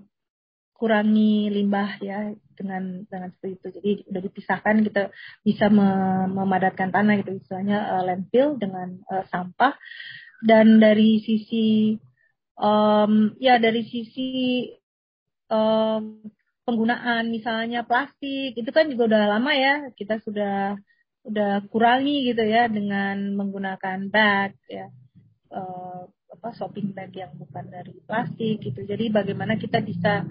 kurangi 0.73 1.51
limbah 1.51 1.99
ya 2.01 2.33
dengan 2.57 3.05
dengan 3.05 3.29
seperti 3.35 3.53
itu. 3.53 3.67
Jadi 3.79 3.91
udah 4.09 4.21
dipisahkan 4.25 4.75
kita 4.87 5.01
bisa 5.45 5.69
memadatkan 5.69 6.89
tanah 6.89 7.21
gitu. 7.21 7.37
Istilahnya 7.37 7.99
uh, 7.99 8.03
landfill 8.07 8.57
dengan 8.57 8.97
uh, 9.11 9.23
sampah. 9.29 9.77
Dan 10.39 10.79
dari 10.79 11.19
sisi 11.19 11.99
um, 12.55 13.35
ya 13.37 13.59
dari 13.59 13.83
sisi 13.83 14.29
um, 15.51 16.23
penggunaan 16.69 17.33
misalnya 17.33 17.81
plastik 17.81 18.53
itu 18.53 18.69
kan 18.69 18.85
juga 18.93 19.09
udah 19.09 19.23
lama 19.37 19.51
ya 19.57 19.75
kita 19.97 20.21
sudah 20.21 20.77
udah 21.25 21.65
kurangi 21.73 22.29
gitu 22.29 22.45
ya 22.45 22.69
dengan 22.69 23.33
menggunakan 23.33 24.07
bag 24.13 24.53
ya 24.69 24.93
uh, 25.49 26.05
apa 26.29 26.49
shopping 26.53 26.93
bag 26.93 27.09
yang 27.17 27.33
bukan 27.33 27.65
dari 27.73 27.97
plastik 28.05 28.61
gitu 28.61 28.85
jadi 28.85 29.09
bagaimana 29.09 29.57
kita 29.57 29.81
bisa 29.81 30.29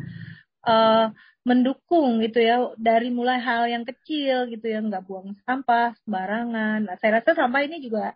uh, 0.63 1.11
mendukung 1.49 2.21
gitu 2.21 2.45
ya 2.45 2.77
dari 2.77 3.09
mulai 3.09 3.41
hal 3.41 3.65
yang 3.73 3.85
kecil 3.89 4.53
gitu 4.53 4.69
ya 4.69 4.85
nggak 4.85 5.09
buang 5.09 5.33
sampah 5.49 5.97
sembarangan. 6.05 6.85
Nah, 6.85 6.97
saya 7.01 7.25
rasa 7.25 7.33
sampah 7.33 7.65
ini 7.65 7.81
juga 7.81 8.13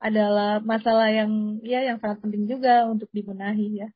adalah 0.00 0.64
masalah 0.64 1.12
yang 1.12 1.60
ya 1.60 1.84
yang 1.84 2.00
sangat 2.00 2.24
penting 2.24 2.48
juga 2.48 2.88
untuk 2.88 3.12
dibenahi 3.12 3.84
ya. 3.84 3.88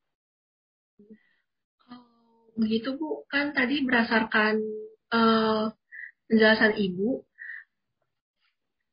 Begitu 2.54 2.94
Bu, 2.94 3.26
kan 3.26 3.50
tadi 3.50 3.82
berdasarkan 3.82 4.62
uh, 5.10 5.74
penjelasan 6.30 6.78
Ibu 6.78 7.22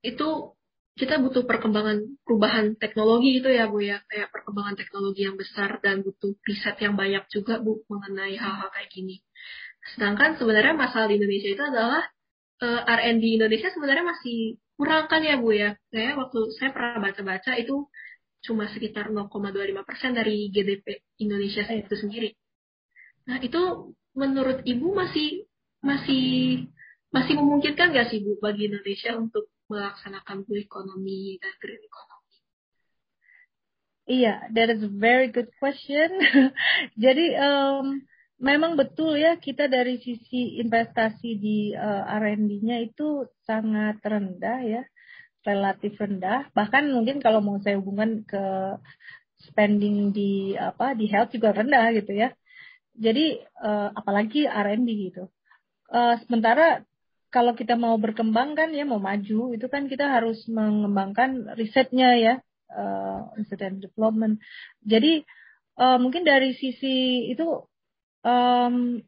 itu 0.02 0.30
kita 0.98 1.18
butuh 1.24 1.48
perkembangan 1.48 2.20
perubahan 2.26 2.76
teknologi 2.76 3.40
itu 3.40 3.48
ya 3.48 3.70
Bu 3.72 3.80
ya 3.80 4.04
kayak 4.12 4.30
perkembangan 4.34 4.76
teknologi 4.76 5.24
yang 5.24 5.40
besar 5.40 5.80
dan 5.80 6.04
butuh 6.04 6.36
riset 6.44 6.78
yang 6.84 7.00
banyak 7.00 7.24
juga 7.32 7.62
Bu 7.64 7.86
mengenai 7.88 8.36
hal-hal 8.36 8.70
kayak 8.74 8.90
gini. 8.92 9.24
Sedangkan 9.96 10.38
sebenarnya 10.38 10.78
masalah 10.78 11.10
di 11.10 11.18
Indonesia 11.18 11.50
itu 11.54 11.64
adalah 11.64 12.04
uh, 12.62 12.82
eh, 12.86 12.98
R&D 13.08 13.24
Indonesia 13.40 13.70
sebenarnya 13.74 14.06
masih 14.06 14.62
kurang 14.78 15.06
kan 15.08 15.22
ya 15.24 15.40
Bu 15.40 15.56
ya. 15.56 15.78
Saya 15.90 16.18
waktu 16.18 16.40
saya 16.60 16.70
pernah 16.76 17.02
baca-baca 17.02 17.52
itu 17.58 17.88
cuma 18.42 18.66
sekitar 18.74 19.14
0,25 19.14 19.88
persen 19.88 20.12
dari 20.18 20.50
GDP 20.50 21.06
Indonesia 21.22 21.62
itu 21.72 21.96
sendiri. 21.98 22.41
Nah 23.28 23.38
itu 23.42 23.94
menurut 24.18 24.64
Ibu 24.66 24.92
masih 24.92 25.46
masih 25.82 26.26
masih 27.12 27.34
memungkinkan 27.36 27.92
nggak 27.92 28.08
sih 28.10 28.24
Bu 28.24 28.40
bagi 28.40 28.72
Indonesia 28.72 29.18
untuk 29.18 29.52
melaksanakan 29.72 30.44
blue 30.48 30.60
economy 30.60 31.40
dan 31.40 31.54
green 31.60 31.84
economy? 31.84 32.38
Iya, 34.12 34.34
that 34.52 34.68
is 34.68 34.84
a 34.84 34.92
very 34.92 35.32
good 35.32 35.48
question. 35.56 36.10
Jadi 37.04 37.32
um, 37.40 38.04
memang 38.42 38.76
betul 38.76 39.16
ya 39.16 39.40
kita 39.40 39.72
dari 39.72 40.02
sisi 40.04 40.60
investasi 40.60 41.30
di 41.40 41.72
uh, 41.72 42.04
R&D-nya 42.20 42.84
itu 42.84 43.24
sangat 43.48 44.02
rendah 44.04 44.60
ya, 44.68 44.84
relatif 45.48 45.96
rendah. 45.96 46.52
Bahkan 46.52 46.92
mungkin 46.92 47.24
kalau 47.24 47.40
mau 47.40 47.62
saya 47.64 47.80
hubungkan 47.80 48.26
ke 48.28 48.44
spending 49.48 50.12
di 50.12 50.54
apa 50.60 50.94
di 50.98 51.08
health 51.08 51.32
juga 51.32 51.56
rendah 51.56 51.96
gitu 51.96 52.12
ya. 52.12 52.36
Jadi 52.96 53.40
uh, 53.64 53.90
apalagi 53.96 54.48
R&D 54.48 54.88
gitu. 55.12 55.32
Uh, 55.92 56.16
sementara 56.24 56.84
kalau 57.32 57.56
kita 57.56 57.80
mau 57.80 57.96
berkembang 57.96 58.60
kan 58.60 58.76
ya 58.76 58.84
mau 58.84 59.00
maju 59.00 59.56
itu 59.56 59.66
kan 59.72 59.88
kita 59.88 60.04
harus 60.08 60.44
mengembangkan 60.52 61.56
risetnya 61.56 62.20
ya 62.20 62.34
uh, 62.76 63.32
research 63.40 63.64
and 63.64 63.80
development. 63.80 64.44
Jadi 64.84 65.24
uh, 65.80 65.98
mungkin 66.00 66.28
dari 66.28 66.52
sisi 66.56 67.28
itu 67.32 67.64
um, 68.28 69.00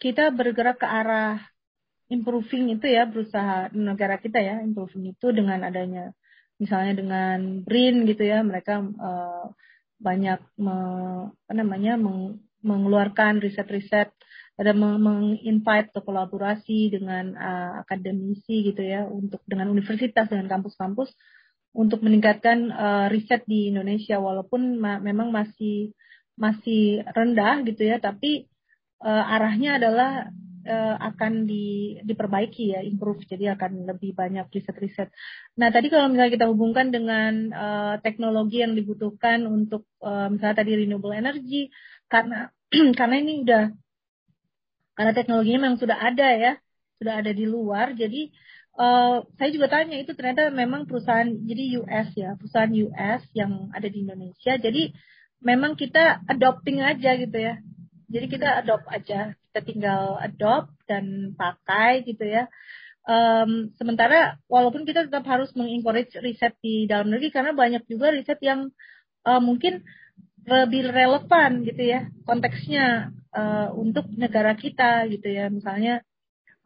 kita 0.00 0.32
bergerak 0.32 0.80
ke 0.80 0.88
arah 0.88 1.36
improving 2.08 2.72
itu 2.74 2.88
ya 2.88 3.04
berusaha 3.06 3.70
negara 3.76 4.16
kita 4.16 4.40
ya 4.40 4.64
improving 4.64 5.12
itu 5.14 5.26
dengan 5.30 5.62
adanya 5.62 6.10
misalnya 6.60 6.92
dengan 7.00 7.38
BRIN 7.64 8.04
gitu 8.04 8.24
ya 8.26 8.44
mereka 8.44 8.82
uh, 8.82 9.48
banyak 10.00 10.40
me, 10.56 10.76
apa 11.32 11.52
namanya 11.52 11.96
meng, 12.00 12.40
mengeluarkan 12.60 13.40
riset-riset 13.40 14.12
ada 14.60 14.76
menginvite 14.76 15.88
ke 15.88 16.00
kolaborasi 16.04 16.92
dengan 16.92 17.32
uh, 17.32 17.80
akademisi 17.80 18.68
gitu 18.68 18.84
ya 18.84 19.08
untuk 19.08 19.40
dengan 19.48 19.72
universitas 19.72 20.28
dengan 20.28 20.52
kampus-kampus 20.52 21.08
untuk 21.72 22.04
meningkatkan 22.04 22.68
uh, 22.68 23.06
riset 23.08 23.46
di 23.48 23.72
Indonesia 23.72 24.20
walaupun 24.20 24.76
ma 24.76 25.00
memang 25.00 25.32
masih 25.32 25.96
masih 26.36 27.00
rendah 27.16 27.64
gitu 27.64 27.88
ya 27.88 27.96
tapi 28.04 28.52
uh, 29.00 29.24
arahnya 29.32 29.80
adalah 29.80 30.28
uh, 30.66 30.96
akan 31.00 31.48
di, 31.48 31.96
diperbaiki 32.04 32.76
ya, 32.76 32.80
improve. 32.84 33.24
Jadi 33.24 33.48
akan 33.48 33.88
lebih 33.88 34.12
banyak 34.12 34.48
riset-riset. 34.52 35.08
Nah 35.56 35.72
tadi 35.72 35.88
kalau 35.88 36.12
misalnya 36.12 36.32
kita 36.32 36.46
hubungkan 36.50 36.92
dengan 36.92 37.32
uh, 37.52 37.94
teknologi 38.04 38.60
yang 38.60 38.76
dibutuhkan 38.76 39.44
untuk 39.48 39.88
uh, 40.04 40.28
misalnya 40.28 40.60
tadi 40.64 40.72
renewable 40.76 41.14
energy, 41.14 41.72
karena 42.10 42.50
karena 42.98 43.16
ini 43.22 43.46
udah 43.46 43.64
karena 44.98 45.16
teknologinya 45.16 45.60
memang 45.64 45.80
sudah 45.80 45.96
ada 45.96 46.28
ya, 46.36 46.52
sudah 47.00 47.24
ada 47.24 47.32
di 47.32 47.48
luar. 47.48 47.96
Jadi 47.96 48.28
uh, 48.76 49.24
saya 49.40 49.50
juga 49.54 49.72
tanya 49.72 49.96
itu 49.96 50.12
ternyata 50.12 50.52
memang 50.52 50.84
perusahaan 50.84 51.24
jadi 51.24 51.80
US 51.80 52.08
ya, 52.12 52.36
perusahaan 52.36 52.68
US 52.68 53.22
yang 53.32 53.72
ada 53.72 53.88
di 53.88 54.04
Indonesia. 54.04 54.60
Jadi 54.60 54.92
memang 55.40 55.72
kita 55.78 56.20
adopting 56.28 56.84
aja 56.84 57.16
gitu 57.16 57.32
ya. 57.32 57.56
Jadi 58.10 58.26
kita 58.28 58.60
adopt 58.60 58.90
aja, 58.92 59.32
kita 59.32 59.60
tinggal 59.64 60.20
adopt 60.20 60.74
dan 60.84 61.32
pakai 61.32 62.04
gitu 62.04 62.26
ya. 62.26 62.50
Um, 63.08 63.72
sementara 63.80 64.36
walaupun 64.52 64.84
kita 64.84 65.08
tetap 65.08 65.24
harus 65.24 65.48
mengencourage 65.56 66.12
riset 66.20 66.52
di 66.60 66.84
dalam 66.84 67.08
negeri 67.08 67.32
karena 67.32 67.56
banyak 67.56 67.88
juga 67.88 68.12
riset 68.12 68.36
yang 68.44 68.68
uh, 69.24 69.40
mungkin 69.40 69.80
lebih 70.48 70.88
relevan 70.88 71.62
gitu 71.68 71.82
ya 71.84 72.08
konteksnya 72.24 73.12
uh, 73.34 73.68
untuk 73.74 74.08
negara 74.14 74.54
kita 74.54 75.06
gitu 75.10 75.28
ya. 75.30 75.48
Misalnya 75.48 76.02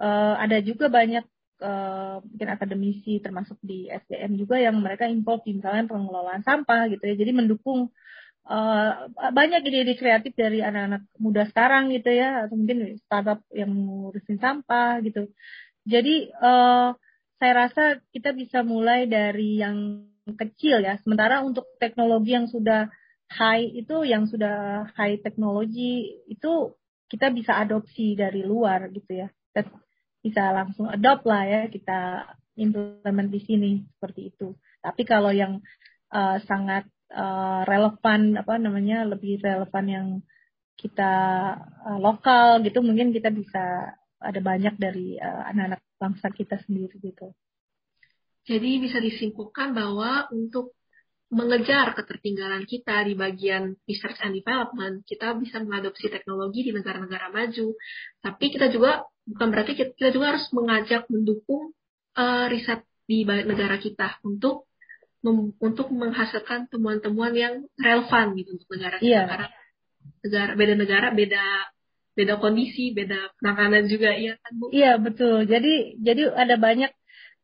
uh, 0.01 0.35
ada 0.39 0.61
juga 0.65 0.89
banyak 0.89 1.25
uh, 1.61 2.21
mungkin 2.25 2.49
akademisi 2.51 3.21
termasuk 3.21 3.59
di 3.61 3.89
SDM 3.89 4.37
juga 4.41 4.61
yang 4.61 4.77
mereka 4.81 5.09
involved 5.09 5.47
misalnya 5.49 5.89
pengelolaan 5.89 6.43
sampah 6.43 6.89
gitu 6.93 7.05
ya. 7.05 7.15
Jadi 7.17 7.33
mendukung 7.35 7.93
uh, 8.49 8.91
banyak 9.13 9.61
ide-ide 9.65 9.95
kreatif 9.99 10.33
dari 10.37 10.65
anak-anak 10.65 11.03
muda 11.21 11.45
sekarang 11.49 11.93
gitu 11.93 12.11
ya 12.13 12.49
atau 12.49 12.57
mungkin 12.57 12.97
startup 13.05 13.41
yang 13.53 13.71
ngurusin 13.73 14.39
sampah 14.41 15.01
gitu. 15.05 15.29
Jadi 15.85 16.33
uh, 16.41 16.97
saya 17.37 17.53
rasa 17.53 18.01
kita 18.09 18.33
bisa 18.33 18.65
mulai 18.65 19.05
dari 19.05 19.61
yang 19.61 20.09
kecil 20.25 20.81
ya. 20.81 20.97
Sementara 21.05 21.45
untuk 21.45 21.69
teknologi 21.77 22.33
yang 22.33 22.49
sudah 22.49 22.89
high 23.31 23.65
itu 23.73 24.05
yang 24.05 24.29
sudah 24.29 24.89
high 24.95 25.21
teknologi 25.21 26.21
itu 26.29 26.77
kita 27.09 27.31
bisa 27.31 27.57
adopsi 27.61 28.17
dari 28.19 28.45
luar 28.45 28.91
gitu 28.93 29.25
ya 29.25 29.29
bisa 30.25 30.57
langsung 30.57 30.89
adopt 30.89 31.29
lah 31.29 31.45
ya 31.45 31.63
kita 31.69 32.25
implement 32.57 33.29
di 33.29 33.41
sini 33.45 33.85
seperti 33.97 34.33
itu 34.33 34.57
tapi 34.81 35.05
kalau 35.05 35.29
yang 35.29 35.61
uh, 36.09 36.41
sangat 36.49 36.89
uh, 37.13 37.61
relevan 37.69 38.41
apa 38.41 38.57
namanya 38.57 39.05
lebih 39.05 39.37
relevan 39.45 39.87
yang 39.87 40.09
kita 40.81 41.13
uh, 41.61 41.99
lokal 42.01 42.65
gitu 42.65 42.81
mungkin 42.81 43.13
kita 43.13 43.29
bisa 43.29 43.93
ada 44.25 44.41
banyak 44.41 44.81
dari 44.81 45.21
anak 45.21 45.53
anak-anak 45.53 45.81
bangsa 46.01 46.33
kita 46.33 46.57
sendiri 46.65 46.97
gitu. 46.97 47.37
Jadi 48.45 48.81
bisa 48.81 48.97
disimpulkan 49.01 49.77
bahwa 49.77 50.29
untuk 50.33 50.73
mengejar 51.35 51.93
ketertinggalan 51.99 52.63
kita 52.65 53.03
di 53.03 53.19
bagian 53.19 53.75
research 53.85 54.23
and 54.23 54.39
development, 54.39 55.03
kita 55.03 55.35
bisa 55.35 55.59
mengadopsi 55.59 56.07
teknologi 56.07 56.63
di 56.63 56.73
negara-negara 56.73 57.35
maju. 57.35 57.75
Tapi 58.23 58.45
kita 58.55 58.71
juga 58.71 59.03
bukan 59.27 59.49
berarti 59.51 59.73
kita, 59.75 59.91
kita 59.99 60.11
juga 60.15 60.39
harus 60.39 60.47
mengajak 60.55 61.11
mendukung 61.11 61.75
uh, 62.15 62.47
riset 62.47 62.87
di 63.05 63.27
negara 63.27 63.77
kita 63.77 64.23
untuk 64.25 64.71
untuk 65.59 65.89
menghasilkan 65.89 66.69
temuan-temuan 66.69 67.33
yang 67.33 67.55
relevan 67.81 68.37
gitu 68.37 68.61
untuk 68.61 68.69
negara 68.77 68.97
kita. 69.01 69.09
Yeah. 69.09 69.25
karena 69.25 69.49
negara 70.21 70.51
beda 70.53 70.75
negara 70.77 71.09
beda 71.17 71.45
beda 72.15 72.35
kondisi 72.39 72.93
beda 72.93 73.33
penanganan 73.41 73.89
juga. 73.89 74.13
Iya 74.13 74.37
kan 74.37 74.53
bu? 74.61 74.65
Iya 74.71 74.93
betul. 75.01 75.49
Jadi 75.49 75.99
jadi 75.99 76.23
ada 76.31 76.55
banyak 76.61 76.93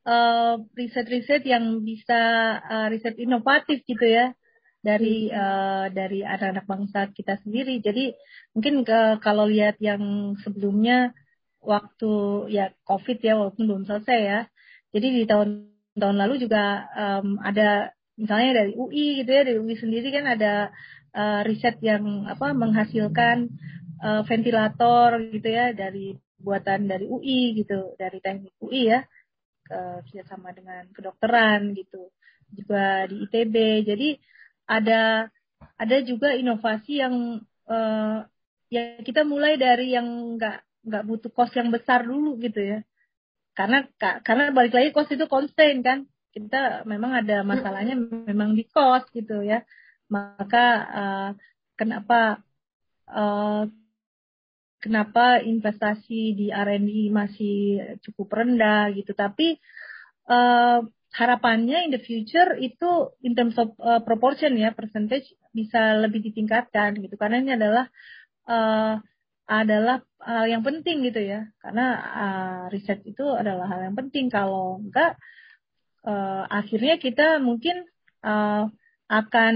uh, 0.07 0.61
riset-riset 0.76 1.44
yang 1.44 1.84
bisa 1.84 2.20
uh, 2.61 2.86
riset 2.88 3.16
inovatif 3.20 3.84
gitu 3.84 4.07
ya 4.07 4.32
dari 4.80 5.28
hmm. 5.28 5.36
uh, 5.36 5.86
dari 5.92 6.24
anak-anak 6.24 6.64
bangsa 6.64 7.01
kita 7.12 7.36
sendiri. 7.44 7.84
Jadi 7.84 8.16
mungkin 8.57 8.84
ke, 8.84 9.20
kalau 9.20 9.44
lihat 9.44 9.76
yang 9.80 10.34
sebelumnya 10.40 11.12
waktu 11.61 12.12
ya 12.48 12.72
covid 12.88 13.20
ya 13.20 13.36
walaupun 13.36 13.64
belum 13.68 13.84
selesai 13.84 14.20
ya. 14.20 14.40
Jadi 14.90 15.07
di 15.20 15.22
tahun 15.28 15.70
tahun 15.94 16.16
lalu 16.16 16.34
juga 16.40 16.88
um, 16.96 17.36
ada 17.44 17.92
misalnya 18.16 18.64
dari 18.64 18.72
UI 18.76 19.22
gitu 19.22 19.30
ya 19.30 19.42
dari 19.44 19.59
UI 19.61 19.76
sendiri 19.76 20.09
kan 20.12 20.24
ada 20.26 20.72
uh, 21.12 21.40
riset 21.44 21.76
yang 21.84 22.24
apa 22.26 22.57
menghasilkan 22.57 23.53
uh, 24.01 24.22
ventilator 24.24 25.20
gitu 25.30 25.48
ya 25.48 25.76
dari 25.76 26.16
buatan 26.40 26.88
dari 26.88 27.05
UI 27.05 27.53
gitu 27.61 27.94
dari 28.01 28.18
teknik 28.24 28.57
UI 28.64 28.88
ya 28.88 29.05
ke 29.70 30.20
sama 30.26 30.50
dengan 30.50 30.90
kedokteran 30.90 31.72
gitu 31.78 32.10
juga 32.50 33.06
di 33.06 33.22
ITB 33.30 33.86
jadi 33.86 34.08
ada 34.66 35.30
ada 35.80 35.96
juga 36.04 36.36
inovasi 36.36 37.00
yang 37.00 37.40
uh, 37.70 38.18
ya 38.70 38.82
kita 39.02 39.26
mulai 39.26 39.56
dari 39.56 39.92
yang 39.96 40.38
nggak 40.38 40.86
nggak 40.86 41.04
butuh 41.04 41.30
kos 41.32 41.52
yang 41.56 41.68
besar 41.74 42.06
dulu 42.06 42.36
gitu 42.40 42.60
ya. 42.60 42.78
Karena 43.52 43.84
karena 44.24 44.54
balik 44.54 44.72
lagi 44.72 44.90
kos 44.94 45.10
itu 45.12 45.26
constraint 45.26 45.80
kan. 45.84 45.98
Kita 46.30 46.86
memang 46.86 47.26
ada 47.26 47.42
masalahnya 47.42 47.98
memang 47.98 48.54
di 48.54 48.62
cost 48.70 49.10
gitu 49.10 49.42
ya. 49.42 49.66
Maka 50.06 50.66
uh, 50.86 51.30
kenapa 51.74 52.38
uh, 53.10 53.66
kenapa 54.81 55.45
investasi 55.45 56.35
di 56.35 56.47
R&D 56.49 57.12
masih 57.12 57.57
cukup 58.01 58.33
rendah 58.33 58.91
gitu. 58.97 59.12
Tapi 59.12 59.61
uh, 60.26 60.81
harapannya 61.12 61.87
in 61.87 61.93
the 61.93 62.03
future 62.03 62.57
itu 62.57 63.12
in 63.20 63.37
terms 63.37 63.55
of 63.61 63.76
uh, 63.78 64.01
proportion 64.01 64.57
ya 64.57 64.72
percentage 64.72 65.28
bisa 65.53 66.01
lebih 66.01 66.24
ditingkatkan 66.24 66.97
gitu. 66.99 67.14
Karena 67.20 67.45
ini 67.45 67.53
adalah 67.55 67.87
uh, 68.49 68.97
adalah 69.51 70.01
hal 70.22 70.47
yang 70.47 70.62
penting 70.64 71.05
gitu 71.05 71.20
ya. 71.20 71.51
Karena 71.61 71.87
uh, 72.01 72.62
riset 72.72 73.05
itu 73.05 73.22
adalah 73.37 73.68
hal 73.68 73.93
yang 73.93 73.97
penting. 73.99 74.33
Kalau 74.33 74.81
enggak 74.81 75.20
uh, 76.09 76.49
akhirnya 76.49 76.97
kita 76.97 77.43
mungkin 77.43 77.85
uh, 78.24 78.70
akan 79.11 79.55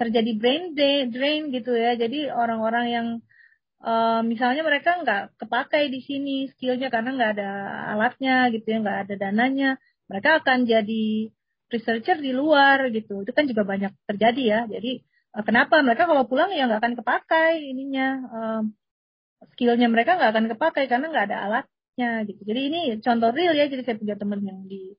terjadi 0.00 0.32
brain 0.40 0.72
drain 1.12 1.52
gitu 1.52 1.76
ya. 1.76 1.94
Jadi 1.94 2.32
orang-orang 2.32 2.86
yang 2.88 3.08
uh, 3.82 4.20
misalnya 4.24 4.62
mereka 4.62 5.00
nggak 5.02 5.40
kepakai 5.40 5.88
di 5.90 6.00
sini 6.04 6.48
skillnya 6.54 6.88
karena 6.88 7.16
nggak 7.16 7.32
ada 7.36 7.50
alatnya 7.96 8.48
gitu 8.54 8.66
ya 8.68 8.78
nggak 8.80 8.98
ada 9.08 9.14
dananya 9.18 9.70
mereka 10.06 10.40
akan 10.40 10.64
jadi 10.64 11.34
researcher 11.66 12.22
di 12.22 12.30
luar 12.30 12.88
gitu 12.94 13.26
itu 13.26 13.32
kan 13.34 13.44
juga 13.50 13.66
banyak 13.66 13.92
terjadi 14.06 14.42
ya 14.42 14.60
jadi 14.70 15.02
uh, 15.34 15.44
kenapa 15.44 15.82
mereka 15.82 16.06
kalau 16.06 16.24
pulang 16.24 16.54
ya 16.54 16.70
nggak 16.70 16.80
akan 16.80 16.94
kepakai 17.00 17.60
ininya 17.66 18.08
uh, 18.30 18.62
skillnya 19.54 19.88
mereka 19.92 20.16
nggak 20.16 20.30
akan 20.32 20.46
kepakai 20.56 20.84
karena 20.88 21.06
nggak 21.12 21.26
ada 21.32 21.38
alatnya 21.48 22.10
gitu. 22.28 22.40
Jadi 22.44 22.60
ini 22.72 22.80
contoh 23.00 23.30
real 23.32 23.54
ya. 23.54 23.68
Jadi 23.68 23.82
saya 23.84 23.96
punya 24.00 24.16
teman 24.16 24.40
yang 24.42 24.64
di 24.64 24.96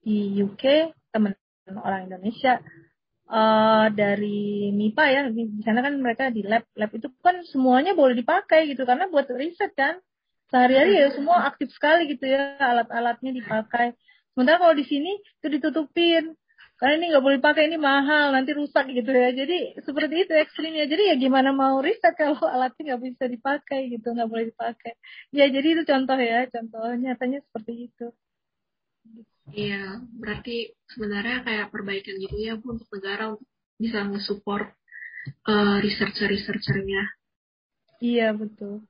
di 0.00 0.40
UK, 0.40 0.94
teman 1.12 1.34
orang 1.70 2.10
Indonesia 2.10 2.58
uh, 3.30 3.86
dari 3.94 4.74
MIPA 4.74 5.04
ya. 5.06 5.22
Di 5.30 5.62
sana 5.62 5.80
kan 5.86 5.94
mereka 6.02 6.34
di 6.34 6.42
lab, 6.42 6.66
lab 6.74 6.90
itu 6.90 7.08
kan 7.22 7.40
semuanya 7.46 7.94
boleh 7.94 8.18
dipakai 8.18 8.66
gitu 8.68 8.82
karena 8.82 9.06
buat 9.06 9.30
riset 9.30 9.72
kan. 9.78 10.02
Sehari-hari 10.50 10.98
ya 10.98 11.14
semua 11.14 11.46
aktif 11.46 11.70
sekali 11.70 12.10
gitu 12.10 12.26
ya 12.26 12.58
alat-alatnya 12.58 13.30
dipakai. 13.30 13.94
Sementara 14.34 14.58
kalau 14.58 14.74
di 14.74 14.82
sini 14.82 15.14
itu 15.14 15.46
ditutupin 15.46 16.34
karena 16.80 16.96
ini 16.96 17.06
nggak 17.12 17.24
boleh 17.28 17.40
pakai 17.44 17.68
ini 17.68 17.76
mahal 17.76 18.32
nanti 18.32 18.56
rusak 18.56 18.88
gitu 18.88 19.12
ya 19.12 19.36
jadi 19.36 19.84
seperti 19.84 20.24
itu 20.24 20.32
ekstrimnya 20.32 20.88
jadi 20.88 21.12
ya 21.12 21.14
gimana 21.20 21.52
mau 21.52 21.76
riset 21.84 22.16
kalau 22.16 22.40
alatnya 22.56 22.96
nggak 22.96 23.02
bisa 23.04 23.24
dipakai 23.28 23.92
gitu 23.92 24.16
nggak 24.16 24.30
boleh 24.32 24.48
dipakai 24.48 24.96
ya 25.28 25.44
jadi 25.52 25.76
itu 25.76 25.82
contoh 25.84 26.16
ya 26.16 26.48
contoh 26.48 26.88
nyatanya 26.96 27.44
seperti 27.44 27.92
itu 27.92 28.16
iya 29.54 29.98
berarti 30.16 30.74
sebenarnya 30.90 31.46
kayak 31.46 31.66
perbaikan 31.74 32.16
gitu 32.18 32.36
ya 32.38 32.54
bu 32.58 32.76
untuk 32.78 32.88
negara 32.94 33.34
untuk 33.34 33.48
bisa 33.80 33.98
nge-support 34.04 34.66
uh, 35.48 35.78
researcher-researchernya 35.80 37.02
iya 38.02 38.34
betul 38.34 38.84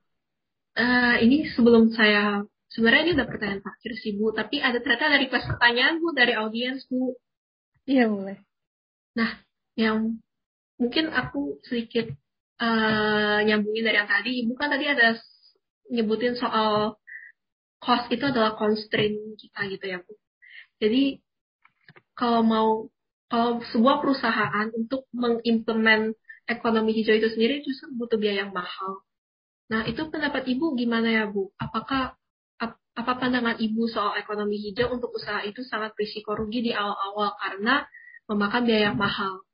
uh, 0.77 1.15
ini 1.21 1.49
sebelum 1.51 1.91
saya 1.93 2.43
sebenarnya 2.71 3.01
ini 3.07 3.13
udah 3.19 3.27
pertanyaan 3.27 3.61
terakhir 3.63 3.91
sih 3.99 4.13
bu 4.15 4.31
tapi 4.31 4.59
ada 4.63 4.79
ternyata 4.79 5.13
dari 5.15 5.27
pertanyaan 5.27 5.99
bu 5.99 6.07
dari 6.13 6.33
audiens 6.35 6.85
bu 6.87 7.15
Iya 7.89 8.05
boleh. 8.13 8.37
Nah, 9.17 9.31
yang 9.73 10.21
mungkin 10.77 11.05
aku 11.09 11.61
sedikit 11.65 12.13
uh, 12.61 13.39
nyambungin 13.41 13.85
dari 13.85 13.97
yang 13.97 14.09
tadi, 14.09 14.31
ibu 14.45 14.53
kan 14.53 14.69
tadi 14.69 14.85
ada 14.85 15.17
nyebutin 15.89 16.37
soal 16.37 16.95
cost 17.81 18.05
itu 18.13 18.21
adalah 18.21 18.53
constraint 18.53 19.17
kita 19.41 19.59
gitu 19.73 19.85
ya 19.89 19.97
bu. 20.05 20.13
Jadi 20.81 21.21
kalau 22.17 22.41
mau 22.41 22.69
kalau 23.31 23.63
sebuah 23.63 24.03
perusahaan 24.03 24.67
untuk 24.75 25.07
mengimplement 25.15 26.11
ekonomi 26.49 26.91
hijau 26.91 27.15
itu 27.15 27.31
sendiri 27.31 27.63
justru 27.63 27.95
butuh 27.95 28.19
biaya 28.19 28.43
yang 28.43 28.51
mahal. 28.51 29.05
Nah, 29.71 29.87
itu 29.87 30.03
pendapat 30.11 30.43
Ibu 30.51 30.75
gimana 30.75 31.07
ya, 31.07 31.23
Bu? 31.31 31.47
Apakah 31.55 32.19
apa 32.91 33.15
pandangan 33.15 33.55
Ibu 33.55 33.87
soal 33.87 34.19
ekonomi 34.19 34.59
hijau 34.59 34.91
untuk 34.91 35.15
usaha 35.15 35.39
itu 35.47 35.63
sangat 35.63 35.95
risiko 35.95 36.35
rugi 36.35 36.59
di 36.59 36.71
awal-awal 36.75 37.39
karena 37.39 37.87
memakan 38.27 38.61
biaya 38.67 38.91
yang 38.91 38.99
mahal? 38.99 39.47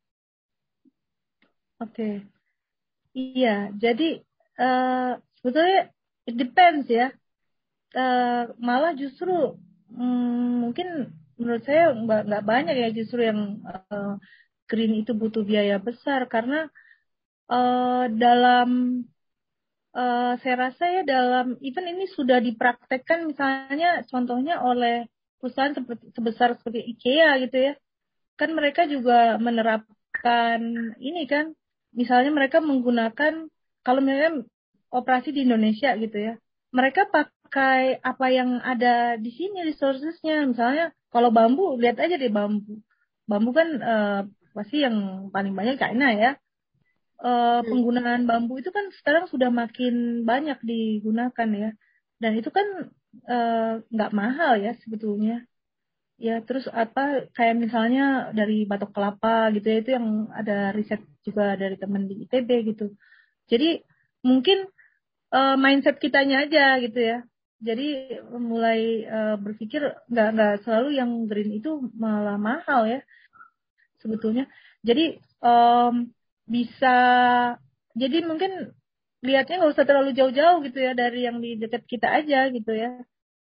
Oke. 1.78 1.94
Okay. 1.94 2.16
Iya, 3.14 3.74
jadi 3.78 4.22
uh, 4.58 5.22
sebetulnya 5.42 5.94
it 6.26 6.36
depends 6.38 6.86
ya. 6.90 7.14
Uh, 7.94 8.54
malah 8.58 8.94
justru 8.94 9.58
um, 9.94 10.68
mungkin 10.68 11.14
menurut 11.38 11.64
saya 11.64 11.94
nggak 11.94 12.44
banyak 12.44 12.76
ya 12.76 12.90
justru 12.92 13.24
yang 13.24 13.62
uh, 13.64 14.18
green 14.68 15.00
itu 15.00 15.14
butuh 15.16 15.46
biaya 15.46 15.78
besar 15.80 16.28
karena 16.28 16.68
uh, 17.48 18.06
dalam 18.12 18.70
uh, 19.96 20.34
saya 20.42 20.56
rasa 20.70 20.84
ya 20.92 21.02
dalam 21.08 21.56
event 21.64 21.88
ini 21.94 22.06
sudah 22.12 22.38
dipraktekkan 22.44 23.30
misalnya 23.32 24.04
contohnya 24.12 24.60
oleh 24.62 25.08
perusahaan 25.40 25.74
sebesar 26.14 26.58
seperti 26.58 26.98
IKEA 26.98 27.38
gitu 27.48 27.58
ya. 27.72 27.74
Kan 28.38 28.54
mereka 28.54 28.86
juga 28.86 29.38
menerapkan 29.42 30.60
ini 31.02 31.26
kan 31.26 31.54
misalnya 31.94 32.30
mereka 32.34 32.62
menggunakan 32.62 33.50
kalau 33.82 34.00
misalnya 34.04 34.46
operasi 34.94 35.34
di 35.34 35.46
Indonesia 35.46 35.94
gitu 35.98 36.18
ya. 36.18 36.34
Mereka 36.74 37.10
pakai 37.10 37.37
apa 37.52 38.26
yang 38.34 38.60
ada 38.60 39.16
di 39.16 39.32
sini 39.32 39.64
resourcesnya. 39.68 40.44
Misalnya 40.48 40.92
kalau 41.14 41.30
bambu 41.32 41.80
lihat 41.80 41.98
aja 42.02 42.16
deh 42.20 42.32
bambu. 42.32 42.84
Bambu 43.28 43.52
kan 43.56 43.68
uh, 43.80 44.22
pasti 44.56 44.84
yang 44.86 45.30
paling 45.32 45.54
banyak? 45.56 45.80
China 45.80 46.08
ya. 46.12 46.32
Uh, 47.18 47.66
penggunaan 47.66 48.30
bambu 48.30 48.62
itu 48.62 48.70
kan 48.70 48.94
sekarang 49.02 49.26
sudah 49.32 49.50
makin 49.50 50.26
banyak 50.28 50.60
digunakan 50.62 51.50
ya. 51.54 51.70
Dan 52.18 52.34
itu 52.34 52.50
kan 52.50 52.66
eh, 53.30 53.74
nggak 53.94 54.12
uh, 54.14 54.16
mahal 54.18 54.58
ya 54.58 54.74
sebetulnya. 54.82 55.46
Ya 56.18 56.42
terus 56.42 56.66
apa 56.66 57.30
kayak 57.38 57.62
misalnya 57.62 58.34
dari 58.34 58.66
batok 58.66 58.90
kelapa 58.90 59.54
gitu 59.54 59.70
ya 59.70 59.78
itu 59.86 59.92
yang 59.94 60.34
ada 60.34 60.74
riset 60.74 61.06
juga 61.22 61.54
dari 61.54 61.78
teman 61.78 62.10
di 62.10 62.26
ITB 62.26 62.50
gitu. 62.74 62.98
Jadi 63.46 63.86
mungkin 64.26 64.66
uh, 65.30 65.56
mindset 65.62 66.02
kitanya 66.02 66.50
aja 66.50 66.82
gitu 66.82 66.98
ya 66.98 67.22
jadi 67.58 68.22
mulai 68.38 69.06
uh, 69.10 69.36
berpikir 69.42 69.82
nggak 70.12 70.28
nggak 70.36 70.54
selalu 70.62 70.90
yang 70.94 71.26
green 71.26 71.58
itu 71.58 71.90
malah 71.98 72.38
mahal 72.38 72.86
ya 72.86 73.02
sebetulnya. 73.98 74.46
Jadi 74.86 75.18
um, 75.42 76.14
bisa 76.46 76.96
jadi 77.98 78.18
mungkin 78.30 78.78
lihatnya 79.26 79.58
nggak 79.58 79.74
usah 79.74 79.86
terlalu 79.90 80.14
jauh-jauh 80.14 80.62
gitu 80.70 80.78
ya 80.78 80.94
dari 80.94 81.26
yang 81.26 81.42
di 81.42 81.58
dekat 81.58 81.84
kita 81.90 82.08
aja 82.14 82.48
gitu 82.54 82.72
ya. 82.78 83.02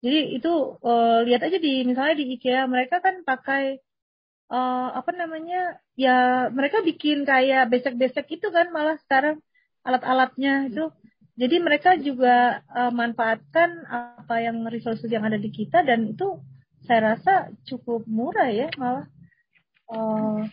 Jadi 0.03 0.35
itu 0.35 0.51
uh, 0.83 1.23
lihat 1.23 1.47
aja 1.47 1.57
di 1.57 1.87
misalnya 1.87 2.15
di 2.19 2.35
IKEA 2.35 2.67
mereka 2.67 2.99
kan 2.99 3.23
pakai 3.23 3.79
uh, 4.51 4.87
apa 4.99 5.11
namanya 5.15 5.79
ya 5.95 6.51
mereka 6.51 6.83
bikin 6.83 7.23
kayak 7.23 7.71
besek-besek 7.71 8.27
itu 8.35 8.47
kan 8.51 8.67
malah 8.75 8.99
sekarang 9.07 9.39
alat-alatnya 9.87 10.71
itu 10.71 10.91
jadi 11.33 11.57
mereka 11.57 11.97
juga 11.97 12.61
uh, 12.69 12.93
manfaatkan 12.93 13.89
apa 13.89 14.37
yang 14.37 14.61
resources 14.69 15.09
yang 15.09 15.25
ada 15.25 15.41
di 15.41 15.49
kita 15.49 15.81
dan 15.81 16.13
itu 16.13 16.37
saya 16.85 17.15
rasa 17.15 17.33
cukup 17.65 18.05
murah 18.05 18.53
ya 18.53 18.69
malah. 18.77 19.09
Uh, 19.89 20.45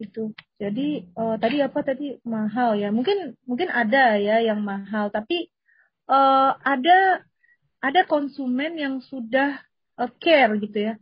itu. 0.00 0.32
Jadi 0.56 1.10
uh, 1.14 1.36
tadi 1.36 1.60
apa 1.60 1.84
tadi? 1.84 2.16
Mahal 2.24 2.80
ya. 2.80 2.88
Mungkin 2.88 3.36
mungkin 3.44 3.68
ada 3.68 4.16
ya 4.16 4.40
yang 4.40 4.64
mahal. 4.64 5.12
Tapi 5.12 5.52
uh, 6.08 6.56
ada 6.64 7.20
ada 7.84 8.00
konsumen 8.08 8.80
yang 8.80 9.04
sudah 9.04 9.60
uh, 10.00 10.10
care 10.16 10.56
gitu 10.64 10.78
ya. 10.80 10.94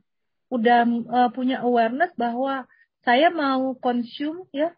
Udah 0.50 0.82
uh, 0.88 1.30
punya 1.30 1.62
awareness 1.62 2.10
bahwa 2.18 2.66
saya 3.06 3.30
mau 3.30 3.78
consume 3.78 4.42
ya 4.50 4.74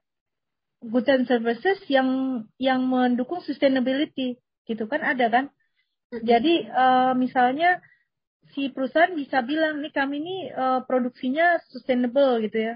goods 0.90 1.08
and 1.08 1.24
services 1.24 1.80
yang 1.88 2.08
yang 2.60 2.84
mendukung 2.84 3.40
sustainability 3.44 4.40
gitu 4.68 4.84
kan 4.88 5.00
ada 5.00 5.26
kan 5.32 5.44
jadi 6.10 6.54
uh, 6.70 7.12
misalnya 7.16 7.80
si 8.54 8.70
perusahaan 8.70 9.16
bisa 9.16 9.42
bilang 9.42 9.82
nih 9.82 9.90
kami 9.90 10.20
ini 10.22 10.36
uh, 10.52 10.84
produksinya 10.86 11.58
sustainable 11.72 12.38
gitu 12.44 12.58
ya 12.72 12.74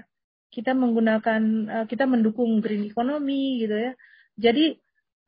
kita 0.49 0.73
menggunakan 0.73 1.41
uh, 1.69 1.85
kita 1.85 2.09
mendukung 2.09 2.59
green 2.59 2.89
economy 2.89 3.63
gitu 3.63 3.75
ya. 3.77 3.91
Jadi 4.37 4.81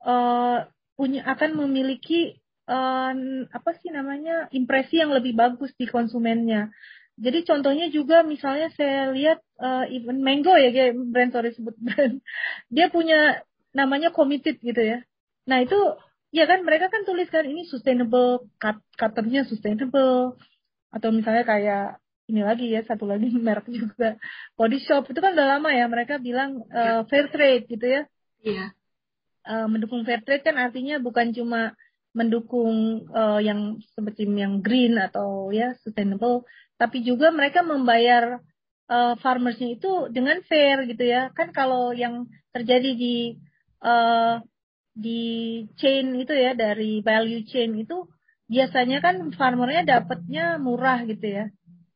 uh, 0.06 0.66
punya 0.98 1.22
akan 1.30 1.62
memiliki 1.66 2.42
uh, 2.66 3.14
apa 3.48 3.72
sih 3.82 3.94
namanya 3.94 4.50
impresi 4.54 5.02
yang 5.02 5.14
lebih 5.14 5.38
bagus 5.38 5.72
di 5.78 5.86
konsumennya. 5.86 6.74
Jadi 7.22 7.46
contohnya 7.46 7.88
juga 7.94 8.26
misalnya 8.26 8.74
saya 8.74 9.14
lihat 9.14 9.46
uh, 9.62 9.86
even 9.94 10.26
Mango 10.26 10.58
ya 10.58 10.74
kayak 10.74 10.98
brand 11.14 11.30
sorry 11.30 11.54
sebut 11.54 11.78
brand. 11.78 12.18
Dia 12.76 12.90
punya 12.90 13.46
namanya 13.78 14.10
committed 14.10 14.58
gitu 14.58 14.82
ya. 14.82 15.06
Nah, 15.46 15.62
itu 15.62 15.78
ya 16.34 16.50
kan 16.50 16.66
mereka 16.66 16.90
kan 16.90 17.06
tuliskan 17.06 17.46
ini 17.46 17.70
sustainable, 17.70 18.50
cut, 18.58 18.82
cutternya 18.98 19.46
sustainable. 19.46 20.34
Atau 20.90 21.14
misalnya 21.14 21.46
kayak 21.46 22.02
ini 22.26 22.42
lagi 22.42 22.74
ya 22.74 22.82
satu 22.82 23.06
lagi 23.06 23.30
merek 23.46 23.70
juga 23.70 24.18
body 24.58 24.82
shop. 24.82 25.14
Itu 25.14 25.22
kan 25.22 25.38
udah 25.38 25.58
lama 25.58 25.70
ya 25.78 25.86
mereka 25.86 26.18
bilang 26.18 26.66
uh, 26.74 27.06
fair 27.06 27.30
trade 27.30 27.70
gitu 27.70 27.86
ya. 27.86 28.02
Iya. 28.42 28.66
Uh, 29.46 29.70
mendukung 29.70 30.02
fair 30.10 30.26
trade 30.26 30.42
kan 30.42 30.58
artinya 30.58 30.98
bukan 30.98 31.38
cuma 31.38 31.78
mendukung 32.12 33.08
uh, 33.14 33.40
yang 33.40 33.80
seperti 33.96 34.28
yang 34.28 34.60
green 34.60 35.00
atau 35.00 35.54
ya 35.54 35.78
sustainable 35.80 36.44
tapi 36.82 37.06
juga 37.06 37.30
mereka 37.30 37.62
membayar 37.62 38.42
uh, 38.90 39.14
farmersnya 39.22 39.78
itu 39.78 40.10
dengan 40.10 40.42
fair 40.50 40.90
gitu 40.90 41.06
ya. 41.06 41.30
Kan 41.38 41.54
kalau 41.54 41.94
yang 41.94 42.26
terjadi 42.50 42.98
di 42.98 43.38
uh, 43.86 44.42
di 44.98 45.22
chain 45.78 46.18
itu 46.18 46.34
ya 46.34 46.58
dari 46.58 47.06
value 47.06 47.46
chain 47.46 47.78
itu 47.78 48.10
biasanya 48.50 48.98
kan 48.98 49.30
farmernya 49.38 49.86
dapatnya 49.86 50.58
murah 50.58 51.06
gitu 51.06 51.22
ya. 51.22 51.46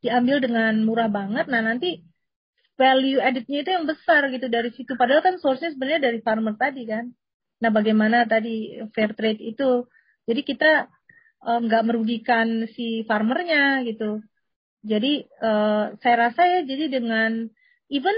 Diambil 0.05 0.37
dengan 0.45 0.77
murah 0.85 1.09
banget. 1.09 1.49
Nah 1.49 1.65
nanti 1.65 2.05
value 2.77 3.17
added-nya 3.17 3.65
itu 3.65 3.71
yang 3.73 3.89
besar 3.89 4.29
gitu 4.29 4.45
dari 4.53 4.69
situ. 4.69 4.93
Padahal 4.93 5.25
kan 5.25 5.41
source-nya 5.41 5.73
sebenarnya 5.73 6.13
dari 6.13 6.21
farmer 6.21 6.53
tadi 6.61 6.85
kan. 6.85 7.09
Nah 7.57 7.73
bagaimana 7.73 8.29
tadi 8.29 8.85
fair 8.93 9.17
trade 9.17 9.41
itu? 9.41 9.89
Jadi 10.29 10.41
kita 10.45 10.93
eh, 11.41 11.59
nggak 11.65 11.81
um, 11.81 11.87
merugikan 11.89 12.69
si 12.77 13.01
farmernya 13.09 13.81
gitu 13.89 14.21
jadi 14.85 15.25
uh, 15.41 15.97
saya 15.99 16.15
rasa 16.29 16.41
ya 16.45 16.59
jadi 16.63 17.01
dengan 17.01 17.49
even 17.89 18.15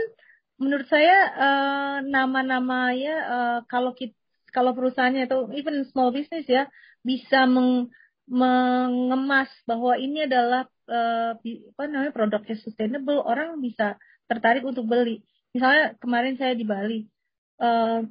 menurut 0.60 0.86
saya 0.92 1.18
uh, 1.34 1.98
nama-nama 2.04 2.92
ya 2.92 3.16
uh, 3.24 3.60
kalau 3.72 3.96
kita 3.96 4.14
kalau 4.52 4.74
perusahaannya 4.74 5.28
atau 5.30 5.52
even 5.54 5.86
small 5.92 6.10
business 6.10 6.48
ya 6.50 6.66
bisa 7.06 7.46
meng, 7.46 7.94
mengemas 8.28 9.52
bahwa 9.70 9.96
ini 10.00 10.26
adalah 10.26 10.66
uh, 10.90 11.38
apa 11.38 11.84
namanya 11.88 12.16
produknya 12.16 12.56
sustainable 12.58 13.22
orang 13.22 13.60
bisa 13.62 14.00
tertarik 14.26 14.66
untuk 14.66 14.88
beli. 14.90 15.22
Misalnya 15.54 15.96
kemarin 16.02 16.36
saya 16.42 16.58
di 16.58 16.66
Bali 16.66 17.06
uh, 17.62 18.02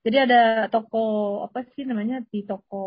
jadi 0.00 0.16
ada 0.24 0.42
toko 0.72 1.44
apa 1.44 1.68
sih 1.76 1.84
namanya 1.84 2.24
di 2.32 2.44
toko 2.48 2.84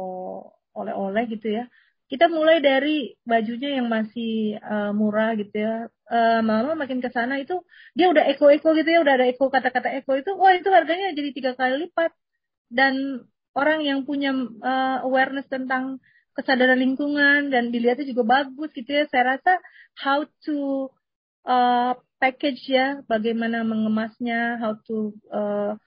oleh-oleh 0.73 1.29
gitu 1.29 1.53
ya 1.53 1.69
kita 2.13 2.29
mulai 2.29 2.61
dari 2.61 3.17
bajunya 3.25 3.81
yang 3.81 3.89
masih 3.89 4.61
uh, 4.61 4.93
murah 4.93 5.33
gitu 5.33 5.57
ya 5.57 5.89
uh, 6.13 6.45
makin 6.77 7.01
ke 7.01 7.09
sana 7.09 7.41
itu 7.41 7.65
dia 7.97 8.13
udah 8.13 8.29
eko-eko 8.37 8.77
gitu 8.77 8.85
ya 8.85 9.01
udah 9.01 9.17
ada 9.17 9.25
eko 9.25 9.49
kata-kata 9.49 9.89
eko 9.97 10.21
itu 10.21 10.29
wah 10.37 10.53
itu 10.53 10.69
harganya 10.69 11.09
jadi 11.17 11.29
tiga 11.33 11.51
kali 11.57 11.89
lipat 11.89 12.13
dan 12.69 13.25
orang 13.57 13.81
yang 13.81 14.05
punya 14.05 14.33
uh, 14.61 15.05
awareness 15.05 15.49
tentang 15.49 15.97
kesadaran 16.33 16.81
lingkungan 16.81 17.53
dan 17.53 17.69
dilihatnya 17.69 18.09
juga 18.09 18.41
bagus 18.41 18.73
gitu 18.73 18.89
ya. 18.89 19.05
Saya 19.09 19.37
rasa 19.37 19.61
how 20.01 20.25
to 20.45 20.89
uh, 21.45 21.93
package 22.17 22.65
ya, 22.65 23.05
bagaimana 23.05 23.61
mengemasnya, 23.61 24.57
how 24.57 24.73
to 24.89 25.13
uh, 25.29 25.77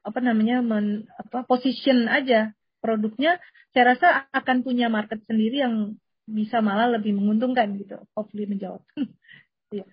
apa 0.00 0.18
namanya 0.22 0.64
men, 0.64 1.04
apa 1.18 1.44
position 1.44 2.08
aja 2.08 2.56
produknya. 2.80 3.38
Saya 3.70 3.94
rasa 3.94 4.08
akan 4.34 4.66
punya 4.66 4.90
market 4.90 5.22
sendiri 5.28 5.62
yang 5.62 5.94
bisa 6.26 6.58
malah 6.64 6.90
lebih 6.90 7.14
menguntungkan 7.14 7.76
gitu. 7.78 8.00
Hopefully 8.16 8.50
menjawab. 8.50 8.82
ya. 9.78 9.86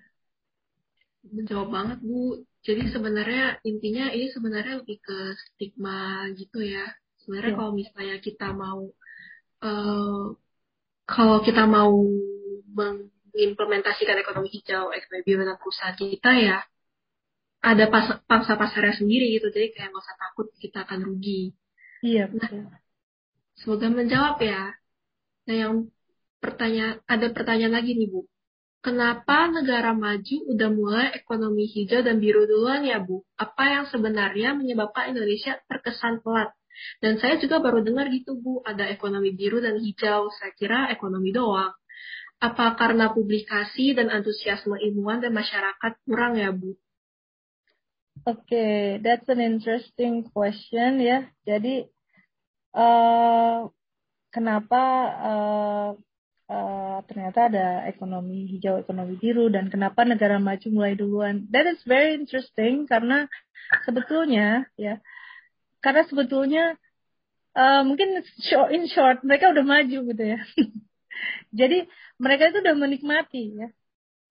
Menjawab 1.28 1.70
banget 1.70 2.00
Bu. 2.02 2.42
Jadi 2.64 2.90
sebenarnya 2.92 3.62
intinya 3.64 4.12
ini 4.12 4.28
sebenarnya 4.34 4.82
lebih 4.84 4.98
ke 5.00 5.20
stigma 5.36 6.28
gitu 6.36 6.64
ya. 6.64 6.88
Sebenarnya 7.24 7.54
ya. 7.54 7.58
kalau 7.60 7.72
misalnya 7.76 8.16
kita 8.24 8.48
mau 8.56 8.82
uh, 9.64 10.26
kalau 11.08 11.38
kita 11.44 11.64
mau 11.64 11.96
mengimplementasikan 12.68 14.20
ekonomi 14.20 14.52
hijau, 14.52 14.92
ekonomi 14.92 15.24
biru 15.24 15.48
dalam 15.48 15.60
perusahaan 15.60 15.96
kita 15.96 16.32
ya 16.36 16.60
ada 17.64 17.86
pas, 17.90 18.06
pangsa 18.30 18.54
pasarnya 18.54 18.96
sendiri 18.96 19.34
gitu, 19.34 19.50
jadi 19.50 19.74
kayak 19.74 19.90
nggak 19.90 20.04
usah 20.04 20.18
takut 20.18 20.48
kita 20.62 20.86
akan 20.86 21.00
rugi. 21.04 21.58
Iya 22.06 22.24
nah, 22.28 22.32
betul. 22.34 22.62
Nah, 22.66 22.80
Semoga 23.58 23.88
menjawab 23.90 24.38
ya. 24.42 24.64
Nah, 25.50 25.56
yang 25.56 25.74
pertanyaan 26.38 27.02
ada 27.10 27.28
pertanyaan 27.34 27.74
lagi 27.74 27.98
nih 27.98 28.10
Bu. 28.14 28.22
Kenapa 28.86 29.50
negara 29.50 29.92
maju 29.98 30.38
udah 30.54 30.70
mulai 30.70 31.08
ekonomi 31.18 31.66
hijau 31.66 32.06
dan 32.06 32.22
biru 32.22 32.46
duluan 32.46 32.86
ya 32.86 33.02
Bu? 33.02 33.26
Apa 33.36 33.64
yang 33.74 33.86
sebenarnya 33.90 34.54
menyebabkan 34.54 35.12
Indonesia 35.18 35.58
terkesan 35.66 36.22
pelat? 36.22 36.54
Dan 37.02 37.18
saya 37.18 37.42
juga 37.42 37.58
baru 37.58 37.82
dengar 37.82 38.08
gitu 38.14 38.38
Bu, 38.38 38.62
ada 38.62 38.86
ekonomi 38.86 39.34
biru 39.34 39.58
dan 39.58 39.82
hijau. 39.82 40.30
Saya 40.38 40.54
kira 40.54 40.94
ekonomi 40.94 41.34
doang. 41.34 41.74
Apa 42.38 42.78
karena 42.78 43.10
publikasi 43.10 43.98
dan 43.98 44.14
antusiasme 44.14 44.78
ilmuwan 44.78 45.26
dan 45.26 45.34
masyarakat 45.34 45.94
kurang 46.06 46.38
ya 46.38 46.54
Bu? 46.54 46.78
Okay, 48.28 49.00
that's 49.00 49.24
an 49.32 49.40
interesting 49.40 50.28
question 50.36 51.00
ya. 51.00 51.32
Jadi 51.48 51.88
uh, 52.76 53.72
kenapa 54.36 54.84
uh, 55.16 55.90
uh, 56.52 57.00
ternyata 57.08 57.48
ada 57.48 57.88
ekonomi 57.88 58.52
hijau, 58.52 58.84
ekonomi 58.84 59.16
biru, 59.16 59.48
dan 59.48 59.72
kenapa 59.72 60.04
negara 60.04 60.44
maju 60.44 60.68
mulai 60.76 61.00
duluan. 61.00 61.48
That 61.56 61.72
is 61.72 61.80
very 61.88 62.20
interesting 62.20 62.84
karena 62.84 63.32
sebetulnya 63.88 64.68
ya, 64.76 65.00
karena 65.80 66.04
sebetulnya 66.12 66.76
uh, 67.56 67.88
mungkin 67.88 68.28
in 68.76 68.92
short 68.92 69.24
mereka 69.24 69.56
udah 69.56 69.64
maju 69.64 70.04
gitu 70.04 70.24
ya. 70.36 70.44
Jadi 71.64 71.88
mereka 72.20 72.52
itu 72.52 72.60
udah 72.60 72.76
menikmati 72.76 73.56
ya. 73.56 73.72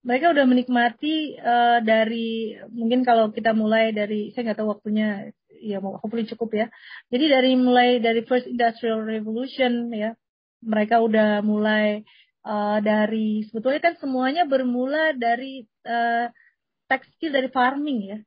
Mereka 0.07 0.31
udah 0.31 0.45
menikmati 0.47 1.35
uh, 1.35 1.83
dari 1.83 2.55
mungkin 2.71 3.03
kalau 3.03 3.35
kita 3.35 3.51
mulai 3.51 3.91
dari 3.91 4.31
saya 4.31 4.47
nggak 4.47 4.59
tahu 4.63 4.71
waktunya 4.71 5.35
ya 5.59 5.83
hopefully 5.83 6.23
cukup 6.23 6.49
ya. 6.55 6.65
Jadi 7.11 7.25
dari 7.27 7.51
mulai 7.59 7.99
dari 7.99 8.23
first 8.23 8.47
industrial 8.47 9.03
revolution 9.03 9.91
ya 9.91 10.15
mereka 10.63 11.03
udah 11.03 11.43
mulai 11.43 12.07
uh, 12.47 12.79
dari 12.79 13.45
sebetulnya 13.51 13.81
kan 13.83 13.95
semuanya 13.99 14.47
bermula 14.47 15.13
dari 15.13 15.67
uh, 15.85 16.31
tekstil 16.87 17.35
dari 17.35 17.51
farming 17.51 17.99
ya 18.07 18.17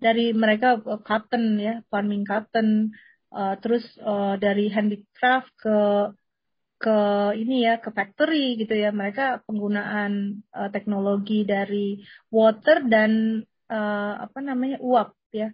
dari 0.00 0.32
mereka 0.32 0.80
uh, 0.80 1.00
cotton 1.04 1.60
ya 1.60 1.84
farming 1.92 2.24
cotton 2.24 2.90
uh, 3.30 3.54
terus 3.60 3.84
uh, 4.00 4.40
dari 4.40 4.72
handicraft 4.72 5.52
ke 5.60 5.76
ke 6.80 6.98
ini 7.36 7.68
ya 7.68 7.76
ke 7.76 7.92
factory 7.92 8.56
gitu 8.56 8.72
ya 8.72 8.88
mereka 8.90 9.44
penggunaan 9.44 10.40
uh, 10.56 10.72
teknologi 10.72 11.44
dari 11.44 12.00
water 12.32 12.88
dan 12.88 13.44
uh, 13.68 14.24
apa 14.24 14.38
namanya 14.40 14.80
uap 14.80 15.12
ya 15.28 15.52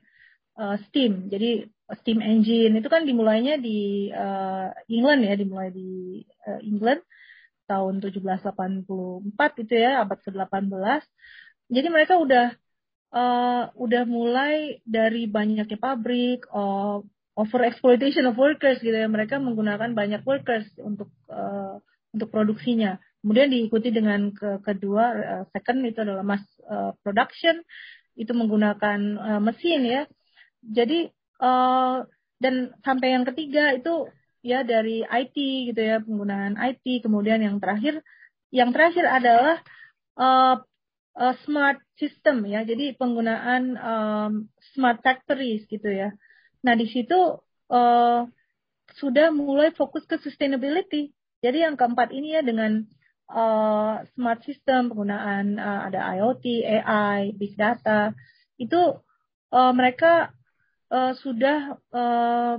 uh, 0.54 0.78
steam 0.86 1.26
jadi 1.26 1.66
steam 1.94 2.18
engine 2.18 2.74
itu 2.74 2.88
kan 2.90 3.06
dimulainya 3.06 3.62
di 3.62 4.10
uh, 4.10 4.74
England 4.90 5.22
ya, 5.22 5.34
dimulai 5.38 5.70
di 5.70 6.18
uh, 6.50 6.58
England 6.66 7.06
tahun 7.70 8.02
1784 8.02 9.62
itu 9.62 9.74
ya, 9.74 10.02
abad 10.02 10.18
ke-18. 10.18 11.02
Jadi 11.70 11.88
mereka 11.90 12.18
udah 12.18 12.46
uh, 13.14 13.64
udah 13.78 14.02
mulai 14.06 14.82
dari 14.82 15.30
banyaknya 15.30 15.78
pabrik, 15.78 16.46
uh, 16.50 17.06
over 17.36 17.60
exploitation 17.68 18.24
of 18.24 18.40
workers 18.40 18.80
gitu 18.80 18.96
ya. 18.96 19.06
Mereka 19.06 19.36
menggunakan 19.38 19.92
banyak 19.92 20.24
workers 20.24 20.66
untuk 20.80 21.12
uh, 21.28 21.78
untuk 22.10 22.32
produksinya. 22.32 22.96
Kemudian 23.20 23.52
diikuti 23.52 23.92
dengan 23.92 24.32
ke 24.32 24.64
kedua 24.64 25.04
uh, 25.14 25.44
second 25.52 25.84
itu 25.84 26.00
adalah 26.00 26.24
mass 26.24 26.44
uh, 26.64 26.96
production 27.04 27.60
itu 28.16 28.32
menggunakan 28.32 29.00
uh, 29.20 29.40
mesin 29.44 29.84
ya. 29.84 30.02
Jadi 30.64 31.12
uh, 31.44 32.08
dan 32.40 32.72
sampai 32.84 33.16
yang 33.16 33.24
ketiga 33.28 33.72
itu 33.76 34.08
ya 34.44 34.62
dari 34.62 35.02
IT 35.02 35.36
gitu 35.72 35.80
ya 35.80 35.98
penggunaan 35.98 36.54
IT 36.54 37.02
kemudian 37.02 37.42
yang 37.42 37.58
terakhir 37.58 37.98
yang 38.54 38.70
terakhir 38.70 39.02
adalah 39.08 39.58
uh, 40.14 40.62
uh, 41.18 41.34
smart 41.42 41.82
system 41.98 42.46
ya 42.46 42.62
jadi 42.62 42.94
penggunaan 42.94 43.74
um, 43.74 44.32
smart 44.76 45.02
factories 45.02 45.66
gitu 45.66 45.88
ya 45.90 46.14
nah 46.66 46.74
di 46.74 46.90
situ 46.90 47.38
uh, 47.70 48.26
sudah 48.98 49.30
mulai 49.30 49.70
fokus 49.70 50.02
ke 50.10 50.18
sustainability 50.18 51.14
jadi 51.38 51.70
yang 51.70 51.78
keempat 51.78 52.10
ini 52.10 52.34
ya 52.34 52.42
dengan 52.42 52.82
uh, 53.30 54.02
smart 54.18 54.42
system 54.42 54.90
penggunaan 54.90 55.62
uh, 55.62 55.86
ada 55.86 56.02
IoT 56.18 56.66
AI 56.66 57.30
big 57.38 57.54
data 57.54 58.10
itu 58.58 58.98
uh, 59.54 59.72
mereka 59.72 60.34
uh, 60.90 61.14
sudah 61.14 61.78
uh, 61.94 62.58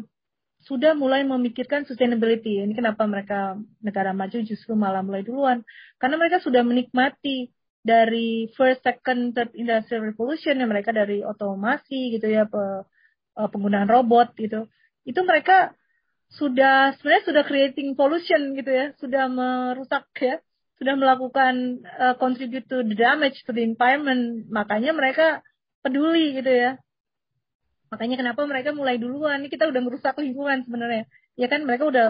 sudah 0.67 0.91
mulai 0.99 1.23
memikirkan 1.23 1.87
sustainability. 1.87 2.59
Ini 2.59 2.75
kenapa 2.75 3.07
mereka 3.07 3.55
negara 3.79 4.11
maju 4.11 4.37
justru 4.43 4.75
malah 4.75 4.99
mulai 4.99 5.23
duluan. 5.23 5.63
Karena 5.95 6.19
mereka 6.19 6.43
sudah 6.43 6.59
menikmati 6.59 7.47
dari 7.79 8.51
first, 8.51 8.83
second, 8.83 9.31
third 9.31 9.55
industrial 9.55 10.03
revolution 10.11 10.59
yang 10.59 10.67
mereka 10.67 10.91
dari 10.91 11.23
otomasi 11.23 12.19
gitu 12.19 12.27
ya, 12.27 12.43
pe, 12.43 12.83
uh, 13.38 13.47
penggunaan 13.47 13.88
robot 13.88 14.33
gitu. 14.35 14.65
Itu 15.05 15.21
mereka 15.23 15.77
sudah 16.33 16.97
sebenarnya 16.99 17.23
sudah 17.23 17.43
creating 17.47 17.95
pollution 17.95 18.57
gitu 18.57 18.67
ya, 18.67 18.85
sudah 18.99 19.31
merusak 19.31 20.09
ya, 20.19 20.43
sudah 20.75 20.99
melakukan 20.99 21.85
uh, 21.85 22.15
contribute 22.19 22.67
to 22.67 22.83
the 22.83 22.97
damage 22.97 23.39
to 23.47 23.55
the 23.55 23.63
environment. 23.63 24.49
Makanya 24.51 24.91
mereka 24.91 25.45
peduli 25.85 26.35
gitu 26.35 26.51
ya 26.51 26.81
Makanya 27.88 28.15
kenapa 28.19 28.43
mereka 28.43 28.75
mulai 28.75 28.99
duluan? 28.99 29.43
Ini 29.43 29.49
kita 29.51 29.67
udah 29.67 29.81
merusak 29.83 30.19
lingkungan 30.19 30.67
sebenarnya. 30.67 31.07
Ya 31.39 31.47
kan 31.47 31.63
mereka 31.63 31.88
udah 31.88 32.07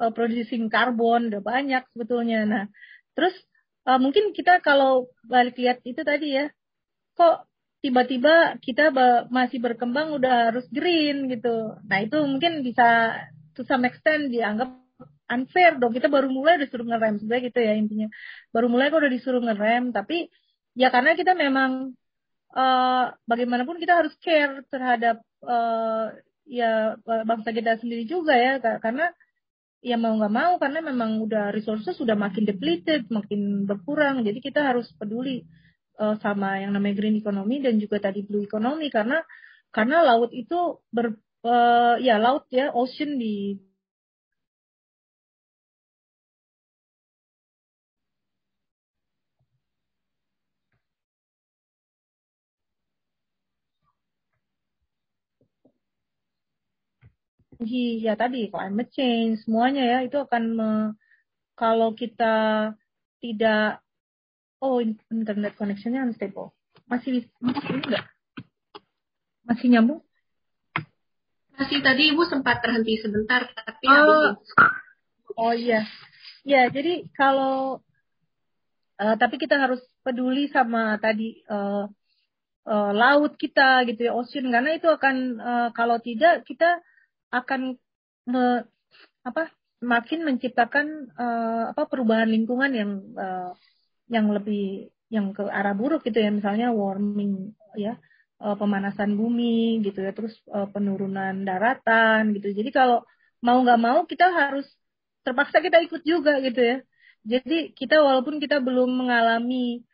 uh, 0.00 0.10
producing 0.16 0.72
karbon 0.72 1.28
udah 1.28 1.42
banyak 1.44 1.84
sebetulnya. 1.92 2.48
Nah, 2.48 2.64
terus 3.12 3.36
uh, 3.84 4.00
mungkin 4.00 4.32
kita 4.32 4.64
kalau 4.64 5.12
balik 5.28 5.60
lihat 5.60 5.84
itu 5.84 6.00
tadi 6.00 6.40
ya, 6.40 6.48
kok 7.20 7.44
tiba-tiba 7.80 8.60
kita 8.60 8.92
masih 9.32 9.58
berkembang 9.60 10.12
udah 10.16 10.52
harus 10.52 10.68
green 10.68 11.32
gitu. 11.32 11.80
Nah, 11.88 11.98
itu 12.04 12.16
mungkin 12.28 12.60
bisa 12.60 13.16
to 13.56 13.64
some 13.64 13.84
extent 13.88 14.28
dianggap 14.28 14.68
unfair 15.32 15.80
dong. 15.80 15.96
Kita 15.96 16.12
baru 16.12 16.28
mulai 16.28 16.60
disuruh 16.60 16.84
ngerem 16.84 17.20
sebenarnya 17.20 17.42
gitu 17.48 17.58
ya 17.60 17.72
intinya. 17.76 18.08
Baru 18.52 18.68
mulai 18.68 18.92
kok 18.92 19.00
udah 19.00 19.12
disuruh 19.12 19.42
ngerem, 19.42 19.96
tapi 19.96 20.28
ya 20.76 20.92
karena 20.92 21.16
kita 21.16 21.32
memang 21.32 21.96
uh, 22.54 23.04
bagaimanapun 23.26 23.80
kita 23.80 24.04
harus 24.04 24.14
care 24.20 24.62
terhadap 24.68 25.22
uh, 25.46 26.12
ya 26.50 26.98
bangsa 27.06 27.54
kita 27.54 27.78
sendiri 27.78 28.10
juga 28.10 28.34
ya 28.34 28.58
karena 28.58 29.14
ya 29.80 29.96
mau 29.96 30.12
nggak 30.18 30.34
mau 30.34 30.58
karena 30.58 30.82
memang 30.82 31.22
udah 31.22 31.54
resources 31.54 31.94
sudah 31.96 32.18
makin 32.18 32.44
depleted 32.44 33.06
makin 33.08 33.64
berkurang 33.64 34.26
jadi 34.26 34.38
kita 34.42 34.60
harus 34.60 34.90
peduli 34.98 35.46
uh, 36.00 36.16
sama 36.24 36.58
yang 36.62 36.72
namanya 36.74 36.96
green 36.98 37.20
economy 37.20 37.60
dan 37.60 37.76
juga 37.76 38.00
tadi 38.00 38.24
blue 38.24 38.42
economy 38.48 38.88
karena 38.88 39.20
karena 39.70 40.02
laut 40.02 40.32
itu 40.34 40.80
ber 40.90 41.14
uh, 41.46 41.96
ya 42.00 42.16
laut 42.18 42.48
ya 42.50 42.72
ocean 42.74 43.20
di 43.20 43.60
ya 58.00 58.16
tadi 58.16 58.48
climate 58.48 58.90
change 58.96 59.44
semuanya 59.44 59.82
ya 59.84 59.98
itu 60.06 60.16
akan 60.16 60.44
me, 60.56 60.70
kalau 61.60 61.92
kita 61.92 62.32
tidak 63.20 63.84
oh 64.60 64.80
internet 65.10 65.56
connectionnya 65.56 66.04
unstable. 66.04 66.52
Masih 66.86 67.28
masih 67.40 67.80
enggak 67.80 68.04
masih 69.50 69.66
nyambung? 69.66 70.00
Masih 71.58 71.82
tadi 71.82 72.14
ibu 72.14 72.22
sempat 72.30 72.62
terhenti 72.62 73.02
sebentar 73.02 73.50
tapi 73.50 73.86
oh, 73.90 74.38
oh 75.34 75.52
iya. 75.52 75.84
Ya 76.46 76.70
jadi 76.70 77.04
kalau 77.18 77.82
uh, 78.96 79.16
tapi 79.18 79.36
kita 79.42 79.58
harus 79.58 79.82
peduli 80.06 80.48
sama 80.48 80.96
tadi 81.02 81.42
uh, 81.50 81.90
uh, 82.64 82.92
laut 82.94 83.36
kita 83.36 83.84
gitu 83.90 84.06
ya 84.08 84.14
ocean. 84.14 84.48
Karena 84.48 84.78
itu 84.78 84.86
akan 84.88 85.16
uh, 85.42 85.68
kalau 85.74 85.98
tidak 86.00 86.46
kita 86.46 86.80
akan 87.28 87.76
me, 88.24 88.64
apa 89.26 89.52
makin 89.84 90.24
menciptakan 90.24 91.12
uh, 91.18 91.76
apa 91.76 91.84
perubahan 91.90 92.30
lingkungan 92.30 92.72
yang 92.72 92.90
uh, 93.18 93.52
yang 94.10 94.26
lebih 94.34 94.90
yang 95.14 95.30
ke 95.36 95.42
arah 95.46 95.74
buruk 95.74 96.02
gitu 96.06 96.18
ya. 96.18 96.30
Misalnya 96.34 96.74
warming 96.74 97.54
ya 97.78 97.96
uh, 98.42 98.56
pemanasan 98.58 99.14
bumi 99.14 99.80
gitu 99.86 99.98
ya. 100.02 100.12
Terus 100.16 100.34
uh, 100.50 100.66
penurunan 100.68 101.34
daratan 101.46 102.34
gitu. 102.36 102.52
Jadi 102.58 102.70
kalau 102.74 103.06
mau 103.40 103.58
nggak 103.62 103.80
mau 103.80 103.98
kita 104.04 104.26
harus 104.28 104.66
terpaksa 105.24 105.62
kita 105.62 105.78
ikut 105.86 106.02
juga 106.02 106.42
gitu 106.42 106.60
ya. 106.60 106.76
Jadi 107.22 107.72
kita 107.76 108.00
walaupun 108.00 108.42
kita 108.42 108.58
belum 108.58 108.90
mengalami 109.06 109.84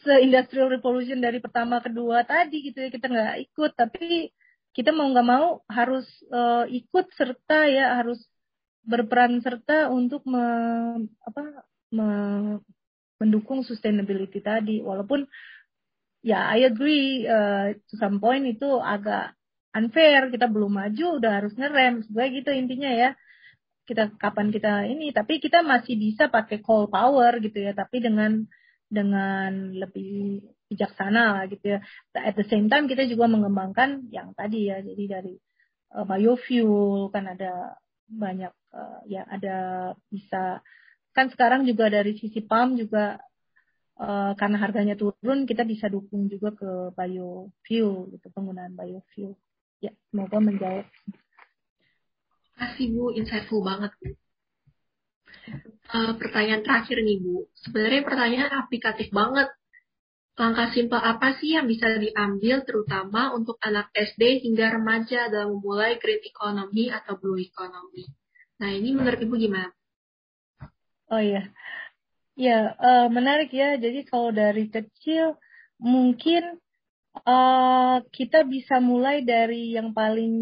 se-industrial 0.00 0.72
revolution 0.72 1.20
dari 1.20 1.38
pertama 1.44 1.76
kedua 1.84 2.24
tadi 2.24 2.56
gitu 2.70 2.78
ya 2.84 2.88
kita 2.92 3.06
nggak 3.08 3.36
ikut. 3.50 3.72
Tapi 3.74 4.30
kita 4.76 4.90
mau 4.94 5.10
nggak 5.10 5.26
mau 5.26 5.46
harus 5.66 6.06
uh, 6.30 6.64
ikut 6.70 7.10
serta 7.18 7.66
ya 7.66 7.98
harus 7.98 8.20
berperan 8.86 9.38
serta 9.44 9.92
untuk 9.92 10.24
me, 10.24 10.40
apa, 11.22 11.42
me, 11.92 12.06
mendukung 13.20 13.60
sustainability 13.62 14.40
tadi. 14.40 14.80
Walaupun 14.80 15.28
ya 16.24 16.48
I 16.48 16.64
agree 16.64 17.28
uh, 17.28 17.76
to 17.76 17.94
some 18.00 18.18
point 18.18 18.48
itu 18.48 18.80
agak 18.80 19.36
unfair. 19.76 20.32
Kita 20.32 20.48
belum 20.48 20.72
maju 20.80 21.06
udah 21.20 21.32
harus 21.44 21.52
ngerem. 21.54 22.02
Sebenarnya 22.08 22.32
gitu 22.40 22.50
intinya 22.56 22.90
ya. 22.90 23.10
Kita 23.84 24.16
kapan 24.16 24.48
kita 24.48 24.88
ini 24.88 25.12
tapi 25.12 25.38
kita 25.38 25.60
masih 25.60 26.00
bisa 26.00 26.32
pakai 26.32 26.64
call 26.64 26.88
power 26.88 27.36
gitu 27.44 27.60
ya. 27.60 27.76
Tapi 27.76 28.00
dengan 28.00 28.48
dengan 28.90 29.70
lebih 29.76 30.42
bijaksana 30.72 31.38
lah 31.38 31.44
gitu 31.46 31.76
ya. 31.76 31.78
At 32.16 32.34
the 32.34 32.48
same 32.48 32.72
time 32.72 32.88
kita 32.88 33.04
juga 33.04 33.28
mengembangkan 33.28 34.08
yang 34.08 34.32
tadi 34.32 34.72
ya. 34.72 34.80
Jadi 34.80 35.04
dari 35.04 35.34
uh, 35.94 36.08
biofuel 36.08 37.12
kan 37.12 37.28
ada 37.28 37.76
banyak 38.10 38.50
uh, 38.74 39.00
ya 39.06 39.22
ada 39.26 39.58
bisa 40.10 40.58
kan 41.10 41.26
sekarang 41.30 41.66
juga 41.66 41.90
dari 41.90 42.14
sisi 42.14 42.38
palm 42.42 42.78
juga 42.78 43.18
uh, 44.00 44.32
karena 44.38 44.56
harganya 44.62 44.94
turun 44.96 45.44
kita 45.44 45.66
bisa 45.66 45.90
dukung 45.90 46.30
juga 46.30 46.54
ke 46.54 46.94
biofuel 46.94 48.10
gitu 48.14 48.26
penggunaan 48.32 48.74
biofuel. 48.74 49.34
Ya 49.80 49.92
semoga 50.12 50.38
menjawab. 50.38 50.86
Kasih 52.60 52.92
Bu. 52.92 53.16
Insightful 53.16 53.64
banget. 53.64 53.92
Uh, 55.90 56.12
pertanyaan 56.20 56.62
terakhir 56.62 57.00
nih 57.00 57.18
Bu. 57.18 57.48
Sebenarnya 57.56 58.02
pertanyaan 58.04 58.52
aplikatif 58.60 59.08
banget. 59.10 59.48
Langkah 60.40 60.72
simpel 60.72 60.96
apa 60.96 61.36
sih 61.36 61.52
yang 61.52 61.68
bisa 61.68 62.00
diambil 62.00 62.64
terutama 62.64 63.36
untuk 63.36 63.60
anak 63.60 63.92
SD 63.92 64.40
hingga 64.40 64.72
remaja 64.72 65.28
dalam 65.28 65.58
memulai 65.58 66.00
green 66.00 66.22
economy 66.24 66.88
atau 66.88 67.20
blue 67.20 67.36
economy? 67.36 68.08
Nah, 68.56 68.72
ini 68.72 68.96
menurut 68.96 69.20
Ibu 69.20 69.36
gimana? 69.36 69.68
Oh 71.10 71.18
iya. 71.18 71.50
Ya, 72.38 72.78
uh, 72.78 73.06
menarik 73.10 73.50
ya. 73.50 73.74
Jadi 73.74 74.06
kalau 74.06 74.30
dari 74.30 74.70
kecil 74.70 75.34
mungkin 75.82 76.62
uh, 77.26 77.98
kita 78.14 78.46
bisa 78.46 78.78
mulai 78.78 79.26
dari 79.26 79.74
yang 79.74 79.90
paling 79.90 80.32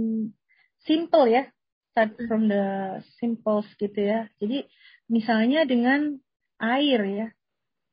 simple 0.84 1.24
ya. 1.26 1.48
Start 1.90 2.14
from 2.28 2.52
the 2.52 3.00
simple 3.16 3.64
gitu 3.80 3.96
ya. 3.98 4.28
Jadi 4.38 4.68
misalnya 5.08 5.64
dengan 5.64 6.20
air 6.60 7.00
ya 7.08 7.26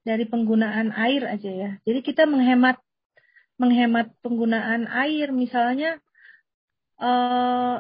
dari 0.05 0.28
penggunaan 0.28 0.91
air 0.93 1.26
aja 1.26 1.49
ya. 1.49 1.71
Jadi 1.88 1.99
kita 2.03 2.28
menghemat 2.28 2.78
menghemat 3.55 4.11
penggunaan 4.19 4.86
air 4.91 5.32
misalnya 5.32 5.97
uh, 6.99 7.80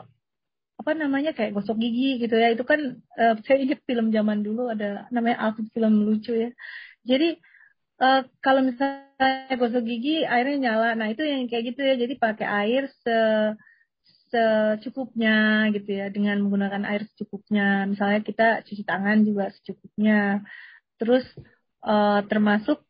apa 0.85 0.93
namanya 0.93 1.33
kayak 1.33 1.57
gosok 1.57 1.81
gigi 1.81 2.21
gitu 2.21 2.37
ya. 2.37 2.53
Itu 2.53 2.61
kan 2.61 3.01
uh, 3.17 3.33
saya 3.41 3.57
ingat 3.57 3.81
film 3.89 4.13
zaman 4.13 4.45
dulu 4.45 4.69
ada 4.69 5.09
namanya 5.09 5.49
Alfred 5.49 5.73
film 5.73 6.05
lucu 6.05 6.29
ya. 6.37 6.53
Jadi 7.01 7.41
uh, 8.05 8.21
kalau 8.45 8.61
misalnya 8.61 9.57
gosok 9.57 9.81
gigi 9.81 10.21
airnya 10.29 10.69
nyala, 10.69 10.93
nah 10.93 11.09
itu 11.09 11.25
yang 11.25 11.49
kayak 11.49 11.73
gitu 11.73 11.81
ya. 11.81 11.97
Jadi 11.97 12.13
pakai 12.21 12.45
air 12.45 12.85
se 13.01 13.17
secukupnya 14.29 15.69
gitu 15.73 15.89
ya 15.89 16.13
dengan 16.13 16.37
menggunakan 16.45 16.85
air 16.85 17.09
secukupnya. 17.09 17.89
Misalnya 17.89 18.21
kita 18.21 18.61
cuci 18.69 18.85
tangan 18.85 19.25
juga 19.25 19.49
secukupnya. 19.57 20.45
Terus 21.01 21.25
uh, 21.81 22.21
termasuk 22.29 22.85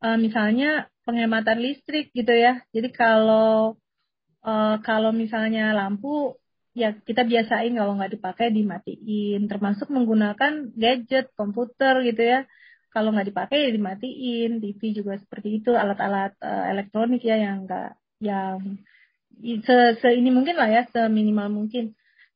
uh, 0.00 0.16
misalnya 0.16 0.88
penghematan 1.04 1.60
listrik 1.60 2.08
gitu 2.16 2.32
ya. 2.32 2.64
Jadi 2.72 2.88
kalau 2.88 3.76
uh, 4.48 4.76
kalau 4.80 5.12
misalnya 5.12 5.76
lampu 5.76 6.40
ya 6.74 6.92
kita 6.98 7.22
biasain 7.22 7.72
kalau 7.78 7.94
nggak 7.96 8.12
dipakai 8.18 8.50
dimatiin. 8.50 9.46
Termasuk 9.46 9.88
menggunakan 9.94 10.74
gadget, 10.74 11.30
komputer 11.38 12.02
gitu 12.02 12.22
ya. 12.22 12.40
Kalau 12.90 13.14
nggak 13.14 13.30
dipakai 13.30 13.58
ya 13.66 13.70
dimatiin. 13.70 14.58
TV 14.58 14.80
juga 14.94 15.18
seperti 15.22 15.62
itu, 15.62 15.70
alat-alat 15.72 16.34
uh, 16.42 16.64
elektronik 16.74 17.22
ya 17.22 17.38
yang 17.38 17.64
nggak 17.66 17.90
yang 18.22 18.58
se, 19.66 19.76
se 20.02 20.08
ini 20.14 20.30
mungkin 20.34 20.58
lah 20.58 20.68
ya, 20.70 20.82
seminimal 20.90 21.48
mungkin. 21.50 21.94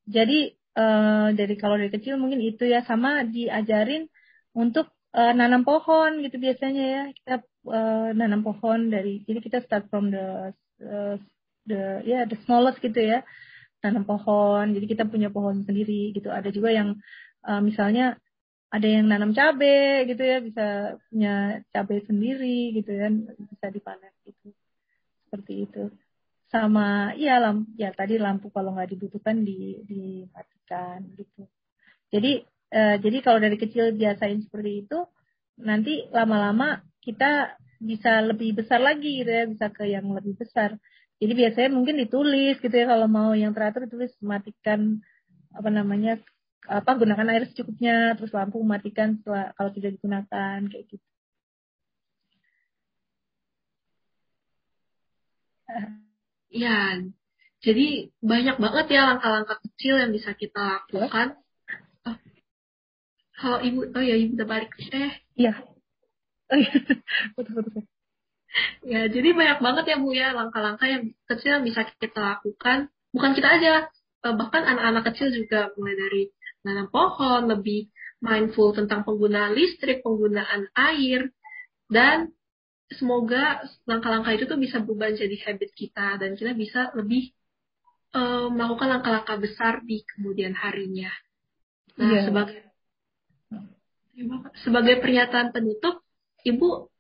Jadi 0.09 0.55
uh, 0.79 1.29
dari 1.35 1.55
kalau 1.59 1.77
dari 1.77 1.91
kecil 1.91 2.17
mungkin 2.17 2.39
itu 2.41 2.65
ya 2.65 2.87
sama 2.87 3.27
diajarin 3.27 4.07
untuk 4.55 4.91
uh, 5.15 5.33
nanam 5.35 5.67
pohon 5.67 6.23
gitu 6.23 6.39
biasanya 6.39 6.85
ya 6.85 7.03
kita 7.15 7.35
uh, 7.69 8.11
nanam 8.15 8.47
pohon 8.47 8.89
dari 8.91 9.23
jadi 9.27 9.39
kita 9.43 9.59
start 9.67 9.91
from 9.91 10.11
the 10.15 10.55
uh, 10.83 11.15
the 11.69 12.03
ya 12.07 12.23
yeah, 12.23 12.23
the 12.25 12.39
smallest 12.47 12.81
gitu 12.81 12.99
ya 12.99 13.23
nanam 13.85 14.05
pohon. 14.05 14.75
Jadi 14.75 14.87
kita 14.87 15.05
punya 15.07 15.29
pohon 15.29 15.63
sendiri 15.63 16.15
gitu. 16.17 16.29
Ada 16.33 16.51
juga 16.55 16.75
yang 16.75 16.99
uh, 17.47 17.61
misalnya 17.63 18.19
ada 18.69 18.85
yang 18.85 19.09
nanam 19.09 19.33
cabe 19.33 20.05
gitu 20.05 20.21
ya 20.21 20.45
bisa 20.45 20.67
punya 21.09 21.65
cabe 21.73 22.05
sendiri 22.05 22.77
gitu 22.77 22.91
ya 22.93 23.09
bisa 23.39 23.67
dipanen 23.73 24.13
gitu. 24.29 24.53
Seperti 25.27 25.53
itu. 25.65 25.89
Sama 26.49 27.13
ya 27.17 27.41
lampu 27.41 27.69
ya 27.77 27.93
tadi 27.93 28.17
lampu 28.17 28.49
kalau 28.53 28.73
nggak 28.73 28.93
dibutuhkan 28.97 29.45
di 29.45 29.81
dimatikan 29.85 31.05
gitu. 31.17 31.45
Jadi 32.09 32.45
Uh, 32.69 33.01
jadi 33.01 33.25
kalau 33.25 33.41
dari 33.41 33.57
kecil 33.57 33.97
biasain 33.97 34.45
seperti 34.45 34.85
itu, 34.85 34.99
nanti 35.57 36.05
lama-lama 36.13 36.85
kita 37.01 37.57
bisa 37.81 38.21
lebih 38.21 38.61
besar 38.61 38.85
lagi 38.85 39.25
gitu 39.25 39.31
ya, 39.33 39.49
bisa 39.49 39.73
ke 39.73 39.89
yang 39.89 40.13
lebih 40.13 40.37
besar. 40.37 40.77
Jadi 41.19 41.33
biasanya 41.41 41.71
mungkin 41.75 41.97
ditulis 42.03 42.55
gitu 42.63 42.75
ya 42.81 42.87
kalau 42.87 43.07
mau 43.11 43.31
yang 43.35 43.51
teratur 43.57 43.91
tulis 43.91 44.13
matikan 44.23 45.03
apa 45.51 45.71
namanya 45.73 46.23
apa 46.69 46.91
gunakan 47.01 47.27
air 47.33 47.45
secukupnya, 47.51 48.15
terus 48.19 48.31
lampu 48.37 48.59
matikan 48.63 49.19
setelah 49.19 49.51
kalau 49.57 49.71
tidak 49.75 49.91
digunakan 49.99 50.59
kayak 50.71 50.85
gitu. 50.91 51.05
Ya, 56.49 56.97
jadi 57.61 58.09
banyak 58.25 58.57
banget 58.57 58.87
ya 58.97 59.01
langkah-langkah 59.13 59.61
kecil 59.69 60.01
yang 60.01 60.17
bisa 60.17 60.33
kita 60.33 60.81
lakukan 60.89 61.37
kalau 63.39 63.59
ibu, 63.63 63.81
oh 63.95 64.03
ya 64.03 64.17
ibu 64.19 64.35
udah 64.35 64.49
balik 64.51 64.71
eh. 64.91 65.13
Iya. 65.39 65.53
Oh, 66.51 66.57
iya. 66.59 66.73
betul, 67.37 67.63
betul. 67.63 67.85
Ya, 68.83 69.07
jadi 69.07 69.37
banyak 69.37 69.59
banget 69.61 69.85
ya 69.93 69.97
Bu 70.01 70.11
ya 70.17 70.33
langkah-langkah 70.33 70.89
yang 70.89 71.03
kecil 71.29 71.61
yang 71.61 71.65
bisa 71.67 71.85
kita 72.01 72.19
lakukan. 72.19 72.89
Bukan 73.13 73.33
kita 73.37 73.49
aja, 73.61 73.73
eh, 74.25 74.35
bahkan 74.35 74.65
anak-anak 74.65 75.13
kecil 75.13 75.29
juga 75.33 75.73
mulai 75.77 75.95
dari 75.97 76.23
nanam 76.65 76.89
pohon, 76.89 77.49
lebih 77.49 77.93
mindful 78.19 78.75
tentang 78.75 79.07
penggunaan 79.07 79.55
listrik, 79.55 80.03
penggunaan 80.03 80.69
air, 80.75 81.31
dan 81.87 82.35
semoga 82.89 83.63
langkah-langkah 83.85 84.33
itu 84.33 84.45
tuh 84.49 84.59
bisa 84.59 84.81
berubah 84.81 85.13
jadi 85.13 85.37
habit 85.45 85.71
kita 85.77 86.17
dan 86.17 86.35
kita 86.35 86.57
bisa 86.57 86.89
lebih 86.97 87.37
uh, 88.17 88.49
melakukan 88.49 88.89
langkah-langkah 88.99 89.37
besar 89.39 89.85
di 89.85 90.03
kemudian 90.17 90.57
harinya. 90.57 91.13
Nah, 92.01 92.11
yeah. 92.17 92.25
sebagai 92.25 92.59
sebagai 94.65 94.99
pernyataan 94.99 95.55
penutup, 95.55 96.03
Ibu 96.43 96.91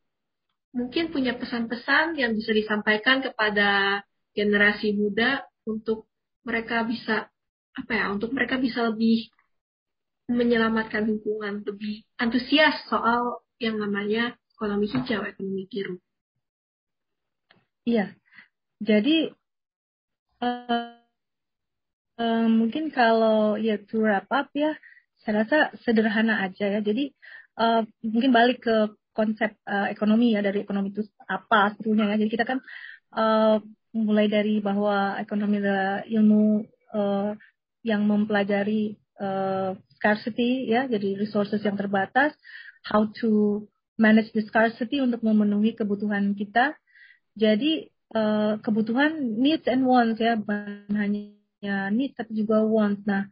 mungkin 0.72 1.10
punya 1.10 1.36
pesan-pesan 1.36 2.18
yang 2.20 2.36
bisa 2.36 2.52
disampaikan 2.52 3.24
kepada 3.24 4.02
generasi 4.36 4.94
muda 4.94 5.44
untuk 5.64 6.08
mereka 6.44 6.84
bisa 6.84 7.28
apa 7.78 7.92
ya, 7.94 8.10
untuk 8.10 8.34
mereka 8.34 8.58
bisa 8.58 8.90
lebih 8.90 9.30
menyelamatkan 10.28 11.08
lingkungan, 11.08 11.64
lebih 11.64 12.04
antusias 12.20 12.84
soal 12.90 13.40
yang 13.56 13.80
namanya 13.80 14.36
ekonomi 14.52 14.90
hijau, 14.90 15.24
ekonomi 15.24 15.64
biru. 15.70 15.96
Iya, 17.88 18.12
jadi 18.84 19.32
uh, 20.44 20.92
uh, 22.20 22.46
mungkin 22.50 22.92
kalau 22.92 23.56
ya 23.56 23.80
to 23.80 24.04
wrap 24.04 24.28
up 24.28 24.52
ya, 24.52 24.76
saya 25.24 25.46
rasa 25.46 25.58
sederhana 25.82 26.44
aja 26.44 26.68
ya. 26.68 26.80
Jadi 26.84 27.14
uh, 27.56 27.88
mungkin 28.04 28.30
balik 28.34 28.66
ke 28.66 28.92
konsep 29.18 29.58
uh, 29.66 29.90
ekonomi 29.90 30.38
ya 30.38 30.40
dari 30.46 30.62
ekonomi 30.62 30.94
itu 30.94 31.02
apa 31.26 31.74
sebetulnya 31.74 32.14
ya. 32.14 32.22
Jadi 32.22 32.30
kita 32.30 32.46
kan 32.46 32.62
uh, 33.18 33.58
mulai 33.90 34.30
dari 34.30 34.62
bahwa 34.62 35.18
ekonomi 35.18 35.58
adalah 35.58 36.06
ilmu 36.06 36.62
uh, 36.94 37.34
yang 37.82 38.06
mempelajari 38.06 38.94
uh, 39.18 39.74
scarcity 39.98 40.70
ya, 40.70 40.86
jadi 40.86 41.18
resources 41.18 41.58
yang 41.66 41.74
terbatas, 41.74 42.30
how 42.86 43.10
to 43.18 43.66
manage 43.98 44.30
the 44.30 44.46
scarcity 44.46 45.02
untuk 45.02 45.26
memenuhi 45.26 45.74
kebutuhan 45.74 46.38
kita. 46.38 46.78
Jadi 47.34 47.90
uh, 48.14 48.62
kebutuhan 48.62 49.18
needs 49.42 49.66
and 49.66 49.82
wants 49.82 50.22
ya, 50.22 50.38
bukan 50.38 50.94
hanya 50.94 51.90
needs 51.90 52.14
tapi 52.14 52.38
juga 52.38 52.62
wants. 52.62 53.02
Nah, 53.02 53.26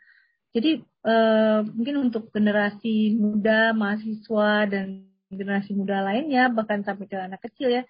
jadi 0.50 0.82
uh, 1.06 1.62
mungkin 1.62 2.10
untuk 2.10 2.34
generasi 2.34 3.14
muda, 3.14 3.70
mahasiswa 3.70 4.66
dan 4.66 5.06
generasi 5.36 5.76
muda 5.76 6.02
lainnya 6.02 6.48
bahkan 6.50 6.82
sampai 6.82 7.06
ke 7.06 7.16
anak 7.16 7.40
kecil 7.44 7.68
ya. 7.70 7.82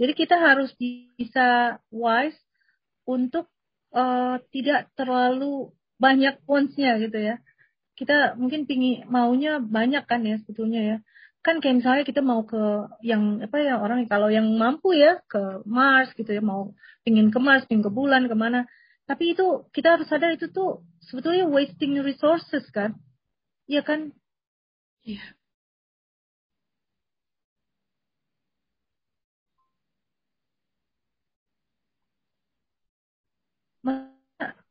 Jadi 0.00 0.12
kita 0.16 0.36
harus 0.40 0.74
bisa 0.80 1.78
wise 1.92 2.36
untuk 3.06 3.46
uh, 3.94 4.40
tidak 4.50 4.90
terlalu 4.98 5.70
banyak 6.00 6.40
wants-nya 6.48 6.98
gitu 7.00 7.18
ya. 7.20 7.36
kita 7.94 8.34
mungkin 8.34 8.66
pingin 8.66 9.06
maunya 9.06 9.62
banyak 9.62 10.02
kan 10.10 10.26
ya 10.26 10.34
sebetulnya 10.42 10.80
ya. 10.82 10.96
Kan 11.46 11.62
kayak 11.62 11.78
misalnya 11.78 12.02
kita 12.02 12.26
mau 12.26 12.42
ke 12.42 12.90
yang 13.06 13.38
apa 13.38 13.56
ya 13.62 13.78
orang 13.78 14.10
kalau 14.10 14.32
yang 14.32 14.50
mampu 14.58 14.98
ya 14.98 15.22
ke 15.30 15.62
Mars 15.62 16.10
gitu 16.18 16.26
ya 16.34 16.42
mau 16.42 16.74
pingin 17.06 17.30
ke 17.30 17.38
Mars 17.38 17.62
pingin 17.70 17.86
ke 17.86 17.92
bulan 17.94 18.26
ke 18.26 18.34
mana. 18.34 18.66
Tapi 19.06 19.36
itu 19.38 19.68
kita 19.70 19.94
harus 19.94 20.10
sadar 20.10 20.34
itu 20.34 20.50
tuh 20.50 20.82
sebetulnya 21.06 21.46
wasting 21.46 22.02
resources 22.02 22.66
kan. 22.74 22.98
Iya 23.70 23.86
kan? 23.86 24.10
Iya 25.06 25.22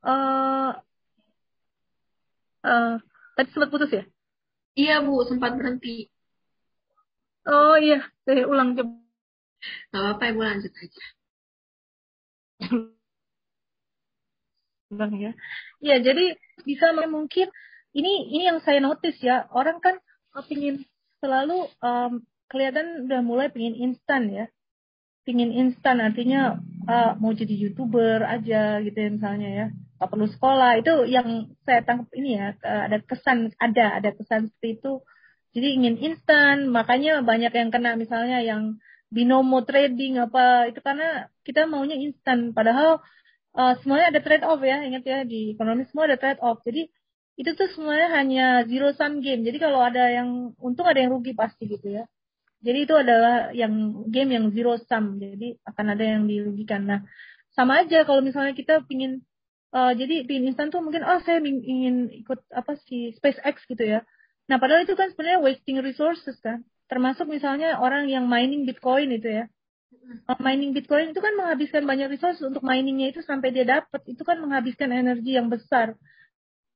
uh, 0.04 0.72
uh, 2.64 2.94
tadi 3.36 3.50
sempat 3.52 3.70
putus 3.72 3.92
ya 3.92 4.04
iya 4.76 5.02
bu 5.04 5.24
sempat 5.28 5.56
berhenti 5.56 6.14
Oh 7.44 7.76
iya, 7.76 8.08
saya 8.24 8.48
ulang 8.48 8.72
coba. 8.80 9.04
Gak 9.92 10.00
apa-apa, 10.00 10.24
Ibu 10.32 10.42
lanjut 10.48 10.72
aja. 10.72 11.04
Bang 15.00 15.14
ya. 15.20 15.32
Ya, 15.84 15.96
jadi 16.00 16.40
bisa 16.64 16.96
mungkin 17.12 17.48
ini 17.92 18.32
ini 18.32 18.44
yang 18.48 18.60
saya 18.64 18.80
notice 18.80 19.20
ya, 19.20 19.48
orang 19.52 19.84
kan 19.84 20.00
pingin 20.48 20.88
selalu 21.20 21.68
um, 21.84 22.24
kelihatan 22.48 23.08
udah 23.12 23.20
mulai 23.20 23.48
pingin 23.52 23.76
instan 23.76 24.32
ya. 24.32 24.46
Pingin 25.28 25.52
instan 25.52 26.00
artinya 26.00 26.60
uh, 26.88 27.12
mau 27.20 27.36
jadi 27.36 27.56
youtuber 27.56 28.24
aja 28.24 28.80
gitu 28.80 28.96
ya 28.96 29.10
misalnya 29.12 29.50
ya. 29.52 29.68
Gak 30.04 30.12
perlu 30.12 30.28
sekolah 30.28 30.84
itu 30.84 31.08
yang 31.08 31.56
saya 31.64 31.80
tangkap 31.88 32.12
ini 32.12 32.36
ya 32.36 32.60
ada 32.60 33.00
kesan 33.00 33.56
ada 33.56 34.04
ada 34.04 34.10
kesan 34.12 34.52
seperti 34.52 34.84
itu 34.84 35.00
jadi 35.54 35.68
ingin 35.78 35.96
instan, 36.02 36.74
makanya 36.74 37.22
banyak 37.22 37.54
yang 37.54 37.70
kena 37.70 37.94
misalnya 37.94 38.42
yang 38.42 38.82
binomo 39.14 39.62
trading 39.62 40.18
apa 40.18 40.74
itu 40.74 40.82
karena 40.82 41.30
kita 41.46 41.70
maunya 41.70 41.94
instan. 41.94 42.58
Padahal 42.58 43.06
uh, 43.54 43.74
semuanya 43.86 44.10
ada 44.10 44.22
trade 44.26 44.46
off 44.50 44.58
ya, 44.66 44.82
ingat 44.82 45.04
ya 45.06 45.20
di 45.22 45.54
ekonomi 45.54 45.86
semua 45.86 46.10
ada 46.10 46.18
trade 46.18 46.42
off. 46.42 46.58
Jadi 46.66 46.90
itu 47.38 47.50
tuh 47.54 47.70
semuanya 47.78 48.08
hanya 48.18 48.46
zero 48.66 48.90
sum 48.98 49.22
game. 49.22 49.46
Jadi 49.46 49.58
kalau 49.62 49.80
ada 49.86 50.10
yang 50.10 50.58
untung 50.58 50.90
ada 50.90 51.00
yang 51.06 51.14
rugi 51.14 51.38
pasti 51.38 51.70
gitu 51.70 52.02
ya. 52.02 52.04
Jadi 52.66 52.90
itu 52.90 52.96
adalah 52.98 53.54
yang 53.54 53.74
game 54.10 54.34
yang 54.34 54.46
zero 54.58 54.82
sum. 54.82 55.22
Jadi 55.22 55.62
akan 55.70 55.86
ada 55.94 56.06
yang 56.18 56.26
dirugikan. 56.26 56.82
Nah 56.90 57.00
sama 57.54 57.86
aja 57.86 58.02
kalau 58.10 58.26
misalnya 58.26 58.58
kita 58.58 58.82
pingin 58.90 59.22
uh, 59.74 59.92
jadi 59.98 60.24
pingin 60.30 60.54
instan 60.54 60.70
tuh 60.70 60.80
mungkin 60.80 61.04
oh 61.04 61.20
saya 61.26 61.42
ingin 61.44 62.14
ikut 62.14 62.40
apa 62.54 62.78
sih 62.88 63.12
SpaceX 63.18 63.66
gitu 63.68 63.84
ya 63.84 64.06
Nah, 64.52 64.60
padahal 64.60 64.84
itu 64.84 64.96
kan 65.00 65.08
sebenarnya 65.12 65.40
wasting 65.40 65.80
resources 65.80 66.36
kan. 66.44 66.68
Termasuk 66.92 67.32
misalnya 67.32 67.80
orang 67.80 68.12
yang 68.12 68.28
mining 68.28 68.68
Bitcoin 68.68 69.16
itu 69.16 69.44
ya. 69.44 69.46
Uh, 70.28 70.40
mining 70.44 70.76
Bitcoin 70.76 71.16
itu 71.16 71.22
kan 71.24 71.32
menghabiskan 71.40 71.88
banyak 71.88 72.12
resources 72.12 72.44
untuk 72.44 72.60
miningnya 72.60 73.16
itu 73.16 73.24
sampai 73.24 73.56
dia 73.56 73.64
dapat. 73.64 74.04
Itu 74.04 74.28
kan 74.28 74.44
menghabiskan 74.44 74.92
energi 74.92 75.40
yang 75.40 75.48
besar. 75.48 75.96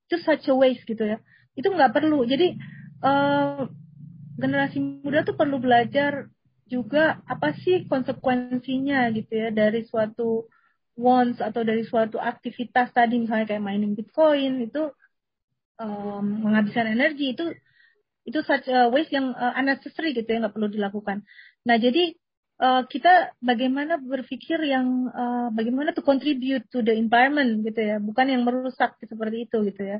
Itu 0.07 0.23
such 0.23 0.47
a 0.47 0.55
waste 0.55 0.87
gitu 0.87 1.03
ya. 1.03 1.17
Itu 1.59 1.67
nggak 1.75 1.91
perlu. 1.91 2.23
Jadi 2.23 2.55
uh, 3.03 3.67
generasi 4.39 5.03
muda 5.03 5.27
tuh 5.27 5.35
perlu 5.35 5.59
belajar 5.59 6.31
juga 6.67 7.19
apa 7.27 7.55
sih 7.63 7.87
konsekuensinya 7.87 9.07
gitu 9.15 9.31
ya 9.31 9.49
dari 9.55 9.87
suatu 9.87 10.51
wants 10.97 11.39
atau 11.39 11.61
dari 11.61 11.85
suatu 11.85 12.17
aktivitas 12.17 12.89
tadi 12.91 13.21
misalnya 13.21 13.45
kayak 13.45 13.63
mining 13.63 13.93
Bitcoin 13.93 14.65
itu 14.65 14.89
um, 15.77 16.25
menghabiskan 16.43 16.89
energi 16.89 17.37
itu 17.37 17.53
itu 18.27 18.43
such 18.43 18.67
a 18.67 18.91
waste 18.91 19.13
yang 19.13 19.31
uh, 19.31 19.55
unnecessary 19.55 20.11
gitu 20.11 20.27
ya 20.27 20.43
nggak 20.43 20.55
perlu 20.57 20.67
dilakukan. 20.67 21.23
Nah 21.63 21.77
jadi 21.79 22.11
uh, 22.59 22.83
kita 22.89 23.37
bagaimana 23.39 24.01
berpikir 24.01 24.59
yang 24.67 25.07
uh, 25.13 25.47
bagaimana 25.53 25.95
to 25.95 26.03
contribute 26.03 26.65
to 26.73 26.83
the 26.83 26.91
environment 26.91 27.63
gitu 27.63 27.79
ya, 27.79 27.97
bukan 28.03 28.27
yang 28.27 28.43
merusak 28.43 28.99
seperti 28.99 29.47
itu 29.47 29.57
gitu 29.71 29.81
ya. 29.85 29.99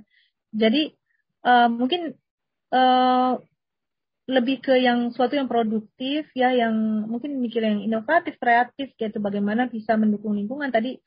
Jadi 0.52 0.92
uh, 1.48 1.72
mungkin 1.72 2.20
uh, 2.76 3.40
lebih 4.28 4.60
ke 4.60 4.76
yang 4.76 5.16
suatu 5.16 5.40
yang 5.40 5.48
produktif 5.48 6.28
ya, 6.36 6.52
yang 6.52 7.08
mungkin 7.08 7.40
mikir 7.40 7.64
yang 7.64 7.80
inovatif, 7.80 8.36
kreatif 8.36 8.92
gitu, 9.00 9.24
bagaimana 9.24 9.72
bisa 9.72 9.96
mendukung 9.96 10.36
lingkungan. 10.36 10.68
Tadi 10.68 11.00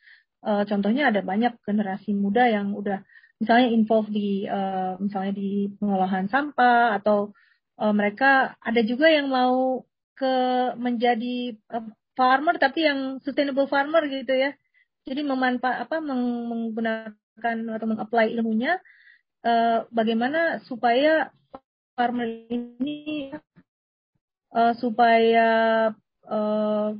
uh, 0.48 0.64
contohnya 0.64 1.12
ada 1.12 1.20
banyak 1.20 1.60
generasi 1.60 2.16
muda 2.16 2.48
yang 2.48 2.72
udah 2.72 3.04
misalnya 3.40 3.68
involve 3.72 4.08
di 4.08 4.48
uh, 4.48 4.96
misalnya 5.00 5.32
di 5.36 5.68
pengolahan 5.76 6.32
sampah 6.32 6.96
atau 7.00 7.32
uh, 7.80 7.92
mereka 7.92 8.56
ada 8.60 8.80
juga 8.84 9.08
yang 9.08 9.28
mau 9.28 9.84
ke 10.16 10.34
menjadi 10.76 11.56
uh, 11.72 11.84
farmer 12.16 12.56
tapi 12.60 12.84
yang 12.84 13.20
sustainable 13.20 13.68
farmer 13.68 14.04
gitu 14.08 14.32
ya. 14.32 14.52
Jadi 15.08 15.24
memanfaat 15.24 15.88
apa 15.88 15.96
meng, 16.04 16.48
menggunakan 16.48 17.56
atau 17.76 17.86
mengapply 17.88 18.36
ilmunya 18.36 18.76
uh, 19.44 19.88
bagaimana 19.88 20.60
supaya 20.68 21.32
farmer 22.00 22.48
ini 22.48 23.28
uh, 24.56 24.72
supaya 24.80 25.48
uh, 26.24 26.96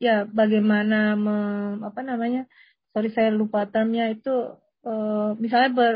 ya 0.00 0.24
bagaimana 0.24 1.12
me, 1.20 1.36
apa 1.84 2.00
namanya 2.00 2.48
sorry 2.96 3.12
saya 3.12 3.28
lupa 3.28 3.68
termnya 3.68 4.08
itu 4.08 4.56
uh, 4.88 5.36
misalnya 5.36 5.70
ber, 5.76 5.94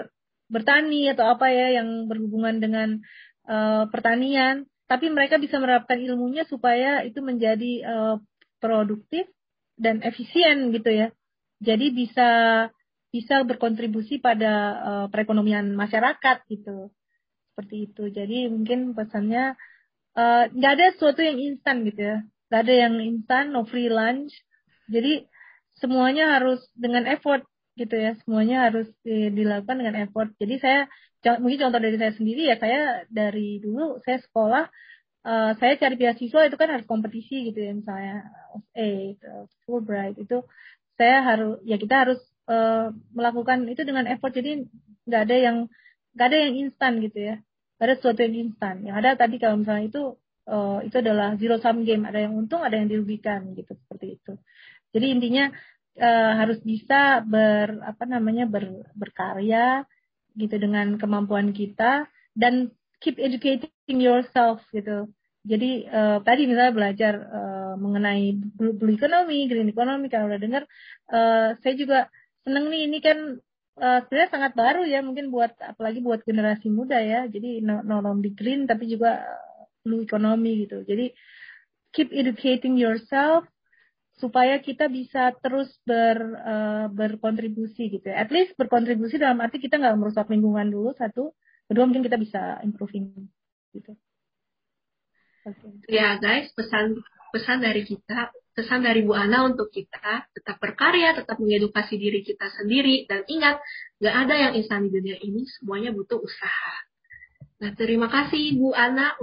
bertani 0.53 1.09
atau 1.17 1.33
apa 1.33 1.49
ya 1.49 1.81
yang 1.81 2.13
berhubungan 2.13 2.61
dengan 2.61 3.01
uh, 3.49 3.89
pertanian, 3.89 4.69
tapi 4.85 5.09
mereka 5.09 5.41
bisa 5.41 5.57
menerapkan 5.57 5.97
ilmunya 5.97 6.45
supaya 6.45 7.01
itu 7.07 7.25
menjadi 7.25 7.73
uh, 7.89 8.17
produktif 8.61 9.25
dan 9.81 10.05
efisien 10.05 10.77
gitu 10.77 10.93
ya. 10.93 11.09
Jadi 11.65 11.89
bisa 11.97 12.29
bisa 13.11 13.43
berkontribusi 13.49 14.21
pada 14.21 14.53
uh, 14.77 15.07
perekonomian 15.09 15.73
masyarakat 15.73 16.45
gitu. 16.53 16.93
Seperti 17.61 17.93
itu. 17.93 18.09
Jadi 18.09 18.49
mungkin 18.49 18.97
pesannya 18.97 19.53
nggak 20.57 20.73
uh, 20.73 20.75
ada 20.81 20.87
sesuatu 20.97 21.21
yang 21.21 21.37
instan 21.37 21.85
gitu 21.85 22.01
ya. 22.01 22.17
Nggak 22.49 22.61
ada 22.65 22.75
yang 22.89 22.95
instan, 23.05 23.45
no 23.53 23.69
free 23.69 23.93
lunch. 23.93 24.33
Jadi 24.89 25.29
semuanya 25.77 26.41
harus 26.41 26.65
dengan 26.73 27.05
effort 27.05 27.45
gitu 27.81 27.97
ya 27.97 28.13
semuanya 28.21 28.69
harus 28.69 28.93
dilakukan 29.07 29.81
dengan 29.81 30.05
effort 30.05 30.37
jadi 30.37 30.55
saya 30.61 30.81
mungkin 31.41 31.65
contoh 31.65 31.81
dari 31.81 31.97
saya 31.97 32.13
sendiri 32.13 32.53
ya 32.53 32.57
saya 32.61 33.09
dari 33.09 33.57
dulu 33.65 34.05
saya 34.05 34.21
sekolah 34.21 34.69
uh, 35.25 35.53
saya 35.57 35.73
cari 35.81 35.97
beasiswa 35.97 36.41
itu 36.45 36.57
kan 36.61 36.69
harus 36.69 36.85
kompetisi 36.85 37.49
gitu 37.49 37.57
ya 37.57 37.73
misalnya 37.73 38.29
A 38.77 39.17
Fulbright 39.65 40.21
itu 40.21 40.45
saya 41.01 41.25
harus 41.25 41.65
ya 41.65 41.81
kita 41.81 42.05
harus 42.05 42.21
uh, 42.53 42.93
melakukan 43.17 43.65
itu 43.73 43.81
dengan 43.89 44.05
effort 44.13 44.37
jadi 44.37 44.69
nggak 45.09 45.23
ada 45.25 45.37
yang 45.41 45.57
nggak 46.13 46.27
ada 46.29 46.39
yang 46.45 46.55
instan 46.69 47.01
gitu 47.01 47.19
ya 47.33 47.35
nggak 47.81 47.87
ada 47.89 47.97
sesuatu 47.97 48.21
yang 48.21 48.37
instan. 48.37 48.85
Yang 48.85 48.97
ada 49.01 49.11
tadi 49.25 49.41
kalau 49.41 49.57
misalnya 49.57 49.89
itu 49.89 50.03
uh, 50.53 50.85
itu 50.85 50.97
adalah 51.01 51.33
zero 51.41 51.57
sum 51.57 51.89
game. 51.89 52.05
Ada 52.05 52.29
yang 52.29 52.37
untung 52.37 52.61
ada 52.61 52.77
yang 52.77 52.93
dirugikan 52.93 53.57
gitu. 53.57 53.73
Seperti 53.73 54.21
itu. 54.21 54.37
Jadi 54.93 55.07
intinya 55.09 55.49
uh, 55.97 56.33
harus 56.37 56.61
bisa 56.61 57.25
ber 57.25 57.81
apa 57.81 58.05
namanya 58.05 58.45
ber, 58.45 58.85
berkarya 58.93 59.89
gitu 60.37 60.61
dengan 60.61 61.01
kemampuan 61.01 61.57
kita. 61.57 62.05
Dan 62.37 62.77
keep 63.01 63.17
educating 63.17 63.97
yourself 63.97 64.61
gitu. 64.77 65.09
Jadi 65.41 65.89
uh, 65.89 66.21
tadi 66.21 66.45
misalnya 66.45 66.77
belajar 66.77 67.15
uh, 67.17 67.75
mengenai 67.81 68.37
blue, 68.37 68.77
blue 68.77 68.93
economy, 68.93 69.49
green 69.49 69.73
economy 69.73 70.13
kalau 70.13 70.29
udah 70.29 70.37
dengar, 70.37 70.69
uh, 71.09 71.57
saya 71.65 71.75
juga 71.81 72.13
seneng 72.45 72.69
nih 72.69 72.93
ini 72.93 72.99
kan 73.01 73.41
uh, 73.81 74.05
sebenarnya 74.05 74.31
sangat 74.31 74.53
baru 74.53 74.85
ya 74.85 75.01
mungkin 75.01 75.33
buat 75.33 75.57
apalagi 75.59 76.05
buat 76.05 76.21
generasi 76.23 76.69
muda 76.69 77.01
ya. 77.01 77.27
Jadi 77.27 77.65
no, 77.65 77.81
no 77.81 78.05
only 78.05 78.37
green 78.37 78.69
tapi 78.69 78.87
juga 78.87 79.25
blue 79.81 80.05
economy 80.05 80.69
gitu. 80.69 80.85
Jadi 80.85 81.17
keep 81.91 82.13
educating 82.13 82.77
yourself 82.77 83.49
supaya 84.21 84.61
kita 84.61 84.93
bisa 84.93 85.33
terus 85.41 85.73
ber 85.89 86.21
uh, 86.45 86.87
berkontribusi 86.93 87.89
gitu 87.89 88.13
ya. 88.13 88.21
At 88.21 88.29
least 88.29 88.55
berkontribusi 88.61 89.17
dalam 89.17 89.41
arti 89.41 89.57
kita 89.59 89.81
nggak 89.81 89.97
merusak 89.97 90.29
lingkungan 90.29 90.69
dulu 90.69 90.93
satu, 90.93 91.33
kedua 91.67 91.89
mungkin 91.89 92.05
kita 92.05 92.21
bisa 92.21 92.61
improving 92.61 93.33
gitu. 93.73 93.97
Okay. 95.41 95.73
Ya 95.89 96.21
guys, 96.21 96.53
pesan 96.53 97.01
pesan 97.33 97.65
dari 97.65 97.89
kita, 97.89 98.29
pesan 98.61 98.85
dari 98.85 99.01
Bu 99.01 99.17
Ana 99.17 99.49
untuk 99.49 99.73
kita 99.73 100.29
tetap 100.37 100.61
berkarya, 100.61 101.17
tetap 101.17 101.41
mengedukasi 101.41 101.97
diri 101.97 102.21
kita 102.21 102.53
sendiri 102.53 103.09
dan 103.09 103.25
ingat 103.25 103.57
nggak 103.97 104.17
ada 104.29 104.35
yang 104.37 104.53
instan 104.61 104.85
di 104.85 105.01
dunia 105.01 105.17
ini, 105.17 105.49
semuanya 105.49 105.97
butuh 105.97 106.21
usaha. 106.21 106.75
Nah 107.65 107.73
terima 107.73 108.13
kasih 108.13 108.61
Bu 108.61 108.77
Ana 108.77 109.17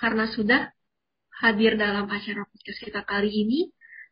karena 0.00 0.24
sudah 0.32 0.72
hadir 1.44 1.76
dalam 1.76 2.08
acara 2.08 2.48
podcast 2.48 2.80
kita 2.80 3.04
kali 3.04 3.28
ini. 3.28 3.60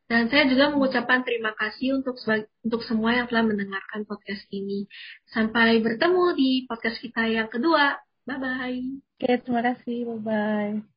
Dan 0.07 0.31
saya 0.31 0.47
juga 0.47 0.71
mengucapkan 0.71 1.27
terima 1.27 1.51
kasih 1.59 1.99
untuk 1.99 2.15
untuk 2.63 2.81
semua 2.87 3.19
yang 3.19 3.27
telah 3.27 3.43
mendengarkan 3.43 4.07
podcast 4.07 4.47
ini. 4.55 4.87
Sampai 5.35 5.83
bertemu 5.83 6.25
di 6.39 6.63
podcast 6.71 7.03
kita 7.03 7.27
yang 7.27 7.51
kedua. 7.51 7.99
Bye 8.23 8.39
bye. 8.39 8.83
Oke, 9.19 9.31
terima 9.43 9.63
kasih. 9.67 10.07
Bye 10.07 10.23
bye. 10.23 10.96